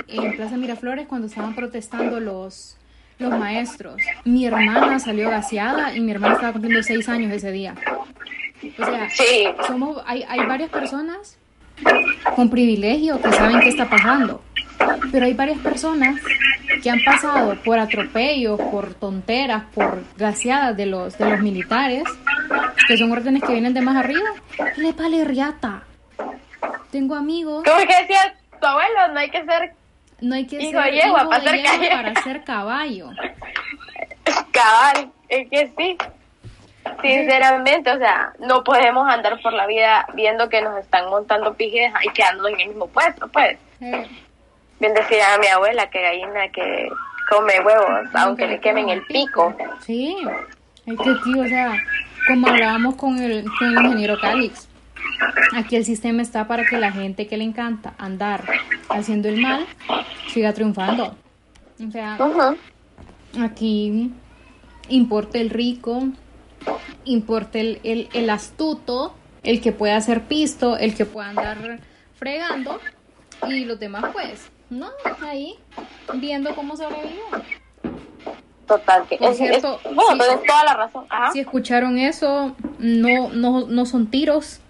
en 0.09 0.37
Plaza 0.37 0.57
Miraflores 0.57 1.07
cuando 1.07 1.27
estaban 1.27 1.55
protestando 1.55 2.21
los, 2.21 2.79
los 3.19 3.39
maestros. 3.39 3.97
Mi 4.25 4.47
hermana 4.47 4.99
salió 4.99 5.29
gaseada 5.29 5.95
y 5.95 6.01
mi 6.01 6.13
hermana 6.13 6.35
estaba 6.35 6.53
cumpliendo 6.53 6.83
seis 6.83 7.09
años 7.09 7.33
ese 7.33 7.53
día. 7.53 7.75
O 8.79 8.85
sea, 8.85 9.09
somos, 9.67 10.03
hay, 10.07 10.25
hay 10.29 10.47
varias 10.47 10.71
personas 10.71 11.39
con 12.37 12.51
privilegio 12.51 13.21
que 13.21 13.33
saben 13.33 13.61
qué 13.61 13.71
está 13.71 13.89
pasando. 13.89 14.43
Pero 15.13 15.27
hay 15.27 15.35
varias 15.35 15.59
personas 15.59 16.21
que 16.83 16.91
han 16.91 17.01
pasado 17.05 17.55
por 17.65 17.79
atropellos, 17.79 18.59
por 18.59 18.95
tonteras, 18.95 19.65
por 19.75 20.05
gaseadas 20.17 20.77
de 20.77 20.87
los, 20.87 21.19
de 21.19 21.29
los 21.29 21.41
militares, 21.41 22.05
que 22.87 22.97
son 22.97 23.13
órdenes 23.13 23.43
que 23.43 23.53
vienen 23.53 23.75
de 23.75 23.83
más 23.83 23.97
arriba, 23.97 24.31
le 24.77 24.93
vale 24.93 25.25
riata. 25.25 25.83
Tengo 26.91 27.15
amigos. 27.15 27.63
¿Cómo 27.65 27.79
que 27.79 28.01
decía 28.01 28.35
tu 28.61 28.67
abuelo? 28.67 29.09
No 29.13 29.21
hay 29.21 29.31
que 29.31 29.45
ser. 29.45 29.75
No 30.21 30.35
hay 30.35 30.47
que 30.47 30.61
ser 30.61 30.95
hijo 30.95 31.15
para 31.15 32.23
ser 32.23 32.45
caballo. 32.45 33.11
cabal, 34.53 35.11
es 35.29 35.49
que 35.49 35.73
sí. 35.77 35.99
Sinceramente, 37.03 37.91
o 37.91 37.99
sea, 37.99 38.33
no 38.39 38.65
podemos 38.65 39.09
andar 39.09 39.41
por 39.43 39.53
la 39.53 39.67
vida 39.67 40.07
viendo 40.15 40.49
que 40.49 40.63
nos 40.63 40.79
están 40.79 41.09
montando 41.09 41.55
pijes 41.55 41.93
y 42.03 42.11
quedando 42.11 42.49
en 42.49 42.61
el 42.61 42.69
mismo 42.69 42.87
puesto, 42.89 43.29
pues. 43.29 43.59
Bien 43.81 44.95
decía 44.95 45.27
mi 45.39 45.47
abuela 45.49 45.91
que 45.91 46.01
gallina 46.01 46.49
que 46.49 46.89
come 47.29 47.61
huevos, 47.61 48.09
aunque 48.15 48.47
le 48.47 48.61
quemen 48.61 48.89
el 48.89 49.03
pico. 49.07 49.55
Sí, 49.81 50.17
es 50.87 50.99
que 50.99 51.15
tío, 51.25 51.43
o 51.43 51.47
sea, 51.47 51.77
como 52.27 52.49
hablábamos 52.49 52.97
con 52.97 53.19
el, 53.19 53.45
con 53.59 53.69
el 53.69 53.85
ingeniero 53.85 54.19
Calix, 54.21 54.69
aquí 55.55 55.77
el 55.77 55.85
sistema 55.85 56.23
está 56.23 56.47
para 56.47 56.65
que 56.65 56.79
la 56.79 56.93
gente 56.93 57.27
que 57.27 57.37
le 57.37 57.45
encanta 57.45 57.95
andar 57.99 58.43
haciendo 58.89 59.29
el 59.29 59.41
mal 59.41 59.67
siga 60.29 60.53
triunfando. 60.53 61.15
O 61.87 61.91
sea, 61.91 62.19
aquí 63.41 64.11
importa 64.89 65.39
el 65.39 65.51
rico, 65.51 66.03
importa 67.05 67.59
el, 67.59 67.81
el, 67.85 68.09
el 68.13 68.31
astuto, 68.31 69.15
el 69.43 69.61
que 69.61 69.73
pueda 69.73 69.97
hacer 69.97 70.23
pisto, 70.23 70.77
el 70.77 70.95
que 70.95 71.07
pueda 71.07 71.31
andar 71.31 71.81
fregando 72.17 72.79
y 73.49 73.65
los 73.65 73.81
demás 73.81 74.05
pues, 74.13 74.51
no, 74.69 74.91
ahí 75.23 75.59
viendo 76.15 76.55
cómo 76.55 76.77
sobrevive. 76.77 77.21
Total, 78.67 79.05
que 79.09 79.19
es, 79.21 79.37
cierto, 79.37 79.81
bueno, 79.95 80.23
si, 80.23 80.47
toda 80.47 80.65
la 80.65 80.75
razón. 80.75 81.07
Si 81.33 81.41
escucharon 81.41 81.99
eso, 81.99 82.55
no, 82.79 83.31
no, 83.31 83.67
no 83.67 83.87
son 83.87 84.07
tiros, 84.07 84.61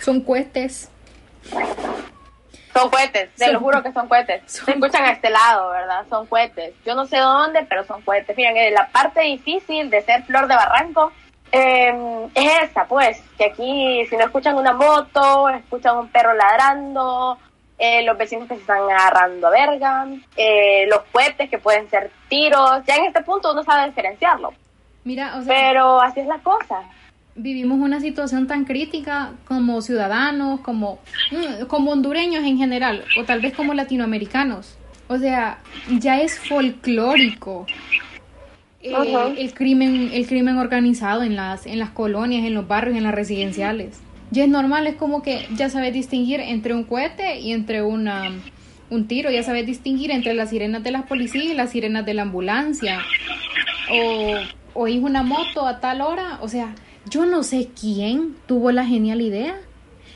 son 0.00 0.20
cohetes. 0.20 0.90
Son 2.76 2.90
cohetes, 2.90 3.30
te 3.36 3.52
lo 3.52 3.60
juro 3.60 3.82
que 3.82 3.92
son 3.92 4.08
cohetes. 4.08 4.42
Se 4.46 4.70
escuchan 4.70 5.04
a 5.04 5.12
este 5.12 5.30
lado, 5.30 5.70
¿verdad? 5.70 6.04
Son 6.10 6.26
cohetes. 6.26 6.74
Yo 6.84 6.94
no 6.94 7.06
sé 7.06 7.18
dónde, 7.18 7.64
pero 7.68 7.84
son 7.84 8.02
cohetes. 8.02 8.36
Miren, 8.36 8.56
eh, 8.56 8.70
la 8.70 8.88
parte 8.88 9.22
difícil 9.22 9.88
de 9.88 10.02
ser 10.02 10.24
flor 10.24 10.46
de 10.46 10.56
barranco 10.56 11.12
eh, 11.52 12.28
es 12.34 12.52
esta, 12.64 12.84
pues, 12.86 13.22
que 13.38 13.46
aquí 13.46 14.04
si 14.06 14.16
no 14.16 14.24
escuchan 14.24 14.56
una 14.56 14.72
moto, 14.72 15.48
escuchan 15.48 15.96
un 15.96 16.08
perro 16.08 16.34
ladrando, 16.34 17.38
eh, 17.78 18.02
los 18.04 18.18
vecinos 18.18 18.48
que 18.48 18.56
se 18.56 18.60
están 18.60 18.82
agarrando 18.90 19.46
a 19.46 19.50
verga, 19.50 20.06
eh, 20.36 20.86
los 20.88 21.00
cohetes 21.12 21.48
que 21.48 21.58
pueden 21.58 21.88
ser 21.88 22.10
tiros, 22.28 22.82
ya 22.86 22.96
en 22.96 23.06
este 23.06 23.22
punto 23.22 23.52
uno 23.52 23.62
sabe 23.62 23.86
diferenciarlo. 23.86 24.52
Mira, 25.04 25.36
o 25.36 25.42
sea, 25.42 25.54
pero 25.54 26.00
así 26.00 26.20
es 26.20 26.26
la 26.26 26.38
cosa 26.38 26.82
vivimos 27.36 27.78
una 27.78 28.00
situación 28.00 28.46
tan 28.46 28.64
crítica 28.64 29.32
como 29.46 29.82
ciudadanos, 29.82 30.60
como, 30.60 30.98
mm, 31.30 31.66
como 31.66 31.92
hondureños 31.92 32.44
en 32.44 32.58
general, 32.58 33.04
o 33.18 33.24
tal 33.24 33.40
vez 33.40 33.54
como 33.54 33.74
latinoamericanos. 33.74 34.76
O 35.08 35.18
sea, 35.18 35.58
ya 36.00 36.20
es 36.20 36.38
folclórico 36.38 37.66
eh, 38.82 39.34
el 39.38 39.54
crimen, 39.54 40.10
el 40.12 40.26
crimen 40.26 40.58
organizado 40.58 41.22
en 41.22 41.36
las, 41.36 41.66
en 41.66 41.78
las 41.78 41.90
colonias, 41.90 42.44
en 42.44 42.54
los 42.54 42.66
barrios, 42.66 42.96
en 42.96 43.04
las 43.04 43.14
residenciales. 43.14 44.00
Ya 44.30 44.44
es 44.44 44.50
normal, 44.50 44.86
es 44.86 44.96
como 44.96 45.22
que 45.22 45.46
ya 45.54 45.68
sabes 45.70 45.92
distinguir 45.92 46.40
entre 46.40 46.74
un 46.74 46.84
cohete 46.84 47.38
y 47.38 47.52
entre 47.52 47.82
una, 47.82 48.32
un 48.90 49.06
tiro, 49.06 49.30
ya 49.30 49.42
sabes 49.42 49.66
distinguir 49.66 50.10
entre 50.10 50.34
las 50.34 50.50
sirenas 50.50 50.82
de 50.82 50.90
las 50.90 51.04
policías 51.04 51.44
y 51.44 51.54
las 51.54 51.70
sirenas 51.70 52.04
de 52.04 52.14
la 52.14 52.22
ambulancia. 52.22 53.00
O 53.90 54.34
oís 54.74 55.00
una 55.00 55.22
moto 55.22 55.66
a 55.66 55.80
tal 55.80 56.00
hora, 56.00 56.38
o 56.42 56.48
sea, 56.48 56.74
yo 57.08 57.24
no 57.26 57.42
sé 57.42 57.70
quién 57.78 58.36
tuvo 58.46 58.72
la 58.72 58.84
genial 58.84 59.20
idea 59.20 59.56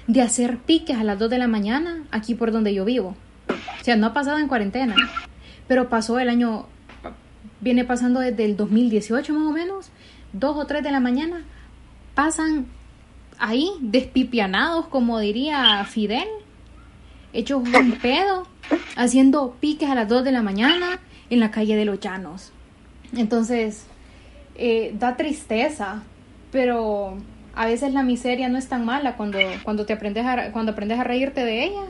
de 0.07 0.22
hacer 0.22 0.59
piques 0.59 0.96
a 0.96 1.05
las 1.05 1.18
2 1.18 1.31
de 1.31 1.38
la 1.38 1.46
mañana 1.46 2.05
aquí 2.11 2.35
por 2.35 2.50
donde 2.50 2.74
yo 2.74 2.85
vivo. 2.85 3.14
O 3.48 3.85
sea, 3.85 3.96
no 3.96 4.09
ha 4.09 4.12
pasado 4.12 4.38
en 4.38 4.48
cuarentena, 4.48 4.96
pero 5.68 5.88
pasó 5.88 6.18
el 6.18 6.29
año, 6.29 6.66
viene 7.61 7.85
pasando 7.85 8.20
desde 8.20 8.44
el 8.44 8.57
2018 8.57 9.33
más 9.33 9.46
o 9.46 9.53
menos, 9.53 9.90
2 10.33 10.57
o 10.57 10.66
3 10.66 10.83
de 10.83 10.90
la 10.90 11.00
mañana, 11.00 11.44
pasan 12.14 12.66
ahí 13.38 13.70
despipianados, 13.81 14.87
como 14.87 15.18
diría 15.20 15.85
Fidel, 15.85 16.29
hechos 17.33 17.62
un 17.62 17.92
pedo, 18.03 18.46
haciendo 18.96 19.57
piques 19.61 19.88
a 19.88 19.94
las 19.94 20.09
2 20.09 20.24
de 20.24 20.33
la 20.33 20.42
mañana 20.42 20.98
en 21.31 21.40
la 21.40 21.50
calle 21.50 21.76
de 21.76 21.85
los 21.85 22.00
Llanos. 22.00 22.53
Entonces, 23.12 23.87
eh, 24.57 24.94
da 24.98 25.16
tristeza 25.16 26.03
pero 26.50 27.16
a 27.54 27.66
veces 27.66 27.92
la 27.92 28.02
miseria 28.02 28.48
no 28.48 28.58
es 28.58 28.68
tan 28.68 28.84
mala 28.84 29.16
cuando, 29.16 29.38
cuando, 29.62 29.86
te 29.86 29.92
aprendes 29.92 30.24
a, 30.24 30.52
cuando 30.52 30.72
aprendes 30.72 30.98
a 30.98 31.04
reírte 31.04 31.44
de 31.44 31.64
ella. 31.64 31.82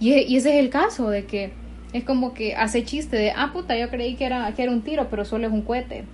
Y, 0.00 0.12
y, 0.12 0.36
ese 0.36 0.58
es 0.58 0.64
el 0.64 0.70
caso, 0.70 1.08
de 1.08 1.24
que 1.24 1.52
es 1.92 2.04
como 2.04 2.34
que 2.34 2.54
hace 2.54 2.84
chiste 2.84 3.16
de, 3.16 3.30
ah, 3.30 3.50
puta, 3.52 3.76
yo 3.78 3.88
creí 3.88 4.16
que 4.16 4.26
era, 4.26 4.52
que 4.52 4.62
era 4.62 4.72
un 4.72 4.82
tiro, 4.82 5.08
pero 5.08 5.24
solo 5.24 5.46
es 5.46 5.52
un 5.52 5.62
cohete. 5.62 6.04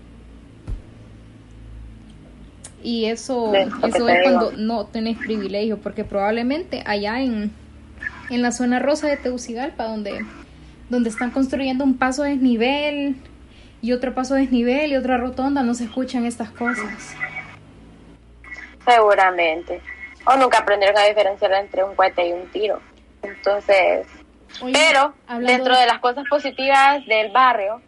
Y 2.85 3.05
eso, 3.07 3.55
eso 3.55 4.09
es 4.09 4.23
cuando 4.23 4.53
no 4.53 4.87
tenés 4.87 5.17
privilegio, 5.19 5.79
porque 5.79 6.05
probablemente 6.05 6.83
allá 6.85 7.21
en, 7.21 7.53
en 8.31 8.43
la 8.43 8.51
zona 8.51 8.81
rosa 8.81 9.07
de 9.09 9.17
Tegucigalpa, 9.17 9.85
donde, 9.85 10.25
donde 10.91 11.09
están 11.09 11.31
construyendo 11.31 11.85
un 11.85 11.95
paso 11.95 12.25
desnivel 12.25 13.17
y 13.81 13.93
otro 13.93 14.15
paso 14.15 14.35
desnivel 14.35 14.93
y 14.93 14.97
otra 14.97 15.17
rotonda, 15.17 15.63
no 15.63 15.75
se 15.75 15.85
escuchan 15.85 16.25
estas 16.25 16.51
cosas. 16.51 17.15
Seguramente. 18.85 19.81
O 20.27 20.37
nunca 20.37 20.59
aprendieron 20.59 20.97
a 20.99 21.05
diferenciar 21.05 21.53
entre 21.53 21.83
un 21.85 21.95
cohete 21.95 22.29
y 22.29 22.33
un 22.33 22.49
tiro. 22.51 22.81
Entonces, 23.23 24.07
pero 24.61 25.15
dentro 25.41 25.77
de... 25.77 25.87
las 25.87 25.99
cosas 26.01 26.25
positivas 26.29 27.05
del 27.07 27.31
barrio 27.33 27.81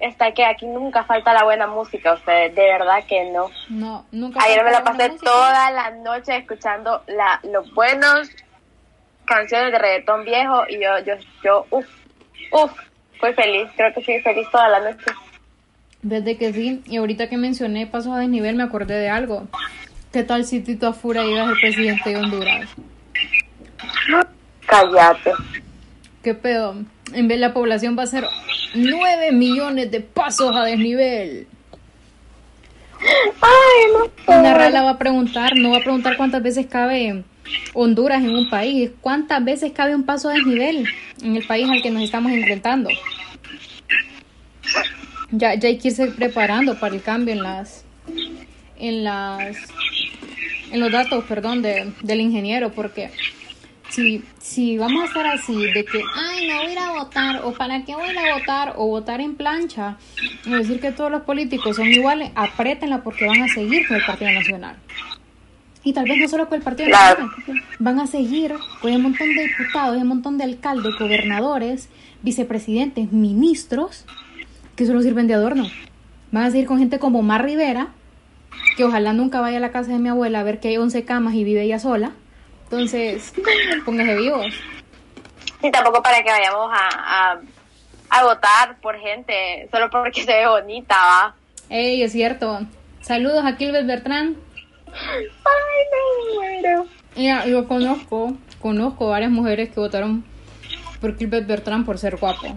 está 0.00 0.32
que 0.32 0.44
aquí 0.44 0.66
nunca 0.66 1.04
falta 1.04 1.32
la 1.32 1.44
buena 1.44 1.66
música, 1.66 2.14
ustedes, 2.14 2.54
de 2.54 2.62
verdad 2.62 3.04
que 3.06 3.30
no. 3.30 3.50
No, 3.68 4.06
nunca. 4.12 4.42
Ayer 4.44 4.62
me 4.64 4.70
la 4.70 4.84
pasé 4.84 5.10
toda 5.22 5.70
la 5.70 5.90
noche 5.90 6.36
escuchando 6.36 7.02
la, 7.06 7.40
los 7.44 7.72
buenos 7.74 8.28
canciones 9.24 9.72
de 9.72 9.78
reggaetón 9.78 10.24
viejo 10.24 10.64
y 10.68 10.80
yo, 10.80 10.98
yo, 11.04 11.14
yo, 11.42 11.66
uff, 11.70 11.86
uff, 12.52 12.72
fui 13.18 13.32
feliz, 13.32 13.68
creo 13.76 13.92
que 13.92 14.02
fui 14.02 14.20
feliz 14.20 14.46
toda 14.50 14.68
la 14.68 14.90
noche. 14.90 15.06
Desde 16.02 16.36
que 16.36 16.52
sí, 16.52 16.82
y 16.86 16.98
ahorita 16.98 17.28
que 17.28 17.36
mencioné 17.36 17.86
pasos 17.86 18.12
a 18.12 18.18
desnivel 18.18 18.54
me 18.54 18.62
acordé 18.62 18.94
de 18.94 19.08
algo. 19.08 19.48
¿Qué 20.16 20.24
tal 20.24 20.46
si 20.46 20.60
Tito 20.60 20.86
Afura 20.86 21.26
iba 21.26 21.42
a 21.42 21.48
ser 21.48 21.56
presidente 21.60 22.08
de 22.08 22.16
Honduras? 22.16 22.70
Cállate. 24.64 25.32
¿Qué 26.22 26.32
pedo? 26.32 26.74
En 27.12 27.28
vez 27.28 27.36
de 27.36 27.40
la 27.42 27.52
población 27.52 27.98
va 27.98 28.04
a 28.04 28.06
ser 28.06 28.24
9 28.74 29.32
millones 29.32 29.90
de 29.90 30.00
pasos 30.00 30.56
a 30.56 30.64
desnivel. 30.64 31.46
Ay, 33.42 33.92
no. 33.92 34.38
Una 34.38 34.54
rala 34.54 34.84
va 34.84 34.90
a 34.92 34.98
preguntar, 34.98 35.54
no 35.54 35.72
va 35.72 35.76
a 35.76 35.82
preguntar 35.82 36.16
cuántas 36.16 36.42
veces 36.42 36.64
cabe 36.64 37.22
Honduras 37.74 38.24
en 38.24 38.30
un 38.30 38.48
país, 38.48 38.92
cuántas 39.02 39.44
veces 39.44 39.72
cabe 39.72 39.94
un 39.94 40.04
paso 40.04 40.30
a 40.30 40.32
desnivel 40.32 40.88
en 41.22 41.36
el 41.36 41.46
país 41.46 41.68
al 41.68 41.82
que 41.82 41.90
nos 41.90 42.02
estamos 42.02 42.32
enfrentando. 42.32 42.88
Ya, 45.30 45.56
ya 45.56 45.68
hay 45.68 45.76
que 45.76 45.88
irse 45.88 46.06
preparando 46.06 46.80
para 46.80 46.94
el 46.94 47.02
cambio 47.02 47.34
en 47.34 47.42
las 47.42 47.84
en 48.78 49.04
las 49.04 49.56
en 50.70 50.80
los 50.80 50.92
datos, 50.92 51.24
perdón, 51.24 51.62
de, 51.62 51.92
del 52.02 52.20
ingeniero, 52.20 52.72
porque 52.72 53.10
si, 53.90 54.22
si 54.40 54.78
vamos 54.78 55.04
a 55.04 55.06
estar 55.06 55.26
así, 55.26 55.54
de 55.56 55.84
que, 55.84 56.00
ay, 56.14 56.48
no 56.48 56.56
voy 56.56 56.66
a 56.66 56.72
ir 56.72 56.78
a 56.78 56.92
votar, 56.92 57.40
o 57.44 57.52
para 57.52 57.84
qué 57.84 57.94
voy 57.94 58.08
a 58.08 58.12
ir 58.12 58.18
a 58.18 58.38
votar, 58.38 58.74
o 58.76 58.86
votar 58.86 59.20
en 59.20 59.36
plancha, 59.36 59.96
o 60.46 60.50
decir 60.50 60.80
que 60.80 60.92
todos 60.92 61.10
los 61.10 61.22
políticos 61.22 61.76
son 61.76 61.86
iguales, 61.86 62.30
apriétenla 62.34 63.02
porque 63.02 63.26
van 63.26 63.42
a 63.42 63.48
seguir 63.48 63.86
con 63.86 63.96
el 63.96 64.04
Partido 64.04 64.32
Nacional. 64.32 64.76
Y 65.84 65.92
tal 65.92 66.04
vez 66.04 66.18
no 66.18 66.28
solo 66.28 66.48
con 66.48 66.58
el 66.58 66.64
Partido 66.64 66.88
Nacional, 66.88 67.30
van 67.78 68.00
a 68.00 68.06
seguir 68.06 68.54
con 68.82 68.92
un 68.92 69.02
montón 69.02 69.28
de 69.34 69.46
diputados, 69.46 69.96
un 69.96 70.08
montón 70.08 70.36
de 70.36 70.44
alcaldes, 70.44 70.94
gobernadores, 70.98 71.88
vicepresidentes, 72.22 73.12
ministros, 73.12 74.04
que 74.74 74.84
solo 74.84 75.00
sirven 75.00 75.28
de 75.28 75.34
adorno. 75.34 75.70
Van 76.32 76.44
a 76.44 76.50
seguir 76.50 76.66
con 76.66 76.78
gente 76.80 76.98
como 76.98 77.22
Mar 77.22 77.44
Rivera, 77.44 77.92
que 78.76 78.84
ojalá 78.84 79.12
nunca 79.12 79.40
vaya 79.40 79.56
a 79.56 79.60
la 79.60 79.72
casa 79.72 79.92
de 79.92 79.98
mi 79.98 80.08
abuela 80.08 80.40
a 80.40 80.42
ver 80.42 80.60
que 80.60 80.68
hay 80.68 80.76
11 80.76 81.04
camas 81.04 81.34
y 81.34 81.44
vive 81.44 81.62
ella 81.62 81.78
sola. 81.78 82.12
Entonces, 82.64 83.32
póngase 83.84 84.16
vivos. 84.16 84.46
Y 85.62 85.70
tampoco 85.70 86.02
para 86.02 86.22
que 86.22 86.30
vayamos 86.30 86.70
a, 86.72 87.40
a, 88.10 88.22
votar 88.22 88.78
por 88.80 88.98
gente 88.98 89.68
solo 89.70 89.88
porque 89.90 90.24
se 90.24 90.32
ve 90.32 90.46
bonita, 90.46 90.94
¿va? 90.94 91.34
Ey, 91.70 92.02
es 92.02 92.12
cierto. 92.12 92.60
Saludos 93.00 93.44
a 93.44 93.56
Kilbert 93.56 93.86
Bertrán. 93.86 94.36
Ay, 94.92 95.26
me 95.92 96.34
muero. 96.34 96.86
Ya, 97.14 97.46
yo 97.46 97.66
conozco, 97.66 98.34
conozco 98.60 99.08
varias 99.08 99.30
mujeres 99.30 99.70
que 99.70 99.80
votaron 99.80 100.24
por 101.00 101.16
Kilbert 101.16 101.46
Bertrán 101.46 101.84
por 101.84 101.98
ser 101.98 102.16
guapo. 102.16 102.56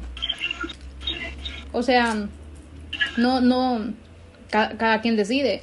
O 1.72 1.84
sea, 1.84 2.16
no, 3.18 3.42
no, 3.42 3.94
cada 4.50 5.02
quien 5.02 5.16
decide 5.16 5.62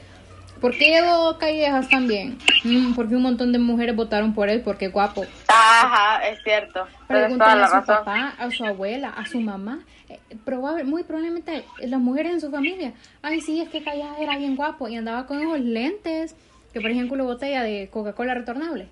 ¿Por 0.61 0.77
qué 0.77 0.91
llegó 0.91 1.37
Callejas 1.39 1.89
también? 1.89 2.39
Mm, 2.65 2.95
porque 2.95 3.15
un 3.15 3.23
montón 3.23 3.53
de 3.53 3.59
mujeres 3.59 3.95
votaron 3.95 4.35
por 4.35 4.49
él 4.49 4.63
porque 4.63 4.87
es 4.87 4.93
guapo. 4.93 5.25
Ajá, 5.49 6.27
es 6.27 6.43
cierto. 6.43 6.87
Pregúntale 7.07 7.63
a 7.63 7.69
su 7.69 7.87
papá, 7.87 8.35
a 8.39 8.51
su 8.51 8.65
abuela, 8.65 9.11
a 9.11 9.27
su 9.27 9.41
mamá. 9.41 9.81
Eh, 10.09 10.19
probable, 10.45 10.85
muy 10.85 11.03
probablemente 11.03 11.65
las 11.81 12.01
mujeres 12.01 12.33
en 12.33 12.41
su 12.41 12.51
familia. 12.51 12.93
Ay, 13.23 13.41
sí, 13.41 13.61
es 13.61 13.69
que 13.69 13.83
Callejas 13.83 14.19
era 14.19 14.39
bien 14.39 14.57
guapo 14.57 14.89
y 14.89 14.97
andaba 14.97 15.27
con 15.27 15.41
esos 15.41 15.61
lentes 15.61 16.37
que 16.73 16.81
por 16.81 16.91
ejemplo 16.91 17.25
botella 17.25 17.63
de 17.63 17.89
Coca-Cola 17.91 18.35
retornable. 18.35 18.89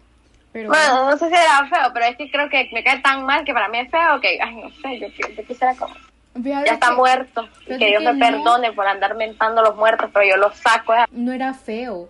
Pero, 0.53 0.69
bueno, 0.69 1.11
no 1.11 1.17
sé 1.17 1.29
si 1.29 1.35
era 1.35 1.67
feo, 1.69 1.93
pero 1.93 2.07
es 2.07 2.17
que 2.17 2.31
creo 2.31 2.49
que 2.49 2.71
me 2.73 2.85
cae 2.85 3.01
tan 3.01 3.27
mal 3.27 3.45
que 3.45 3.53
para 3.53 3.69
mí 3.69 3.79
es 3.79 3.91
feo 3.91 4.21
que, 4.21 4.39
ay, 4.41 4.55
no 4.55 4.71
sé, 4.71 5.01
yo, 5.01 5.09
yo 5.37 5.45
quisiera 5.45 5.75
como 5.75 5.95
ya 6.35 6.63
está 6.63 6.95
muerto. 6.95 7.49
que 7.67 7.77
Dios 7.77 8.03
me 8.03 8.15
perdone 8.15 8.73
por 8.73 8.87
andar 8.87 9.17
mentando 9.17 9.63
los 9.63 9.77
muertos, 9.77 10.11
pero 10.13 10.27
yo 10.29 10.37
los 10.37 10.57
saco. 10.57 10.95
No 11.11 11.33
era 11.33 11.55
feo. 11.55 12.09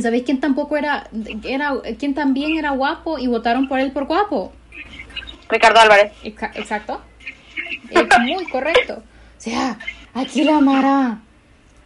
¿Sabéis 0.00 0.24
quién 0.24 0.40
tampoco 0.40 0.76
era, 0.76 1.08
era, 1.44 1.74
quién 1.98 2.14
también 2.14 2.56
era 2.56 2.70
guapo 2.70 3.18
y 3.18 3.26
votaron 3.26 3.68
por 3.68 3.78
él 3.78 3.92
por 3.92 4.06
guapo? 4.06 4.52
Ricardo 5.48 5.80
Álvarez. 5.80 6.12
Exacto. 6.22 7.00
Es 7.90 8.18
muy 8.20 8.46
correcto. 8.48 8.94
O 8.94 9.40
sea, 9.40 9.78
aquí 10.14 10.44
la 10.44 10.60
Mara. 10.60 11.18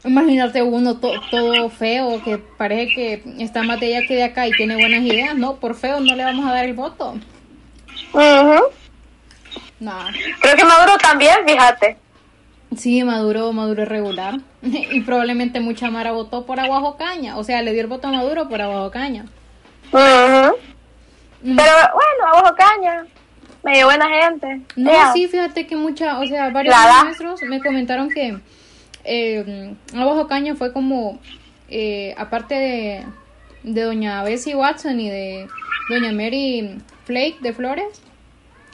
Imagínate 0.02 0.62
uno 0.62 0.96
todo 0.96 1.68
feo 1.68 2.22
que 2.24 2.38
parece 2.38 2.94
que 2.94 3.22
está 3.38 3.62
más 3.62 3.80
de 3.80 3.94
allá 3.94 4.06
que 4.06 4.14
de 4.14 4.24
acá 4.24 4.46
y 4.46 4.52
tiene 4.52 4.76
buenas 4.76 5.02
ideas. 5.02 5.36
No, 5.36 5.56
por 5.56 5.74
feo 5.74 6.00
no 6.00 6.16
le 6.16 6.24
vamos 6.24 6.46
a 6.46 6.54
dar 6.54 6.64
el 6.64 6.72
voto. 6.74 7.16
No. 9.80 9.98
Creo 10.40 10.56
que 10.56 10.64
Maduro 10.64 10.98
también, 10.98 11.36
fíjate. 11.46 11.96
Sí, 12.76 13.02
Maduro, 13.02 13.52
Maduro 13.52 13.82
es 13.82 13.88
regular. 13.88 14.34
y 14.62 15.00
probablemente 15.00 15.60
mucha 15.60 15.90
Mara 15.90 16.12
votó 16.12 16.46
por 16.46 16.60
Aguajo 16.60 16.96
Caña. 16.96 17.36
O 17.38 17.44
sea, 17.44 17.62
le 17.62 17.72
dio 17.72 17.80
el 17.80 17.88
voto 17.88 18.08
a 18.08 18.12
Maduro 18.12 18.48
por 18.48 18.60
Aguajo 18.60 18.90
Caña. 18.90 19.24
Mm. 19.92 20.52
Pero 21.42 21.72
bueno, 21.72 22.26
Aguajo 22.26 22.54
Caña. 22.54 23.06
Medio 23.62 23.86
buena 23.86 24.08
gente. 24.08 24.60
No, 24.76 25.12
sí, 25.12 25.28
fíjate 25.28 25.66
que 25.66 25.76
mucha, 25.76 26.18
o 26.18 26.26
sea, 26.26 26.48
varios 26.50 26.74
maestros 26.74 27.42
me 27.42 27.60
comentaron 27.60 28.08
que 28.08 28.38
eh, 29.04 29.74
Aguajo 29.94 30.28
Caña 30.28 30.54
fue 30.54 30.72
como, 30.72 31.20
eh, 31.68 32.14
aparte 32.16 32.54
de, 32.54 33.06
de 33.62 33.82
doña 33.82 34.22
Bessie 34.22 34.54
Watson 34.54 34.98
y 34.98 35.10
de 35.10 35.48
doña 35.90 36.12
Mary 36.12 36.80
Flake 37.04 37.38
de 37.40 37.52
Flores, 37.52 38.00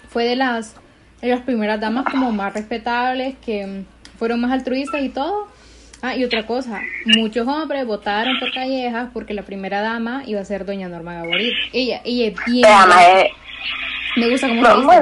fue 0.08 0.24
de 0.24 0.36
las 0.36 0.76
las 1.22 1.40
primeras 1.40 1.80
damas 1.80 2.04
como 2.10 2.30
más 2.32 2.54
respetables, 2.54 3.34
que 3.44 3.84
fueron 4.18 4.40
más 4.40 4.52
altruistas 4.52 5.02
y 5.02 5.08
todo. 5.08 5.48
Ah, 6.02 6.14
y 6.14 6.24
otra 6.24 6.46
cosa, 6.46 6.82
muchos 7.06 7.48
hombres 7.48 7.86
votaron 7.86 8.38
por 8.38 8.52
Callejas 8.52 9.08
porque 9.12 9.34
la 9.34 9.42
primera 9.42 9.80
dama 9.80 10.22
iba 10.26 10.40
a 10.40 10.44
ser 10.44 10.66
doña 10.66 10.88
Norma 10.88 11.14
Gaborit. 11.14 11.54
Ella, 11.72 12.00
ella 12.04 12.26
es 12.28 12.34
bien... 12.46 12.68
Me 14.16 14.30
gusta 14.30 14.48
cómo 14.48 14.62
se 14.62 14.76
viste. 14.76 14.96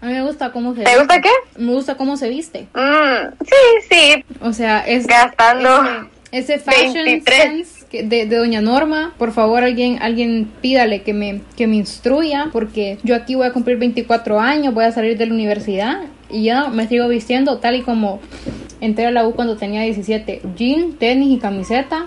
A 0.00 0.06
mí 0.06 0.12
me 0.14 0.22
gusta 0.22 0.52
cómo 0.52 0.74
se 0.74 0.82
¿Te 0.82 0.98
gusta 0.98 1.20
qué? 1.20 1.30
Me 1.56 1.72
gusta 1.72 1.96
cómo 1.96 2.16
se 2.16 2.28
viste. 2.28 2.66
Mm, 2.74 3.44
sí, 3.44 3.88
sí. 3.88 4.24
O 4.40 4.52
sea, 4.52 4.80
es... 4.80 5.06
Gastando... 5.06 6.08
Ese, 6.30 6.58
fashion 6.58 7.22
sense 7.24 7.81
de, 7.92 8.26
doña 8.26 8.60
Norma, 8.60 9.14
por 9.18 9.32
favor 9.32 9.62
alguien, 9.62 9.98
alguien 10.00 10.50
pídale 10.60 11.02
que 11.02 11.12
me, 11.12 11.42
que 11.56 11.66
me 11.66 11.76
instruya, 11.76 12.48
porque 12.52 12.98
yo 13.02 13.14
aquí 13.14 13.34
voy 13.34 13.46
a 13.46 13.52
cumplir 13.52 13.76
24 13.78 14.40
años, 14.40 14.74
voy 14.74 14.84
a 14.84 14.92
salir 14.92 15.18
de 15.18 15.26
la 15.26 15.34
universidad 15.34 16.00
y 16.30 16.44
ya 16.44 16.68
me 16.68 16.88
sigo 16.88 17.08
vistiendo 17.08 17.58
tal 17.58 17.76
y 17.76 17.82
como 17.82 18.20
entré 18.80 19.06
a 19.06 19.10
la 19.10 19.26
U 19.26 19.34
cuando 19.34 19.56
tenía 19.56 19.82
17, 19.82 20.42
jean, 20.56 20.94
tenis 20.94 21.36
y 21.36 21.38
camiseta, 21.38 22.06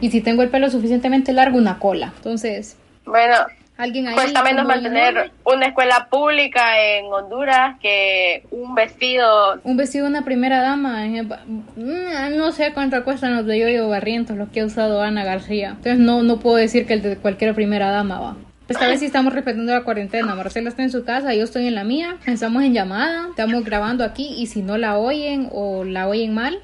y 0.00 0.10
si 0.10 0.20
tengo 0.20 0.42
el 0.42 0.50
pelo 0.50 0.70
suficientemente 0.70 1.32
largo, 1.32 1.58
una 1.58 1.78
cola. 1.78 2.12
Entonces, 2.16 2.76
bueno, 3.04 3.34
alguien 3.76 4.08
ahí. 4.08 4.14
Cuesta 4.14 4.42
menos 4.42 4.66
mantener 4.66 5.32
una 5.44 5.66
escuela 5.66 6.08
pública 6.10 6.80
en 6.80 7.06
Honduras 7.06 7.78
que 7.80 8.44
un 8.50 8.74
vestido. 8.74 9.60
Un 9.64 9.76
vestido 9.76 10.04
de 10.04 10.10
una 10.10 10.24
primera 10.24 10.60
dama. 10.60 11.04
Mm, 11.04 12.36
no 12.36 12.52
sé 12.52 12.72
cuánto 12.72 13.02
cuestan 13.04 13.36
los 13.36 13.46
de 13.46 13.58
Yoyo 13.58 13.88
Barrientos, 13.88 14.36
los 14.36 14.48
que 14.48 14.60
ha 14.60 14.64
usado 14.64 15.02
Ana 15.02 15.24
García. 15.24 15.70
Entonces 15.70 15.98
no, 15.98 16.22
no 16.22 16.38
puedo 16.38 16.56
decir 16.56 16.86
que 16.86 16.94
el 16.94 17.02
de 17.02 17.16
cualquier 17.16 17.54
primera 17.54 17.90
dama 17.90 18.20
va. 18.20 18.36
Esta 18.68 18.88
vez 18.88 18.98
sí 18.98 19.06
estamos 19.06 19.32
respetando 19.32 19.72
la 19.72 19.84
cuarentena. 19.84 20.34
Marcela 20.34 20.68
está 20.68 20.82
en 20.82 20.90
su 20.90 21.04
casa, 21.04 21.32
yo 21.34 21.44
estoy 21.44 21.68
en 21.68 21.76
la 21.76 21.84
mía. 21.84 22.16
Estamos 22.26 22.64
en 22.64 22.74
llamada, 22.74 23.28
estamos 23.30 23.64
grabando 23.64 24.02
aquí 24.02 24.34
y 24.36 24.46
si 24.46 24.62
no 24.62 24.76
la 24.76 24.98
oyen 24.98 25.48
o 25.52 25.84
la 25.84 26.08
oyen 26.08 26.34
mal, 26.34 26.58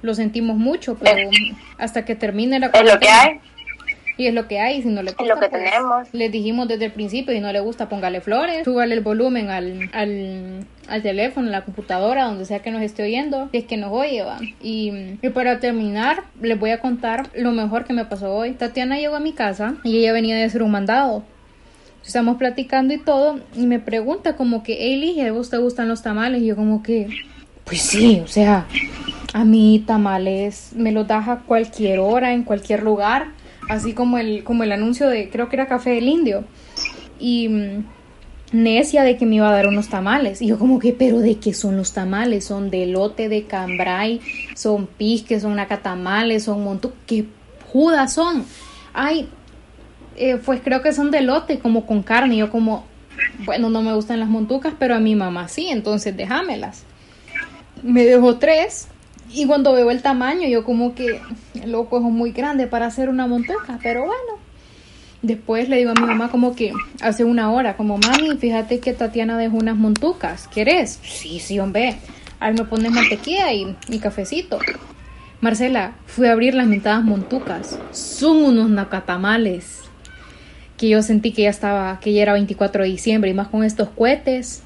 lo 0.00 0.14
sentimos 0.14 0.56
mucho, 0.56 0.96
pero 0.96 1.28
hasta 1.76 2.06
que 2.06 2.14
termine 2.14 2.58
la 2.60 2.70
cuarentena. 2.70 2.94
Es 2.94 2.94
lo 2.94 3.00
que 3.00 3.08
hay 3.10 3.40
y 4.16 4.26
es 4.26 4.34
lo 4.34 4.46
que 4.46 4.60
hay, 4.60 4.82
si 4.82 4.88
no 4.88 5.02
le 5.02 5.10
gusta, 5.10 5.24
lo 5.24 5.40
que 5.40 5.48
pues, 5.48 5.64
tenemos. 5.64 6.08
Les 6.12 6.30
dijimos 6.30 6.68
desde 6.68 6.86
el 6.86 6.92
principio, 6.92 7.34
y 7.34 7.40
no 7.40 7.52
le 7.52 7.60
gusta, 7.60 7.88
póngale 7.88 8.20
flores, 8.20 8.64
súbale 8.64 8.94
el 8.94 9.00
volumen 9.00 9.50
al, 9.50 9.90
al, 9.92 10.66
al 10.88 11.02
teléfono, 11.02 11.48
a 11.48 11.50
la 11.50 11.64
computadora, 11.64 12.24
donde 12.24 12.44
sea 12.44 12.60
que 12.60 12.70
nos 12.70 12.82
esté 12.82 13.02
oyendo, 13.02 13.48
si 13.50 13.58
es 13.58 13.64
que 13.64 13.76
nos 13.76 13.92
oye, 13.92 14.22
va. 14.22 14.38
Y, 14.62 14.92
y, 15.20 15.28
para 15.30 15.58
terminar, 15.58 16.22
les 16.40 16.58
voy 16.58 16.70
a 16.70 16.80
contar 16.80 17.28
lo 17.34 17.52
mejor 17.52 17.84
que 17.84 17.92
me 17.92 18.04
pasó 18.04 18.32
hoy. 18.32 18.52
Tatiana 18.52 18.98
llegó 18.98 19.16
a 19.16 19.20
mi 19.20 19.32
casa 19.32 19.76
y 19.82 19.98
ella 19.98 20.12
venía 20.12 20.36
de 20.36 20.44
hacer 20.44 20.62
un 20.62 20.70
mandado. 20.70 21.24
Estamos 22.04 22.36
platicando 22.36 22.94
y 22.94 22.98
todo, 22.98 23.40
y 23.54 23.66
me 23.66 23.80
pregunta 23.80 24.36
como 24.36 24.62
que, 24.62 24.76
hey, 24.78 25.20
¿a 25.20 25.32
vos 25.32 25.50
te 25.50 25.56
gustan 25.56 25.88
los 25.88 26.02
tamales? 26.02 26.42
Y 26.42 26.46
yo 26.46 26.56
como 26.56 26.82
que, 26.82 27.08
pues 27.64 27.80
sí, 27.80 28.20
o 28.22 28.28
sea, 28.28 28.66
a 29.32 29.44
mí 29.44 29.82
tamales 29.84 30.72
me 30.76 30.92
los 30.92 31.08
das 31.08 31.26
a 31.28 31.38
cualquier 31.38 31.98
hora, 31.98 32.34
en 32.34 32.44
cualquier 32.44 32.82
lugar 32.82 33.28
así 33.68 33.92
como 33.92 34.18
el, 34.18 34.44
como 34.44 34.62
el 34.62 34.72
anuncio 34.72 35.08
de, 35.08 35.30
creo 35.30 35.48
que 35.48 35.56
era 35.56 35.66
Café 35.66 35.90
del 35.90 36.08
Indio, 36.08 36.44
y 37.18 37.48
mm, 37.48 37.84
necia 38.52 39.02
de 39.02 39.16
que 39.16 39.26
me 39.26 39.36
iba 39.36 39.48
a 39.48 39.52
dar 39.52 39.66
unos 39.66 39.88
tamales. 39.88 40.40
Y 40.42 40.46
yo 40.46 40.58
como 40.58 40.78
que, 40.78 40.92
pero 40.92 41.18
¿de 41.18 41.36
qué 41.36 41.52
son 41.54 41.76
los 41.76 41.92
tamales? 41.92 42.44
Son 42.44 42.70
de 42.70 42.86
lote, 42.86 43.28
de 43.28 43.44
cambray, 43.44 44.20
son 44.54 44.86
pisques, 44.86 45.42
son 45.42 45.56
nacatamales, 45.56 46.44
son 46.44 46.62
montú, 46.62 46.92
¿qué 47.06 47.26
judas 47.72 48.14
son? 48.14 48.44
Ay, 48.92 49.28
eh, 50.16 50.38
pues 50.44 50.60
creo 50.62 50.82
que 50.82 50.92
son 50.92 51.10
de 51.10 51.22
lote, 51.22 51.58
como 51.58 51.86
con 51.86 52.02
carne. 52.02 52.36
Yo 52.36 52.50
como, 52.50 52.84
bueno, 53.44 53.70
no 53.70 53.82
me 53.82 53.94
gustan 53.94 54.20
las 54.20 54.28
montucas, 54.28 54.74
pero 54.78 54.94
a 54.94 55.00
mi 55.00 55.14
mamá 55.14 55.48
sí, 55.48 55.68
entonces 55.68 56.16
déjamelas. 56.16 56.84
Me 57.82 58.04
dejó 58.04 58.38
tres 58.38 58.88
y 59.34 59.46
cuando 59.46 59.72
veo 59.72 59.90
el 59.90 60.00
tamaño, 60.00 60.48
yo 60.48 60.64
como 60.64 60.94
que, 60.94 61.20
loco, 61.66 61.98
es 61.98 62.02
muy 62.04 62.30
grande 62.32 62.66
para 62.66 62.86
hacer 62.86 63.08
una 63.08 63.26
montuca, 63.26 63.78
pero 63.82 64.04
bueno. 64.04 64.44
Después 65.22 65.68
le 65.68 65.78
digo 65.78 65.90
a 65.90 65.94
mi 65.94 66.06
mamá 66.06 66.30
como 66.30 66.54
que 66.54 66.72
hace 67.00 67.24
una 67.24 67.50
hora, 67.50 67.76
como 67.76 67.96
mami, 67.96 68.36
fíjate 68.36 68.78
que 68.78 68.92
Tatiana 68.92 69.38
dejó 69.38 69.56
unas 69.56 69.76
montucas, 69.76 70.48
¿querés? 70.48 71.00
Sí, 71.02 71.40
sí, 71.40 71.58
hombre. 71.58 71.96
Ahí 72.40 72.52
me 72.52 72.64
pones 72.64 72.92
mantequilla 72.92 73.52
y 73.52 73.74
mi 73.88 73.98
cafecito. 73.98 74.58
Marcela, 75.40 75.92
fui 76.06 76.26
a 76.26 76.32
abrir 76.32 76.54
las 76.54 76.66
mentadas 76.66 77.02
montucas. 77.04 77.78
Son 77.90 78.36
unos 78.44 78.68
nacatamales. 78.68 79.80
Que 80.76 80.90
yo 80.90 81.02
sentí 81.02 81.32
que 81.32 81.42
ya 81.42 81.50
estaba, 81.50 82.00
que 82.00 82.12
ya 82.12 82.22
era 82.22 82.32
24 82.34 82.82
de 82.82 82.90
diciembre 82.90 83.30
y 83.30 83.34
más 83.34 83.48
con 83.48 83.64
estos 83.64 83.88
cohetes. 83.90 84.62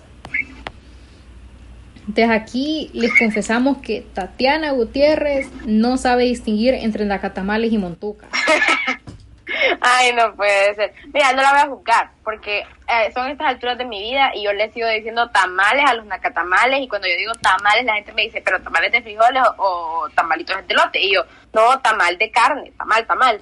Entonces 2.09 2.31
aquí 2.31 2.91
les 2.95 3.17
confesamos 3.19 3.79
que 3.79 4.01
Tatiana 4.15 4.73
Gutiérrez 4.73 5.51
no 5.67 5.99
sabe 5.99 6.25
distinguir 6.25 6.73
entre 6.73 7.05
nacatamales 7.05 7.71
y 7.71 7.77
montucas. 7.77 8.31
Ay, 9.81 10.13
no 10.15 10.35
puede 10.35 10.75
ser. 10.75 10.95
Mira, 11.13 11.33
no 11.33 11.43
la 11.43 11.51
voy 11.51 11.61
a 11.61 11.67
juzgar, 11.67 12.11
porque 12.25 12.61
eh, 12.61 13.13
son 13.13 13.29
estas 13.31 13.49
alturas 13.49 13.77
de 13.77 13.85
mi 13.85 14.01
vida 14.01 14.31
y 14.35 14.45
yo 14.45 14.53
le 14.53 14.71
sigo 14.73 14.89
diciendo 14.89 15.29
tamales 15.31 15.85
a 15.87 15.95
los 15.95 16.07
nacatamales 16.07 16.81
y 16.81 16.89
cuando 16.89 17.09
yo 17.09 17.17
digo 17.17 17.33
tamales 17.35 17.85
la 17.85 17.95
gente 17.95 18.13
me 18.13 18.23
dice, 18.23 18.41
pero 18.43 18.61
tamales 18.61 18.91
de 18.93 19.03
frijoles 19.03 19.43
o, 19.59 20.09
tamalitos 20.15 20.67
de 20.67 20.75
lote. 20.75 21.01
Y 21.01 21.15
yo, 21.15 21.25
no, 21.53 21.79
tamal 21.81 22.17
de 22.17 22.31
carne, 22.31 22.73
tamal, 22.79 23.07
tamal. 23.07 23.39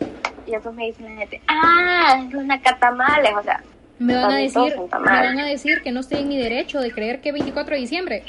Y 0.47 0.55
entonces 0.55 0.75
me 0.75 0.87
dicen 0.87 1.15
la 1.15 1.21
gente, 1.21 1.41
ah, 1.49 2.25
los 2.31 2.45
nacatamales, 2.45 3.33
o 3.35 3.43
sea. 3.43 3.63
Me 3.99 4.15
van, 4.15 4.31
a 4.31 4.37
decir, 4.37 4.77
me 4.77 4.99
van 4.99 5.39
a 5.39 5.47
decir 5.47 5.81
que 5.83 5.91
no 5.91 6.01
estoy 6.01 6.21
en 6.21 6.29
mi 6.29 6.37
derecho 6.37 6.81
de 6.81 6.93
creer 6.93 7.23
que 7.23 7.33
24 7.33 7.77
de 7.77 7.81
diciembre 7.81 8.25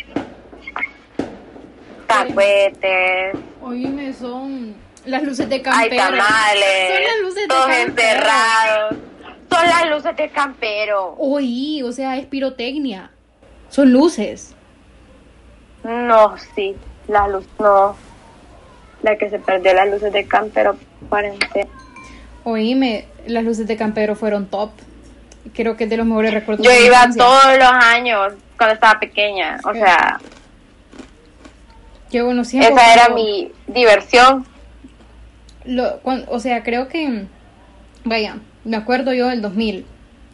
Oíme, 3.62 4.13
son 4.13 4.76
las 5.06 5.24
luces 5.24 5.50
de 5.50 5.62
campero. 5.62 5.92
Hay 5.92 5.98
tamales. 5.98 6.94
Son 6.94 7.04
las 7.04 7.20
luces 7.22 7.48
todos 7.48 7.68
de 7.68 7.82
encerrados. 7.82 8.96
Son 9.50 9.68
las 9.68 9.90
luces 9.90 10.16
de 10.16 10.30
campero. 10.30 11.16
Oí, 11.18 11.82
o 11.84 11.92
sea, 11.92 12.18
es 12.18 12.26
pirotecnia. 12.26 13.12
Son 13.70 13.92
luces. 13.92 14.56
No, 15.84 16.36
sí, 16.56 16.76
las 17.08 17.30
luces, 17.30 17.50
no. 17.60 17.96
La 19.04 19.18
que 19.18 19.30
se 19.30 19.40
perdió 19.40 19.74
las 19.74 19.90
luces 19.90 20.12
de 20.12 20.26
campero. 20.26 20.76
Oíme, 22.44 23.08
las 23.28 23.44
luces 23.44 23.68
de 23.68 23.78
campero 23.78 24.16
fueron 24.16 24.48
top. 24.48 24.72
Creo 25.54 25.78
que 25.78 25.86
es 25.86 25.90
de 25.90 25.98
los 25.98 26.06
mejores 26.06 26.34
recuerdos. 26.34 26.66
Yo 26.66 26.72
iba 26.74 27.08
todos 27.16 27.58
los 27.58 27.72
años 27.72 28.34
cuando 28.58 28.74
estaba 28.74 29.00
pequeña, 29.00 29.60
o 29.63 29.74
sea, 29.74 30.20
Qué 32.12 32.22
Esa 32.22 32.93
era 32.93 33.10
mi 33.13 33.52
diversión. 33.67 34.46
lo, 35.65 36.00
o 36.04 36.39
sea, 36.39 36.63
creo 36.63 36.88
que, 36.88 37.26
vaya, 38.04 38.38
me 38.63 38.78
acuerdo 38.78 39.13
yo 39.13 39.28
del 39.28 39.41
2000, 39.41 39.86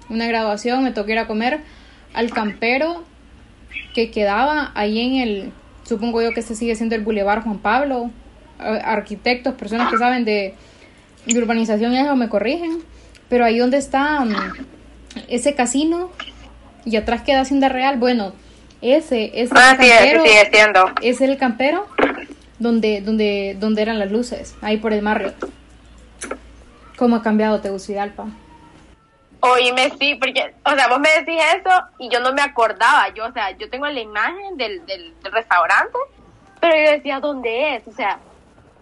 una 0.09 0.27
graduación, 0.27 0.83
me 0.83 0.91
tocó 0.91 1.12
ir 1.12 1.19
a 1.19 1.27
comer 1.27 1.62
al 2.13 2.31
campero 2.31 3.03
que 3.93 4.12
quedaba 4.12 4.71
ahí 4.75 4.99
en 4.99 5.15
el, 5.15 5.51
supongo 5.83 6.21
yo 6.21 6.31
que 6.31 6.39
este 6.39 6.55
sigue 6.55 6.75
siendo 6.75 6.95
el 6.95 7.03
Boulevard 7.03 7.43
Juan 7.43 7.59
Pablo, 7.59 8.12
arquitectos, 8.59 9.55
personas 9.55 9.91
que 9.91 9.97
saben 9.97 10.25
de, 10.25 10.55
urbanización 11.36 11.93
y 11.93 11.97
eso 11.97 12.15
me 12.15 12.27
corrigen, 12.27 12.79
pero 13.29 13.45
ahí 13.45 13.57
donde 13.57 13.77
está 13.77 14.25
mm, 14.25 14.36
ese 15.29 15.55
casino 15.55 16.09
y 16.86 16.97
atrás 16.97 17.21
queda 17.21 17.41
Hacienda 17.41 17.69
Real, 17.69 17.97
bueno, 17.97 18.33
ese, 18.91 19.32
ese 19.41 19.54
ah, 19.56 19.78
campero, 19.78 20.24
es 21.02 21.22
el 21.22 21.38
campero 21.38 21.88
donde, 22.60 23.02
donde, 23.02 23.56
donde 23.60 23.82
eran 23.82 24.00
las 24.00 24.12
luces, 24.12 24.56
ahí 24.62 24.78
por 24.78 24.93
el 24.93 25.02
Marriott. 25.02 25.36
¿Cómo 26.98 27.15
ha 27.15 27.22
cambiado 27.22 27.62
Tegucigalpa? 27.62 28.28
Oíme, 29.39 29.91
sí, 30.00 30.15
porque, 30.15 30.56
o 30.63 30.72
sea, 30.72 30.88
vos 30.88 31.00
me 31.00 31.10
decís 31.10 31.41
eso 31.58 31.84
y 32.00 32.10
yo 32.10 32.22
no 32.22 32.32
me 32.32 32.41
acordaba. 32.41 33.10
Yo, 33.10 33.26
o 33.26 33.32
sea, 33.34 33.52
yo 33.52 33.69
tengo 33.69 33.86
la 33.88 34.00
imagen 34.00 34.56
del, 34.56 34.86
del, 34.86 35.13
restaurante, 35.24 35.98
pero 36.62 36.74
yo 36.78 36.91
decía, 36.91 37.19
¿dónde 37.19 37.76
es? 37.76 37.88
O 37.88 37.91
sea, 37.91 38.19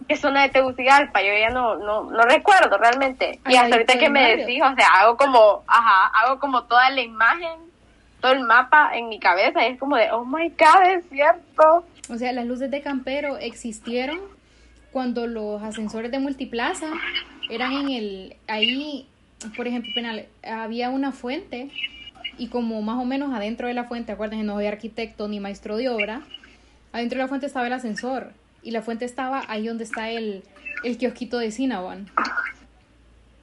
¿qué 0.07 0.15
zona 0.15 0.43
de 0.43 0.49
Tegucigalpa? 0.49 1.21
Yo 1.23 1.33
ya 1.33 1.49
no, 1.49 1.77
no, 1.77 2.03
no 2.03 2.23
recuerdo 2.25 2.77
realmente. 2.77 3.39
y 3.47 3.55
hasta 3.55 3.75
ahorita 3.75 3.97
que 3.97 4.09
me 4.09 4.37
decís, 4.37 4.61
o 4.61 4.75
sea, 4.75 4.87
hago 4.99 5.17
como, 5.17 5.63
ajá, 5.65 6.11
hago 6.13 6.39
como 6.39 6.65
toda 6.65 6.91
la 6.91 7.01
imagen 7.01 7.70
todo 8.21 8.33
el 8.33 8.41
mapa 8.41 8.91
en 8.93 9.09
mi 9.09 9.19
cabeza 9.19 9.67
y 9.67 9.71
es 9.71 9.79
como 9.79 9.97
de, 9.97 10.11
oh 10.11 10.23
my 10.23 10.49
god, 10.49 10.89
es 10.89 11.03
cierto. 11.09 11.85
O 12.09 12.17
sea, 12.17 12.31
las 12.31 12.45
luces 12.45 12.71
de 12.71 12.81
Campero 12.81 13.37
existieron 13.37 14.19
cuando 14.91 15.27
los 15.27 15.61
ascensores 15.63 16.11
de 16.11 16.19
multiplaza 16.19 16.87
eran 17.49 17.73
en 17.73 17.89
el, 17.89 18.35
ahí, 18.47 19.07
por 19.55 19.67
ejemplo, 19.67 19.91
penal, 19.93 20.27
había 20.43 20.89
una 20.89 21.11
fuente 21.11 21.69
y 22.37 22.47
como 22.47 22.81
más 22.81 22.99
o 22.99 23.05
menos 23.05 23.33
adentro 23.33 23.67
de 23.67 23.73
la 23.73 23.85
fuente, 23.85 24.11
acuérdense, 24.11 24.43
no 24.45 24.55
soy 24.55 24.67
arquitecto 24.67 25.27
ni 25.27 25.39
maestro 25.39 25.77
de 25.77 25.89
obra, 25.89 26.21
adentro 26.93 27.17
de 27.17 27.23
la 27.23 27.27
fuente 27.27 27.47
estaba 27.47 27.67
el 27.67 27.73
ascensor 27.73 28.31
y 28.63 28.71
la 28.71 28.81
fuente 28.81 29.05
estaba 29.05 29.43
ahí 29.47 29.67
donde 29.67 29.83
está 29.83 30.09
el, 30.09 30.43
el 30.83 30.97
kiosquito 30.97 31.39
de 31.39 31.51
Cinnabon. 31.51 32.09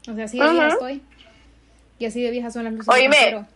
O 0.08 0.14
sea, 0.14 0.24
así 0.24 0.38
de 0.38 0.48
vieja 0.50 0.68
estoy. 0.68 1.02
Y 1.98 2.06
así 2.06 2.22
de 2.22 2.30
viejas 2.30 2.52
son 2.52 2.64
las 2.64 2.72
luces 2.72 2.94
de 2.94 3.02
Campero. 3.02 3.46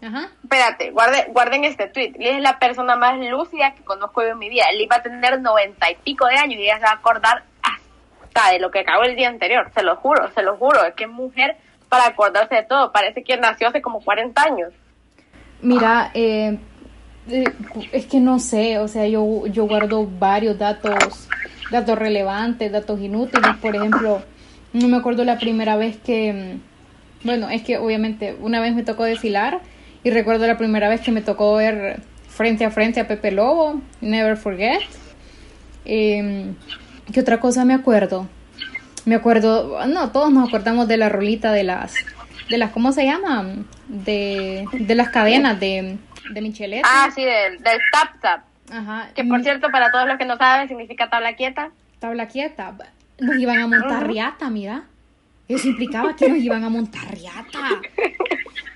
Ajá. 0.00 0.30
Espérate, 0.42 0.90
guarden, 0.90 1.32
guarden 1.32 1.64
este 1.64 1.88
tweet. 1.88 2.12
Él 2.18 2.36
es 2.36 2.42
la 2.42 2.58
persona 2.58 2.96
más 2.96 3.18
lúcida 3.18 3.74
que 3.74 3.82
conozco 3.82 4.22
yo 4.22 4.28
en 4.28 4.38
mi 4.38 4.48
vida. 4.48 4.64
Él 4.70 4.80
iba 4.80 4.96
a 4.96 5.02
tener 5.02 5.40
noventa 5.40 5.90
y 5.90 5.96
pico 5.96 6.26
de 6.26 6.36
años 6.36 6.58
y 6.58 6.62
ella 6.62 6.76
se 6.76 6.84
va 6.84 6.90
a 6.90 6.94
acordar 6.94 7.42
hasta 7.62 8.52
de 8.52 8.60
lo 8.60 8.70
que 8.70 8.80
acabó 8.80 9.02
el 9.02 9.16
día 9.16 9.28
anterior. 9.28 9.70
Se 9.74 9.82
lo 9.82 9.96
juro, 9.96 10.30
se 10.32 10.42
lo 10.42 10.56
juro. 10.56 10.84
Es 10.84 10.94
que 10.94 11.04
es 11.04 11.10
mujer 11.10 11.56
para 11.88 12.06
acordarse 12.06 12.54
de 12.54 12.62
todo. 12.62 12.92
Parece 12.92 13.24
que 13.24 13.36
nació 13.36 13.68
hace 13.68 13.82
como 13.82 14.00
40 14.00 14.40
años. 14.40 14.72
Mira, 15.60 16.12
eh, 16.14 16.56
eh, 17.28 17.44
es 17.90 18.06
que 18.06 18.20
no 18.20 18.38
sé, 18.38 18.78
o 18.78 18.86
sea, 18.86 19.06
yo, 19.08 19.46
yo 19.46 19.66
guardo 19.66 20.06
varios 20.06 20.56
datos, 20.58 21.28
datos 21.70 21.98
relevantes, 21.98 22.70
datos 22.70 23.00
inútiles. 23.00 23.56
Por 23.60 23.74
ejemplo, 23.74 24.22
no 24.72 24.88
me 24.88 24.98
acuerdo 24.98 25.24
la 25.24 25.38
primera 25.38 25.76
vez 25.76 25.96
que, 25.96 26.32
mm, 26.32 27.26
bueno, 27.26 27.48
es 27.50 27.62
que 27.62 27.78
obviamente 27.78 28.36
una 28.40 28.60
vez 28.60 28.74
me 28.74 28.84
tocó 28.84 29.02
desfilar 29.02 29.60
y 30.04 30.10
recuerdo 30.10 30.46
la 30.46 30.56
primera 30.56 30.88
vez 30.88 31.00
que 31.00 31.12
me 31.12 31.22
tocó 31.22 31.56
ver 31.56 32.00
frente 32.28 32.64
a 32.64 32.70
frente 32.70 33.00
a 33.00 33.08
Pepe 33.08 33.32
Lobo, 33.32 33.80
Never 34.00 34.36
Forget. 34.36 34.80
Eh, 35.84 36.52
¿Qué 37.12 37.20
otra 37.20 37.40
cosa 37.40 37.64
me 37.64 37.74
acuerdo? 37.74 38.28
Me 39.04 39.14
acuerdo, 39.14 39.86
no, 39.86 40.12
todos 40.12 40.30
nos 40.30 40.48
acordamos 40.48 40.86
de 40.86 40.98
la 40.98 41.08
rolita 41.08 41.52
de 41.52 41.64
las, 41.64 41.94
de 42.50 42.58
las, 42.58 42.70
¿cómo 42.72 42.92
se 42.92 43.06
llama? 43.06 43.46
De, 43.88 44.66
de 44.72 44.94
las 44.94 45.08
cadenas 45.08 45.58
de, 45.58 45.96
de 46.30 46.40
Michelet. 46.42 46.82
Ah, 46.84 47.08
sí, 47.14 47.24
del, 47.24 47.58
del 47.62 47.78
tap 47.92 48.20
tap. 48.20 48.40
Ajá. 48.70 49.08
Que 49.14 49.24
por 49.24 49.42
cierto, 49.42 49.70
para 49.70 49.90
todos 49.90 50.06
los 50.06 50.18
que 50.18 50.26
no 50.26 50.36
saben, 50.36 50.68
significa 50.68 51.08
tabla 51.08 51.36
quieta. 51.36 51.70
Tabla 52.00 52.28
quieta. 52.28 52.74
Nos 53.18 53.36
iban 53.36 53.58
a 53.58 53.66
montar 53.66 54.06
riata, 54.06 54.50
mira. 54.50 54.84
Eso 55.48 55.68
implicaba 55.68 56.14
que 56.14 56.28
nos 56.28 56.38
iban 56.38 56.62
a 56.62 56.68
montar 56.68 57.10
riata. 57.10 57.80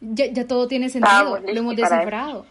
ya, 0.00 0.26
ya 0.26 0.46
todo 0.46 0.66
tiene 0.68 0.88
sentido, 0.88 1.38
lo 1.40 1.58
hemos 1.58 1.76
descifrado. 1.76 2.46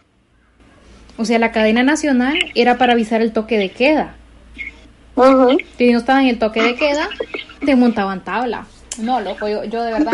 O 1.16 1.24
sea, 1.24 1.38
la 1.38 1.52
cadena 1.52 1.82
nacional 1.82 2.38
era 2.54 2.78
para 2.78 2.92
avisar 2.92 3.20
el 3.20 3.32
toque 3.32 3.58
de 3.58 3.70
queda. 3.70 4.14
Si 5.76 5.92
no 5.92 5.98
estaban 5.98 6.22
en 6.22 6.28
el 6.28 6.38
toque 6.38 6.62
de 6.62 6.76
queda, 6.76 7.08
te 7.64 7.76
montaban 7.76 8.24
tabla. 8.24 8.66
No, 8.98 9.20
loco, 9.20 9.46
yo, 9.48 9.64
yo 9.64 9.82
de 9.82 9.92
verdad 9.92 10.12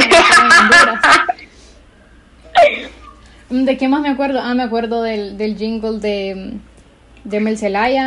en 3.51 3.67
¿De 3.67 3.77
qué 3.77 3.87
más 3.89 4.01
me 4.01 4.09
acuerdo? 4.09 4.41
Ah, 4.41 4.55
me 4.55 4.65
acuerdo 4.65 5.03
del, 5.03 5.39
del 5.39 5.57
jingle 5.57 6.01
de, 6.01 6.55
de 7.23 7.41
Mel 7.41 7.57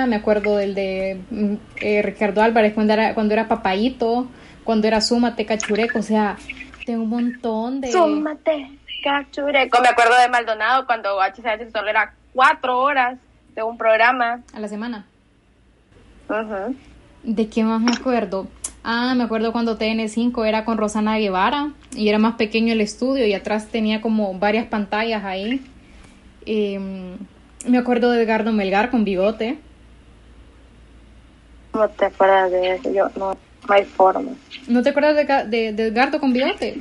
me 0.07 0.15
acuerdo 0.15 0.57
del 0.57 0.75
de 0.75 1.21
mm, 1.29 1.53
eh, 1.81 2.01
Ricardo 2.01 2.41
Álvarez 2.41 2.73
cuando 2.73 2.93
era, 2.93 3.13
cuando 3.13 3.33
era 3.33 3.47
papayito, 3.47 4.27
cuando 4.65 4.87
era 4.87 4.99
Súmate 4.99 5.45
Cachureco, 5.45 5.99
o 5.99 6.03
sea, 6.03 6.35
tengo 6.85 7.03
un 7.03 7.09
montón 7.09 7.79
de... 7.79 7.91
Súmate 7.91 8.78
Cachureco. 9.03 9.81
Me 9.81 9.89
acuerdo 9.89 10.17
de 10.19 10.29
Maldonado 10.29 10.85
cuando 10.85 11.19
HCH 11.19 11.71
solo 11.71 11.89
era 11.89 12.13
cuatro 12.33 12.79
horas 12.79 13.17
de 13.55 13.63
un 13.63 13.77
programa. 13.77 14.41
A 14.53 14.59
la 14.59 14.67
semana. 14.67 15.05
¿De 17.23 17.49
qué 17.49 17.63
más 17.63 17.81
me 17.81 17.91
acuerdo? 17.91 18.47
Ah, 18.83 19.13
me 19.15 19.23
acuerdo 19.23 19.51
cuando 19.51 19.77
TN5 19.77 20.47
era 20.47 20.63
con 20.63 20.77
Rosana 20.77 21.17
Guevara 21.17 21.71
y 21.95 22.07
era 22.07 22.17
más 22.17 22.35
pequeño 22.35 22.73
el 22.73 22.81
estudio 22.81 23.25
y 23.25 23.33
atrás 23.33 23.67
tenía 23.67 24.01
como 24.01 24.37
varias 24.37 24.67
pantallas 24.67 25.23
ahí. 25.25 25.61
Em, 26.45 27.17
me 27.67 27.77
acuerdo 27.77 28.11
de 28.11 28.23
Edgardo 28.23 28.53
Melgar 28.53 28.89
con 28.89 29.03
bigote. 29.03 29.57
No 31.73 31.89
te 31.89 32.05
acuerdas 32.05 32.51
de 32.51 32.75
eso, 32.75 32.93
yo 32.93 33.09
no, 33.17 33.37
hay 33.67 33.83
forma. 33.85 34.31
¿No 34.67 34.81
te 34.81 34.89
acuerdas 34.89 35.49
de, 35.49 35.73
de 35.73 35.87
Edgardo 35.87 36.19
con 36.19 36.31
bigote? 36.31 36.77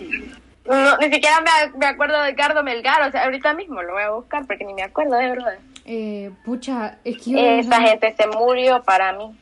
No, 0.69 0.99
ni 0.99 1.11
siquiera 1.11 1.43
me, 1.77 1.87
acuerdo 1.87 2.21
de 2.21 2.31
Ricardo 2.31 2.63
Melgar, 2.63 3.01
o 3.09 3.11
sea, 3.11 3.25
ahorita 3.25 3.55
mismo 3.55 3.83
lo 3.83 3.95
voy 3.95 4.03
a 4.03 4.11
buscar 4.11 4.47
porque 4.47 4.67
ni 4.67 4.75
me 4.75 4.83
acuerdo 4.83 5.17
de 5.17 5.31
verdad. 5.31 5.59
Eh, 5.87 6.31
pucha, 6.45 6.99
es 7.05 7.23
que 7.23 7.61
Esa 7.61 7.81
gente 7.81 8.15
se 8.15 8.27
murió 8.27 8.83
para 8.83 9.15
mí. 9.15 9.35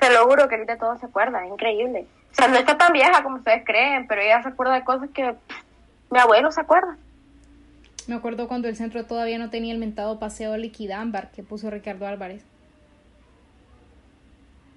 Se 0.00 0.12
lo 0.12 0.26
juro 0.26 0.48
que 0.48 0.54
ahorita 0.54 0.78
todo 0.78 0.96
se 0.98 1.06
acuerda, 1.06 1.44
es 1.44 1.50
increíble. 1.50 2.06
O 2.30 2.34
sea, 2.34 2.46
no 2.46 2.56
está 2.56 2.78
tan 2.78 2.92
vieja 2.92 3.24
como 3.24 3.38
ustedes 3.38 3.64
creen, 3.64 4.06
pero 4.06 4.22
ella 4.22 4.40
se 4.40 4.50
acuerda 4.50 4.74
de 4.74 4.84
cosas 4.84 5.10
que 5.10 5.34
mi 6.10 6.18
abuelo 6.20 6.52
se 6.52 6.60
acuerda. 6.60 6.96
Me 8.06 8.14
acuerdo 8.14 8.46
cuando 8.46 8.68
el 8.68 8.76
centro 8.76 9.04
todavía 9.04 9.38
no 9.38 9.50
tenía 9.50 9.72
el 9.72 9.80
mentado 9.80 10.20
paseo 10.20 10.56
liquidámbar 10.56 11.32
que 11.32 11.42
puso 11.42 11.70
Ricardo 11.70 12.06
Álvarez. 12.06 12.44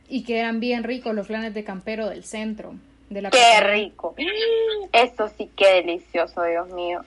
Y 0.10 0.24
que 0.24 0.40
eran 0.40 0.60
bien 0.60 0.84
ricos 0.84 1.14
los 1.14 1.28
planes 1.28 1.54
de 1.54 1.64
campero 1.64 2.10
del 2.10 2.24
centro. 2.24 2.74
Qué 3.12 3.62
rico. 3.62 4.16
Eso 4.94 5.30
sí, 5.38 5.50
qué 5.56 5.84
delicioso, 5.84 6.44
Dios 6.44 6.70
mío. 6.70 7.02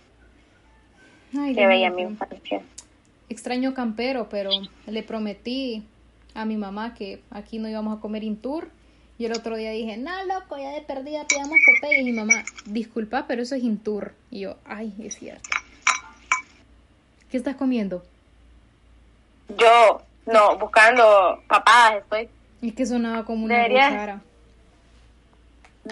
qué 1.32 1.66
bella 1.66 1.90
mi 1.90 2.02
infancia. 2.02 2.62
Extraño 3.30 3.72
campero, 3.72 4.28
pero 4.28 4.50
le 4.86 5.02
prometí 5.02 5.82
a 6.34 6.44
mi 6.44 6.56
mamá 6.56 6.94
que 6.94 7.22
aquí 7.30 7.58
no 7.58 7.68
íbamos 7.68 7.96
a 7.96 8.00
comer 8.00 8.22
Intur. 8.22 8.68
Y 9.16 9.24
el 9.24 9.32
otro 9.32 9.56
día 9.56 9.70
dije, 9.70 9.96
no, 9.96 10.10
loco, 10.24 10.58
ya 10.58 10.72
de 10.72 10.82
perdida 10.82 11.26
pidamos 11.26 11.56
Popeye. 11.80 12.00
Y 12.00 12.04
mi 12.04 12.12
mamá, 12.12 12.44
disculpa, 12.66 13.26
pero 13.26 13.42
eso 13.42 13.54
es 13.54 13.62
Intur. 13.62 14.12
Y 14.30 14.40
yo, 14.40 14.56
ay, 14.66 14.92
es 15.02 15.14
cierto. 15.14 15.48
¿Qué 17.30 17.38
estás 17.38 17.56
comiendo? 17.56 18.04
Yo, 19.56 20.02
no, 20.26 20.58
buscando 20.58 21.42
papadas 21.48 22.02
estoy. 22.02 22.28
Es 22.60 22.74
que 22.74 22.84
sonaba 22.86 23.24
como 23.24 23.46
una 23.46 23.66
cuchara. 23.66 24.22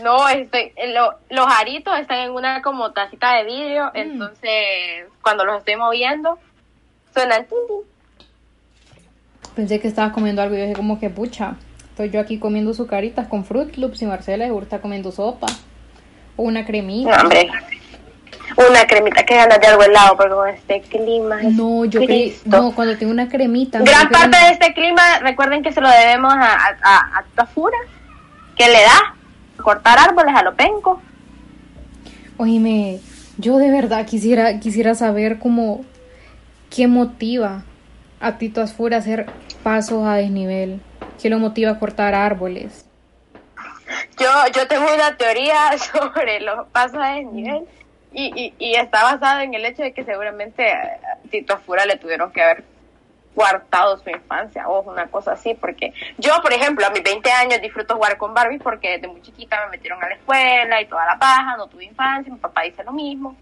No, 0.00 0.26
estoy, 0.28 0.72
eh, 0.76 0.94
los 1.28 1.46
aritos 1.48 1.98
están 1.98 2.18
en 2.20 2.30
una 2.30 2.62
como 2.62 2.92
tacita 2.92 3.34
de 3.36 3.44
vidrio, 3.44 3.86
mm. 3.86 3.98
entonces 3.98 5.06
cuando 5.20 5.44
los 5.44 5.58
estoy 5.58 5.76
moviendo 5.76 6.38
suenan 7.12 7.46
Pensé 9.54 9.80
que 9.80 9.88
estabas 9.88 10.12
comiendo 10.12 10.40
algo 10.40 10.54
y 10.54 10.58
yo 10.58 10.64
dije 10.64 10.76
como 10.76 10.98
que 10.98 11.10
pucha, 11.10 11.56
estoy 11.90 12.08
yo 12.08 12.20
aquí 12.20 12.38
comiendo 12.38 12.72
sucaritas 12.72 13.28
con 13.28 13.44
Fruit 13.44 13.76
Loops 13.76 14.00
y 14.00 14.06
Marcela 14.06 14.46
seguro 14.46 14.64
está 14.64 14.80
comiendo 14.80 15.12
sopa 15.12 15.46
o 16.36 16.44
una 16.44 16.64
cremita. 16.64 17.18
No, 17.18 17.22
hombre. 17.24 17.50
Una 18.56 18.86
cremita, 18.86 19.24
que 19.24 19.34
ganas 19.34 19.60
de 19.60 19.66
algo 19.66 19.82
helado, 19.82 20.16
porque 20.16 20.34
con 20.34 20.48
este 20.48 20.80
clima. 20.82 21.40
No, 21.42 21.84
yo 21.84 22.00
creí, 22.00 22.36
no, 22.44 22.72
cuando 22.74 22.96
tengo 22.98 23.12
una 23.12 23.28
cremita. 23.28 23.78
Gran 23.78 24.08
parte 24.08 24.36
de 24.36 24.50
este 24.52 24.74
clima, 24.74 25.02
recuerden 25.20 25.62
que 25.62 25.72
se 25.72 25.80
lo 25.80 25.88
debemos 25.88 26.32
a, 26.34 26.76
a, 26.82 27.18
a 27.18 27.24
Tafura, 27.34 27.78
que 28.56 28.66
le 28.66 28.82
da 28.82 29.14
cortar 29.62 29.98
árboles 29.98 30.34
a 30.34 30.42
lo 30.42 30.54
penco. 30.54 31.00
Oíme, 32.36 33.00
yo 33.38 33.58
de 33.58 33.70
verdad 33.70 34.06
quisiera, 34.06 34.60
quisiera 34.60 34.94
saber 34.94 35.38
cómo, 35.38 35.84
qué 36.70 36.86
motiva 36.86 37.64
a 38.20 38.38
Tito 38.38 38.60
Asfura 38.60 38.96
a 38.96 39.00
hacer 39.00 39.26
pasos 39.62 40.06
a 40.06 40.14
desnivel. 40.14 40.80
¿Qué 41.20 41.30
lo 41.30 41.38
motiva 41.38 41.70
a 41.70 41.78
cortar 41.78 42.14
árboles? 42.14 42.86
Yo, 44.18 44.28
yo 44.54 44.66
tengo 44.68 44.84
una 44.92 45.16
teoría 45.16 45.76
sobre 45.78 46.40
los 46.40 46.66
pasos 46.68 47.00
de 47.00 47.22
desnivel 47.24 47.64
y, 48.12 48.32
y, 48.34 48.54
y 48.58 48.74
está 48.74 49.02
basada 49.02 49.42
en 49.44 49.54
el 49.54 49.64
hecho 49.64 49.82
de 49.82 49.92
que 49.92 50.04
seguramente 50.04 50.70
a 50.70 50.98
Tito 51.30 51.54
Afura 51.54 51.86
le 51.86 51.96
tuvieron 51.96 52.30
que 52.32 52.42
haber 52.42 52.64
guardado 53.34 53.96
su 53.98 54.10
infancia 54.10 54.68
o 54.68 54.82
una 54.82 55.06
cosa 55.06 55.32
así, 55.32 55.54
porque 55.54 55.92
yo, 56.18 56.32
por 56.42 56.52
ejemplo, 56.52 56.86
a 56.86 56.90
mis 56.90 57.02
20 57.02 57.30
años 57.30 57.60
disfruto 57.60 57.94
jugar 57.94 58.16
con 58.16 58.34
Barbie 58.34 58.58
porque 58.58 58.92
desde 58.92 59.08
muy 59.08 59.22
chiquita 59.22 59.64
me 59.64 59.72
metieron 59.72 60.02
a 60.02 60.08
la 60.08 60.14
escuela 60.14 60.80
y 60.80 60.86
toda 60.86 61.06
la 61.06 61.18
paja, 61.18 61.56
no 61.56 61.66
tuve 61.66 61.84
infancia, 61.84 62.32
mi 62.32 62.38
papá 62.38 62.62
dice 62.62 62.84
lo 62.84 62.92
mismo. 62.92 63.36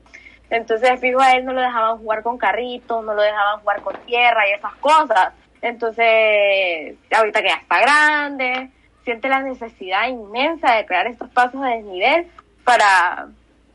Entonces, 0.50 1.00
fijo, 1.00 1.20
a 1.20 1.32
él 1.32 1.44
no 1.44 1.52
lo 1.52 1.60
dejaban 1.60 1.98
jugar 1.98 2.22
con 2.22 2.36
carritos, 2.36 3.04
no 3.04 3.14
lo 3.14 3.22
dejaban 3.22 3.60
jugar 3.60 3.82
con 3.82 3.96
tierra 4.04 4.48
y 4.48 4.52
esas 4.52 4.74
cosas. 4.76 5.32
Entonces, 5.62 6.96
ahorita 7.14 7.42
que 7.42 7.48
ya 7.48 7.56
está 7.56 7.80
grande, 7.80 8.70
siente 9.04 9.28
la 9.28 9.42
necesidad 9.42 10.08
inmensa 10.08 10.74
de 10.74 10.86
crear 10.86 11.06
estos 11.06 11.28
pasos 11.30 11.60
de 11.62 11.68
desnivel 11.70 12.26
para... 12.64 13.28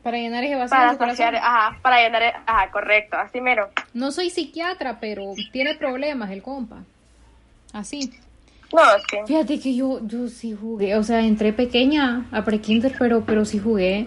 Para 0.06 0.18
llenar 0.18 0.44
ese 0.44 0.54
vacío 0.54 0.70
Para 0.70 0.96
saciar, 0.96 1.34
ajá, 1.34 1.80
para 1.82 2.00
llenar, 2.00 2.22
ajá, 2.46 2.70
correcto, 2.70 3.16
así 3.16 3.40
mero. 3.40 3.70
No 3.92 4.12
soy 4.12 4.30
psiquiatra, 4.30 5.00
pero 5.00 5.32
tiene 5.50 5.74
problemas 5.74 6.30
el 6.30 6.42
compa. 6.42 6.84
Así. 7.72 8.12
No, 8.72 8.82
sí. 9.10 9.16
Fíjate 9.26 9.58
que 9.58 9.74
yo, 9.74 9.98
yo 10.06 10.28
sí 10.28 10.54
jugué, 10.54 10.94
o 10.94 11.02
sea, 11.02 11.22
entré 11.22 11.52
pequeña 11.52 12.24
a 12.30 12.44
pre-kinder, 12.44 12.94
pero, 12.96 13.24
pero 13.24 13.44
sí 13.44 13.58
jugué. 13.58 14.06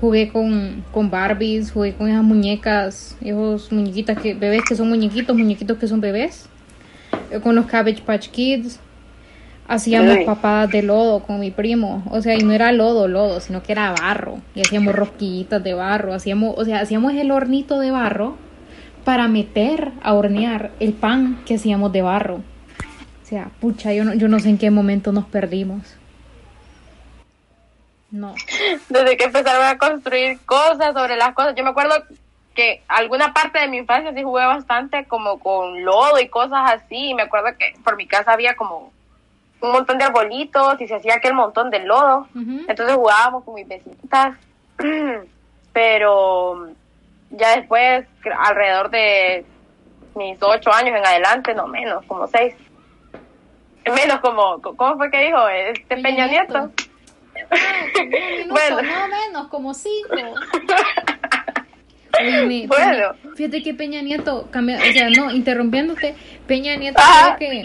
Jugué 0.00 0.30
con, 0.30 0.82
con 0.90 1.10
Barbies, 1.10 1.72
jugué 1.72 1.92
con 1.92 2.08
esas 2.08 2.24
muñecas, 2.24 3.18
esos 3.20 3.70
muñequitas 3.70 4.16
que, 4.16 4.32
bebés 4.32 4.62
que 4.66 4.76
son 4.76 4.88
muñequitos, 4.88 5.36
muñequitos 5.36 5.76
que 5.76 5.86
son 5.86 6.00
bebés. 6.00 6.48
Eh, 7.30 7.38
Con 7.40 7.54
los 7.54 7.66
Cabbage 7.66 8.00
Patch 8.00 8.30
Kids. 8.30 8.80
Hacíamos 9.66 10.18
papadas 10.26 10.70
de 10.70 10.82
lodo 10.82 11.20
con 11.20 11.40
mi 11.40 11.50
primo. 11.50 12.04
O 12.10 12.20
sea, 12.20 12.34
y 12.34 12.42
no 12.42 12.52
era 12.52 12.70
lodo, 12.72 13.08
lodo, 13.08 13.40
sino 13.40 13.62
que 13.62 13.72
era 13.72 13.92
barro. 13.92 14.38
Y 14.54 14.60
hacíamos 14.60 14.94
rosquillitas 14.94 15.62
de 15.64 15.72
barro. 15.72 16.12
Hacíamos, 16.12 16.54
o 16.58 16.64
sea, 16.64 16.80
hacíamos 16.80 17.14
el 17.14 17.30
hornito 17.30 17.78
de 17.78 17.90
barro 17.90 18.36
para 19.04 19.28
meter 19.28 19.92
a 20.02 20.14
hornear 20.14 20.70
el 20.80 20.92
pan 20.92 21.42
que 21.46 21.54
hacíamos 21.54 21.92
de 21.92 22.02
barro. 22.02 22.36
O 23.22 23.26
sea, 23.26 23.50
pucha, 23.60 23.92
yo 23.92 24.04
no, 24.04 24.14
yo 24.14 24.28
no 24.28 24.38
sé 24.38 24.50
en 24.50 24.58
qué 24.58 24.70
momento 24.70 25.12
nos 25.12 25.24
perdimos. 25.24 25.96
No. 28.10 28.34
desde 28.88 29.16
que 29.16 29.24
empezaron 29.24 29.66
a 29.66 29.78
construir 29.78 30.38
cosas 30.46 30.94
sobre 30.94 31.16
las 31.16 31.34
cosas. 31.34 31.54
Yo 31.56 31.64
me 31.64 31.70
acuerdo 31.70 31.94
que 32.54 32.82
alguna 32.86 33.32
parte 33.32 33.58
de 33.58 33.68
mi 33.68 33.78
infancia 33.78 34.12
sí 34.14 34.22
jugué 34.22 34.46
bastante 34.46 35.06
como 35.06 35.40
con 35.40 35.84
lodo 35.84 36.20
y 36.20 36.28
cosas 36.28 36.70
así. 36.70 37.10
Y 37.10 37.14
me 37.14 37.22
acuerdo 37.22 37.48
que 37.58 37.74
por 37.82 37.96
mi 37.96 38.06
casa 38.06 38.32
había 38.32 38.56
como 38.56 38.93
un 39.60 39.72
montón 39.72 39.98
de 39.98 40.04
arbolitos 40.04 40.80
y 40.80 40.86
se 40.88 40.94
hacía 40.96 41.14
aquel 41.14 41.34
montón 41.34 41.70
de 41.70 41.80
lodo. 41.80 42.28
Entonces 42.34 42.94
jugábamos 42.96 43.44
con 43.44 43.54
mis 43.54 43.66
vecinitas. 43.68 44.36
Pero 45.72 46.68
ya 47.30 47.56
después, 47.56 48.06
alrededor 48.38 48.90
de 48.90 49.44
mis 50.14 50.38
ocho 50.42 50.72
años 50.72 50.96
en 50.96 51.04
adelante, 51.04 51.54
no 51.54 51.66
menos, 51.66 52.04
como 52.06 52.26
seis. 52.28 52.54
Menos 53.84 54.20
como, 54.20 54.60
¿cómo 54.62 54.96
fue 54.96 55.10
que 55.10 55.24
dijo? 55.26 55.48
Este 55.48 55.96
Peña, 55.98 56.26
Nieto. 56.26 56.52
bueno. 56.52 56.72
Bueno. 58.48 58.76
no 58.82 59.08
menos, 59.08 59.48
como 59.48 59.74
cinco. 59.74 60.08
Bueno. 62.12 62.68
Peña- 62.68 63.14
fíjate 63.36 63.62
que 63.62 63.74
Peña 63.74 64.00
Nieto, 64.02 64.48
cambia, 64.50 64.76
o 64.78 64.92
sea, 64.92 65.10
no, 65.10 65.30
interrumpiéndote, 65.32 66.14
Peña 66.46 66.76
Nieto 66.76 67.02
creo 67.36 67.36
que 67.38 67.64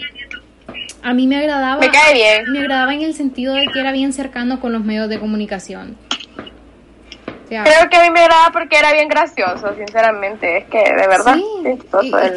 a 1.02 1.14
mí 1.14 1.26
me 1.26 1.36
agradaba. 1.38 1.80
Me 1.80 1.90
cae 1.90 2.14
bien. 2.14 2.52
Me 2.52 2.60
agradaba 2.60 2.94
en 2.94 3.02
el 3.02 3.14
sentido 3.14 3.54
de 3.54 3.66
que 3.66 3.80
era 3.80 3.92
bien 3.92 4.12
cercano 4.12 4.60
con 4.60 4.72
los 4.72 4.84
medios 4.84 5.08
de 5.08 5.18
comunicación. 5.18 5.96
O 7.44 7.48
sea, 7.48 7.64
Creo 7.64 7.90
que 7.90 7.96
a 7.96 8.02
mí 8.04 8.10
me 8.10 8.20
agrada 8.20 8.50
porque 8.52 8.78
era 8.78 8.92
bien 8.92 9.08
gracioso, 9.08 9.74
sinceramente. 9.76 10.58
Es 10.58 10.64
que 10.66 10.78
de 10.78 11.06
verdad, 11.08 11.34
Sí, 11.34 11.44
es 11.66 11.84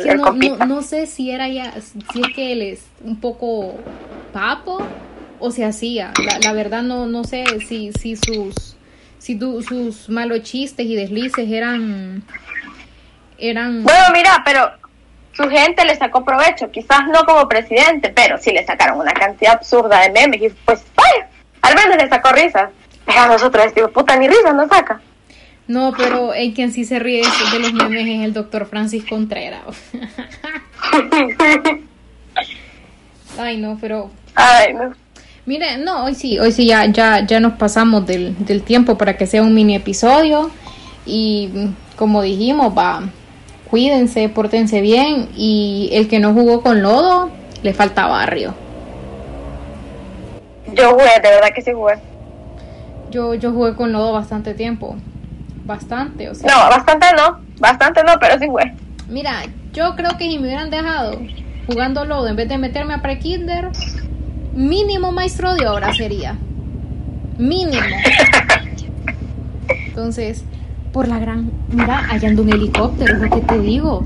que 0.03 0.09
el 0.09 0.18
no, 0.18 0.32
no, 0.32 0.57
no 0.66 0.82
sé 0.82 1.05
si 1.05 1.30
era 1.30 1.47
ya, 1.49 1.74
si 2.11 2.22
es 2.22 2.34
que 2.36 2.51
él 2.51 2.61
es 2.64 2.84
un 3.03 3.20
poco 3.22 3.76
papo 4.32 4.82
o 5.39 5.51
se 5.51 5.66
hacía. 5.66 6.11
La, 6.26 6.39
la 6.39 6.53
verdad 6.53 6.82
no, 6.82 7.05
no 7.05 7.24
sé 7.26 7.43
si, 7.68 7.91
si 7.93 8.16
sus 8.16 8.76
si 9.20 9.36
tu- 9.38 9.61
sus 9.61 10.09
malos 10.09 10.41
chistes 10.41 10.86
y 10.86 10.95
deslices 10.95 11.49
eran 11.49 12.24
eran 13.38 13.84
Bueno, 13.84 13.99
mira, 14.14 14.41
pero 14.43 14.72
su 15.34 15.49
gente 15.49 15.84
le 15.86 15.95
sacó 15.95 16.23
provecho, 16.23 16.69
quizás 16.71 17.07
no 17.07 17.25
como 17.25 17.47
presidente, 17.47 18.09
pero 18.15 18.38
sí 18.38 18.51
le 18.51 18.65
sacaron 18.65 18.99
una 18.99 19.13
cantidad 19.13 19.53
absurda 19.53 20.01
de 20.01 20.11
memes 20.11 20.41
y 20.41 20.49
pues, 20.65 20.84
vaya, 20.95 21.27
al 21.61 21.75
menos 21.75 21.97
le 21.97 22.07
sacó 22.07 22.31
risas. 22.31 22.69
Pero 23.05 23.19
a 23.19 23.27
nosotros 23.27 23.65
decimos, 23.65 23.91
puta, 23.91 24.15
ni 24.15 24.27
risas 24.27 24.55
nos 24.55 24.69
saca. 24.69 25.01
no, 25.67 25.93
pero 25.97 26.34
el 26.34 26.53
quien 26.53 26.71
sí 26.71 26.86
se 26.86 26.99
ríe 26.99 27.23
de 27.51 27.59
los 27.59 27.73
memes 27.73 28.07
es 28.07 28.23
el 28.23 28.34
doctor 28.34 28.65
Francis 28.65 29.03
Contreras. 29.05 29.63
Ay, 33.38 33.57
no, 33.57 33.77
pero 33.81 34.11
Ay, 34.36 34.73
no. 34.73 34.93
Mire, 35.45 35.77
no, 35.77 36.05
hoy 36.05 36.15
sí, 36.15 36.39
hoy 36.39 36.51
sí 36.51 36.67
ya, 36.67 36.86
ya, 36.86 37.25
ya 37.25 37.39
nos 37.39 37.53
pasamos 37.53 38.05
del, 38.05 38.36
del 38.45 38.63
tiempo 38.63 38.97
para 38.97 39.17
que 39.17 39.27
sea 39.27 39.41
un 39.41 39.53
mini 39.53 39.75
episodio. 39.75 40.51
Y 41.05 41.49
mm, 41.53 41.67
como 41.97 42.21
dijimos, 42.21 42.73
va, 42.77 43.03
cuídense, 43.74 44.30
pórtense 44.30 44.82
bien. 44.82 45.30
Y 45.36 45.89
el 45.93 46.07
que 46.07 46.19
no 46.19 46.32
jugó 46.32 46.61
con 46.61 46.84
lodo, 46.84 47.32
le 47.63 47.74
falta 47.74 48.05
barrio. 48.05 48.53
Yo 50.76 50.91
jugué, 50.91 51.09
de 51.24 51.30
verdad 51.32 51.47
que 51.55 51.63
sí 51.63 51.71
jugué. 51.74 51.95
Yo, 53.09 53.34
yo 53.34 53.51
jugué 53.51 53.74
con 53.74 53.91
lodo 53.91 54.13
bastante 54.13 54.53
tiempo. 54.53 54.95
Bastante, 55.65 56.30
o 56.30 56.36
sea. 56.36 56.51
No, 56.51 56.69
bastante 56.69 57.07
no, 57.17 57.39
bastante 57.57 58.03
no, 58.03 58.13
pero 58.19 58.38
sí 58.38 58.45
jugué. 58.45 58.76
Mira, 59.09 59.41
yo 59.74 59.95
creo 59.95 60.19
que 60.19 60.26
si 60.26 60.38
me 60.38 60.45
hubieran 60.45 60.69
dejado 60.69 61.19
jugando 61.65 62.05
lodo 62.05 62.28
en 62.28 62.36
vez 62.36 62.49
de 62.49 62.59
meterme 62.59 62.93
a 62.93 63.01
pre-kinder, 63.01 63.69
mínimo 64.53 65.11
maestro 65.11 65.55
de 65.55 65.67
obra 65.67 65.91
sería. 65.95 66.38
Mínimo. 67.39 67.82
Entonces, 69.88 70.43
por 70.93 71.07
la 71.09 71.19
gran. 71.19 71.51
Mira, 71.71 72.05
allá 72.09 72.29
anda 72.29 72.41
un 72.41 72.53
helicóptero, 72.53 73.15
es 73.15 73.19
lo 73.21 73.29
que 73.29 73.41
te 73.41 73.59
digo. 73.59 74.05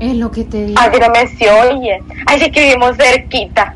Es 0.00 0.14
lo 0.16 0.30
que 0.30 0.44
te 0.44 0.66
digo. 0.66 0.78
Ay, 0.80 0.98
no 1.00 1.08
me 1.10 1.26
se 1.26 1.50
oye. 1.50 1.98
Ay, 2.26 2.40
sí 2.40 2.50
que 2.50 2.64
vivimos 2.66 2.96
cerquita, 2.96 3.74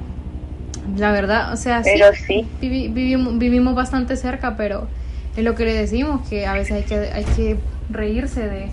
La 0.97 1.13
verdad, 1.13 1.53
o 1.53 1.57
sea, 1.57 1.83
sí. 1.85 1.91
pero 1.93 2.07
sí. 2.15 2.47
vivi- 2.63 2.93
vivimos, 2.93 3.39
vivimos 3.39 3.75
bastante 3.75 4.17
cerca, 4.17 4.57
pero 4.57 4.89
es 5.37 5.45
lo 5.45 5.55
que 5.55 5.65
le 5.65 5.75
decimos, 5.75 6.27
que 6.29 6.47
a 6.47 6.55
veces 6.55 6.73
hay 6.73 6.83
que, 6.85 6.95
hay 7.13 7.25
que 7.25 7.57
reírse 7.91 8.49
de, 8.49 8.71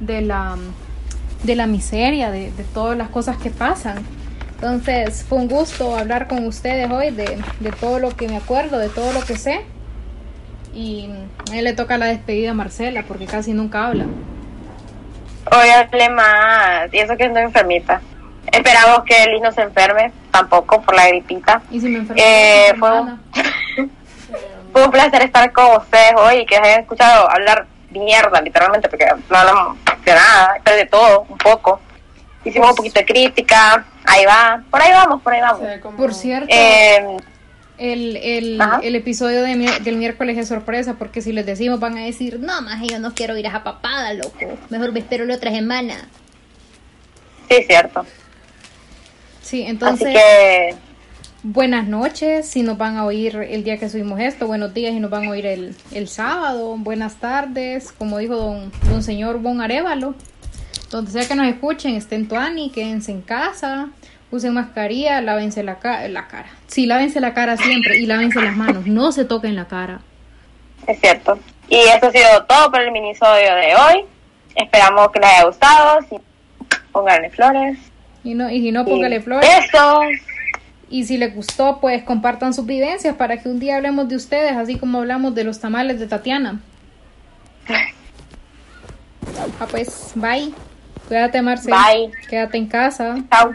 de, 0.00 0.20
la, 0.22 0.56
de 1.44 1.54
la 1.56 1.66
miseria, 1.66 2.30
de, 2.30 2.50
de 2.52 2.64
todas 2.74 2.96
las 2.96 3.08
cosas 3.10 3.36
que 3.36 3.50
pasan. 3.50 3.96
Entonces, 4.56 5.24
fue 5.28 5.38
un 5.38 5.48
gusto 5.48 5.96
hablar 5.96 6.28
con 6.28 6.46
ustedes 6.46 6.90
hoy 6.90 7.10
de, 7.10 7.38
de 7.60 7.70
todo 7.72 7.98
lo 7.98 8.10
que 8.16 8.26
me 8.28 8.36
acuerdo, 8.36 8.78
de 8.78 8.88
todo 8.88 9.12
lo 9.12 9.20
que 9.20 9.36
sé. 9.36 9.60
Y 10.76 11.08
a 11.50 11.56
él 11.56 11.64
le 11.64 11.72
toca 11.72 11.96
la 11.96 12.04
despedida 12.04 12.50
a 12.50 12.54
Marcela, 12.54 13.02
porque 13.08 13.24
casi 13.24 13.54
nunca 13.54 13.86
habla. 13.86 14.04
Hoy 15.50 15.68
hablé 15.70 16.10
más, 16.10 16.92
y 16.92 16.98
eso 16.98 17.16
que 17.16 17.24
estoy 17.24 17.42
enfermita. 17.42 18.02
Esperamos 18.52 19.04
que 19.06 19.26
Liz 19.26 19.40
no 19.40 19.52
se 19.52 19.62
enferme, 19.62 20.12
tampoco 20.30 20.82
por 20.82 20.94
la 20.94 21.08
gripita. 21.08 21.62
Y 21.70 21.80
si 21.80 21.88
me 21.88 21.98
enfermo, 22.00 22.22
Eh, 22.22 22.74
fue, 22.78 22.88
semana, 22.90 23.20
fue 24.72 24.84
un 24.84 24.90
placer 24.90 25.22
estar 25.22 25.50
con 25.52 25.76
ustedes 25.78 26.12
hoy 26.14 26.40
y 26.40 26.46
que 26.46 26.56
hayan 26.58 26.80
escuchado 26.80 27.30
hablar 27.30 27.66
mierda, 27.90 28.38
literalmente, 28.42 28.90
porque 28.90 29.06
no 29.30 29.38
hablamos 29.38 29.78
de 30.04 30.12
nada, 30.12 30.58
pero 30.62 30.76
de 30.76 30.84
todo, 30.86 31.26
un 31.26 31.38
poco. 31.38 31.80
Hicimos 32.44 32.68
un 32.68 32.76
poquito 32.76 33.00
de 33.00 33.06
crítica, 33.06 33.82
ahí 34.04 34.26
va, 34.26 34.62
por 34.70 34.82
ahí 34.82 34.92
vamos, 34.92 35.22
por 35.22 35.32
ahí 35.32 35.40
vamos. 35.40 35.62
Por 35.96 36.12
cierto, 36.12 36.48
Eh, 36.50 37.16
el, 37.78 38.16
el, 38.16 38.60
el 38.82 38.94
episodio 38.96 39.42
de 39.42 39.56
del 39.82 39.96
miércoles 39.96 40.38
es 40.38 40.48
sorpresa 40.48 40.94
porque 40.94 41.20
si 41.20 41.32
les 41.32 41.46
decimos 41.46 41.80
van 41.80 41.98
a 41.98 42.04
decir, 42.04 42.40
no, 42.40 42.62
más 42.62 42.82
yo 42.88 42.98
no 42.98 43.14
quiero 43.14 43.36
ir 43.36 43.46
a 43.46 43.50
esa 43.50 43.64
papada, 43.64 44.14
loco. 44.14 44.38
Mejor 44.70 44.92
me 44.92 45.00
espero 45.00 45.24
la 45.24 45.34
otra 45.36 45.50
semana. 45.50 46.08
sí, 47.48 47.64
cierto. 47.66 48.06
Sí, 49.42 49.62
Así 49.62 49.70
entonces, 49.70 50.08
que, 50.08 50.74
buenas 51.44 51.86
noches 51.86 52.48
si 52.48 52.62
nos 52.62 52.76
van 52.76 52.96
a 52.96 53.04
oír 53.04 53.36
el 53.36 53.62
día 53.62 53.78
que 53.78 53.88
subimos 53.88 54.18
esto, 54.18 54.46
buenos 54.46 54.74
días 54.74 54.92
si 54.92 54.98
nos 54.98 55.10
van 55.10 55.26
a 55.26 55.30
oír 55.30 55.46
el, 55.46 55.76
el 55.92 56.08
sábado, 56.08 56.76
buenas 56.78 57.16
tardes, 57.16 57.92
como 57.92 58.18
dijo 58.18 58.36
don, 58.36 58.72
don 58.90 59.02
señor 59.02 59.40
Bon 59.40 59.60
Arevalo. 59.60 60.14
Donde 60.90 61.10
sea 61.10 61.26
que 61.26 61.34
nos 61.34 61.46
escuchen, 61.48 61.94
estén 61.96 62.28
tuani, 62.28 62.70
quédense 62.70 63.10
en 63.12 63.20
casa, 63.20 63.88
usen 64.30 64.54
mascarilla, 64.54 65.20
lávense 65.20 65.62
la, 65.62 65.78
ca- 65.78 66.06
la 66.08 66.26
cara. 66.28 66.48
Sí, 66.66 66.86
lávense 66.86 67.20
la 67.20 67.32
cara 67.34 67.56
siempre 67.56 67.98
y 67.98 68.06
lávense 68.06 68.40
las 68.40 68.56
manos, 68.56 68.86
no 68.86 69.12
se 69.12 69.24
toquen 69.24 69.56
la 69.56 69.66
cara. 69.66 70.00
es 70.86 71.00
cierto. 71.00 71.38
Y 71.68 71.76
eso 71.76 72.06
ha 72.06 72.10
sido 72.12 72.44
todo 72.48 72.70
por 72.70 72.80
el 72.80 72.92
minisodio 72.92 73.54
de 73.56 73.74
hoy. 73.74 74.04
Esperamos 74.54 75.10
que 75.10 75.20
les 75.20 75.28
haya 75.30 75.44
gustado. 75.46 76.00
Si 76.08 76.16
pónganle 76.92 77.30
flores. 77.30 77.78
Y, 78.24 78.34
no, 78.34 78.48
y 78.50 78.60
si 78.60 78.72
no, 78.72 78.84
póngale 78.84 79.20
flores. 79.20 79.48
Besos. 79.48 80.04
Y 80.88 81.04
si 81.04 81.16
les 81.18 81.34
gustó, 81.34 81.80
pues 81.80 82.04
compartan 82.04 82.54
sus 82.54 82.64
vivencias 82.66 83.16
para 83.16 83.38
que 83.38 83.48
un 83.48 83.58
día 83.58 83.76
hablemos 83.76 84.08
de 84.08 84.14
ustedes, 84.16 84.52
así 84.56 84.78
como 84.78 84.98
hablamos 84.98 85.34
de 85.34 85.42
los 85.44 85.58
tamales 85.60 85.98
de 85.98 86.06
Tatiana. 86.06 86.60
Ah, 89.60 89.66
pues, 89.70 90.12
bye. 90.14 90.52
Cuídate, 91.08 91.42
Marce. 91.42 91.70
Bye. 91.70 92.12
Quédate 92.28 92.58
en 92.58 92.66
casa. 92.66 93.16
Chao. 93.30 93.54